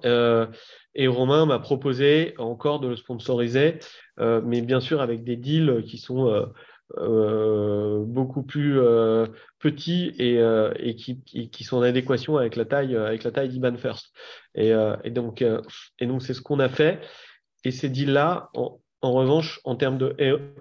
et 0.96 1.08
Romain 1.08 1.46
m'a 1.46 1.60
proposé 1.60 2.34
encore 2.38 2.80
de 2.80 2.90
le 2.90 2.96
sponsoriser, 2.96 3.80
mais 4.18 4.62
bien 4.62 4.82
sûr 4.82 5.02
avec 5.02 5.24
des 5.24 5.38
deals 5.38 5.84
qui 5.88 5.98
sont 5.98 6.52
euh, 7.00 8.04
beaucoup 8.06 8.44
plus 8.44 8.80
euh, 8.80 9.26
petits 9.58 10.14
et, 10.20 10.38
euh, 10.38 10.72
qui, 10.94 11.64
sont 11.64 11.78
en 11.78 11.82
adéquation 11.82 12.38
avec 12.38 12.56
la 12.56 12.66
taille, 12.66 12.96
avec 12.96 13.24
la 13.24 13.32
taille 13.32 13.50
d'Iban 13.50 13.76
First. 13.78 14.12
Et, 14.54 14.72
et, 15.04 15.10
donc, 15.10 15.42
et 15.42 16.06
donc, 16.06 16.22
c'est 16.22 16.34
ce 16.34 16.42
qu'on 16.42 16.60
a 16.60 16.70
fait. 16.70 17.00
Et 17.64 17.72
ces 17.72 17.90
deals-là, 17.90 18.50
en, 18.54 18.80
revanche, 19.02 19.60
en 19.64 19.76
termes 19.76 19.98
de 19.98 20.16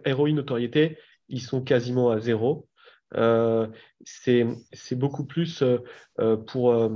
héroïne 0.04 0.36
notoriété, 0.36 0.98
ils 1.28 1.40
sont 1.40 1.62
quasiment 1.62 2.10
à 2.10 2.20
zéro. 2.20 2.68
Euh, 3.14 3.66
c'est 4.04 4.46
beaucoup 4.92 5.26
plus 5.26 5.62
euh, 5.62 6.36
pour, 6.36 6.90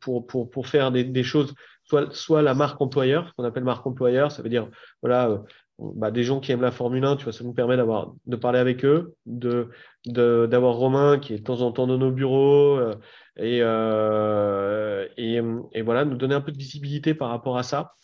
pour, 0.00 0.26
pour, 0.26 0.50
pour, 0.50 0.66
faire 0.66 0.90
des, 0.90 1.04
des 1.04 1.22
choses, 1.22 1.54
soit, 1.84 2.12
soit 2.14 2.42
la 2.42 2.54
marque 2.54 2.80
employeur, 2.80 3.34
qu'on 3.34 3.44
appelle 3.44 3.64
marque 3.64 3.86
employeur, 3.86 4.32
ça 4.32 4.42
veut 4.42 4.48
dire 4.48 4.68
voilà, 5.02 5.42
bah, 5.94 6.10
des 6.10 6.22
gens 6.22 6.40
qui 6.40 6.52
aiment 6.52 6.62
la 6.62 6.70
Formule 6.70 7.04
1, 7.04 7.16
tu 7.16 7.24
vois, 7.24 7.32
ça 7.32 7.44
nous 7.44 7.54
permet 7.54 7.76
d'avoir, 7.76 8.12
de 8.26 8.36
parler 8.36 8.58
avec 8.58 8.84
eux, 8.84 9.14
de, 9.26 9.68
d'avoir 10.06 10.74
Romain 10.74 11.18
qui 11.18 11.34
est 11.34 11.38
de 11.38 11.42
temps 11.42 11.60
en 11.60 11.72
temps 11.72 11.86
dans 11.86 11.98
nos 11.98 12.10
bureaux 12.10 12.76
euh, 12.78 12.94
et, 13.36 13.60
euh, 13.62 15.08
et, 15.16 15.40
et, 15.72 15.82
voilà, 15.82 16.04
nous 16.04 16.16
donner 16.16 16.34
un 16.34 16.40
peu 16.40 16.52
de 16.52 16.58
visibilité 16.58 17.14
par 17.14 17.30
rapport 17.30 17.58
à 17.58 17.62
ça. 17.62 17.94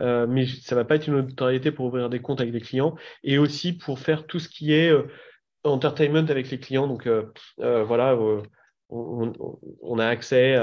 Euh, 0.00 0.26
mais 0.28 0.46
ça 0.46 0.76
va 0.76 0.84
pas 0.84 0.94
être 0.94 1.08
une 1.08 1.16
notoriété 1.16 1.72
pour 1.72 1.86
ouvrir 1.86 2.08
des 2.08 2.20
comptes 2.20 2.40
avec 2.40 2.52
des 2.52 2.60
clients 2.60 2.94
et 3.24 3.38
aussi 3.38 3.72
pour 3.72 3.98
faire 3.98 4.26
tout 4.26 4.38
ce 4.38 4.48
qui 4.48 4.72
est 4.72 4.92
entertainment 5.64 6.28
avec 6.28 6.50
les 6.50 6.60
clients. 6.60 6.86
Donc 6.86 7.08
voilà, 7.58 8.16
on, 8.90 9.98
a 9.98 10.06
accès 10.06 10.56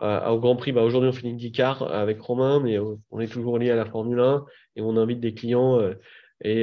au 0.00 0.40
Grand 0.40 0.56
Prix. 0.56 0.72
Bah, 0.72 0.82
Aujourd'hui, 0.82 1.10
on 1.10 1.12
fait 1.12 1.28
une 1.28 1.34
IndyCar 1.34 1.82
avec 1.92 2.20
Romain, 2.20 2.58
mais 2.58 2.76
on 2.78 3.20
est 3.20 3.32
toujours 3.32 3.58
lié 3.58 3.70
à 3.70 3.76
la 3.76 3.84
Formule 3.84 4.18
1 4.18 4.44
et 4.76 4.82
on 4.82 4.96
invite 4.96 5.20
des 5.20 5.34
clients 5.34 5.80
euh, 5.80 5.94
Et 6.42 6.62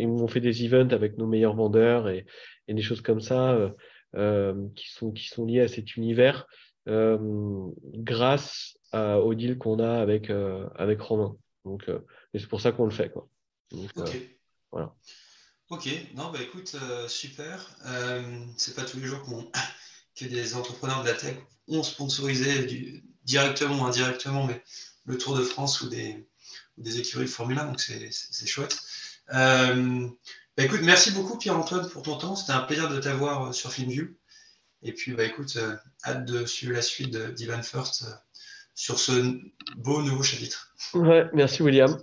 ils 0.00 0.08
m'ont 0.08 0.28
fait 0.28 0.40
des 0.40 0.64
events 0.64 0.92
avec 0.92 1.18
nos 1.18 1.26
meilleurs 1.26 1.54
vendeurs 1.54 2.08
et, 2.08 2.26
et 2.66 2.74
des 2.74 2.82
choses 2.82 3.02
comme 3.02 3.20
ça 3.20 3.56
qui, 4.14 4.90
sont, 4.90 5.12
qui 5.12 5.28
sont 5.28 5.44
liées 5.44 5.60
à 5.60 5.68
cet 5.68 5.96
univers 5.96 6.46
grâce 6.86 8.78
au 8.92 9.34
deal 9.34 9.58
qu'on 9.58 9.78
a 9.78 10.00
avec, 10.00 10.30
avec 10.74 11.00
Romain. 11.00 11.36
Donc, 11.66 11.88
et 12.32 12.38
c'est 12.38 12.48
pour 12.48 12.62
ça 12.62 12.72
qu'on 12.72 12.86
le 12.86 12.90
fait. 12.90 13.10
Quoi. 13.10 13.28
ok. 13.72 14.16
voilà. 14.72 14.94
Ok, 15.68 15.86
non, 16.14 16.30
bah 16.32 16.38
écoute, 16.40 16.74
super. 17.08 17.76
c'est 18.56 18.74
pas 18.74 18.84
tous 18.84 18.98
les 18.98 19.06
jours 19.06 19.22
qu'on 19.22 19.44
que 20.16 20.24
des 20.24 20.54
entrepreneurs 20.56 21.02
de 21.02 21.08
la 21.08 21.14
tech 21.14 21.36
ont 21.68 21.82
sponsorisé 21.82 22.64
du, 22.64 23.04
directement 23.24 23.82
ou 23.82 23.84
indirectement, 23.84 24.46
mais 24.46 24.62
le 25.04 25.18
Tour 25.18 25.36
de 25.36 25.42
France 25.42 25.82
ou 25.82 25.88
des, 25.88 26.26
des 26.78 26.98
écuries 26.98 27.24
de 27.24 27.30
Formule 27.30 27.58
1, 27.58 27.66
donc 27.66 27.80
c'est 27.80 28.46
chouette. 28.46 28.78
Euh, 29.34 30.08
bah 30.56 30.64
écoute, 30.64 30.80
merci 30.82 31.12
beaucoup 31.12 31.38
Pierre-Antoine 31.38 31.88
pour 31.88 32.02
ton 32.02 32.16
temps, 32.16 32.36
c'était 32.36 32.52
un 32.52 32.60
plaisir 32.60 32.88
de 32.88 32.98
t'avoir 32.98 33.48
euh, 33.48 33.52
sur 33.52 33.72
FilmView. 33.72 34.16
Et 34.82 34.92
puis 34.92 35.12
bah 35.12 35.24
écoute, 35.24 35.56
euh, 35.56 35.76
hâte 36.04 36.24
de 36.24 36.46
suivre 36.46 36.72
la 36.72 36.82
suite 36.82 37.16
d'Ivan 37.34 37.62
First 37.62 38.06
sur 38.74 38.98
ce 38.98 39.40
beau 39.76 40.02
nouveau 40.02 40.22
chapitre. 40.22 40.72
Ouais, 40.94 41.28
merci 41.32 41.62
William. 41.62 42.00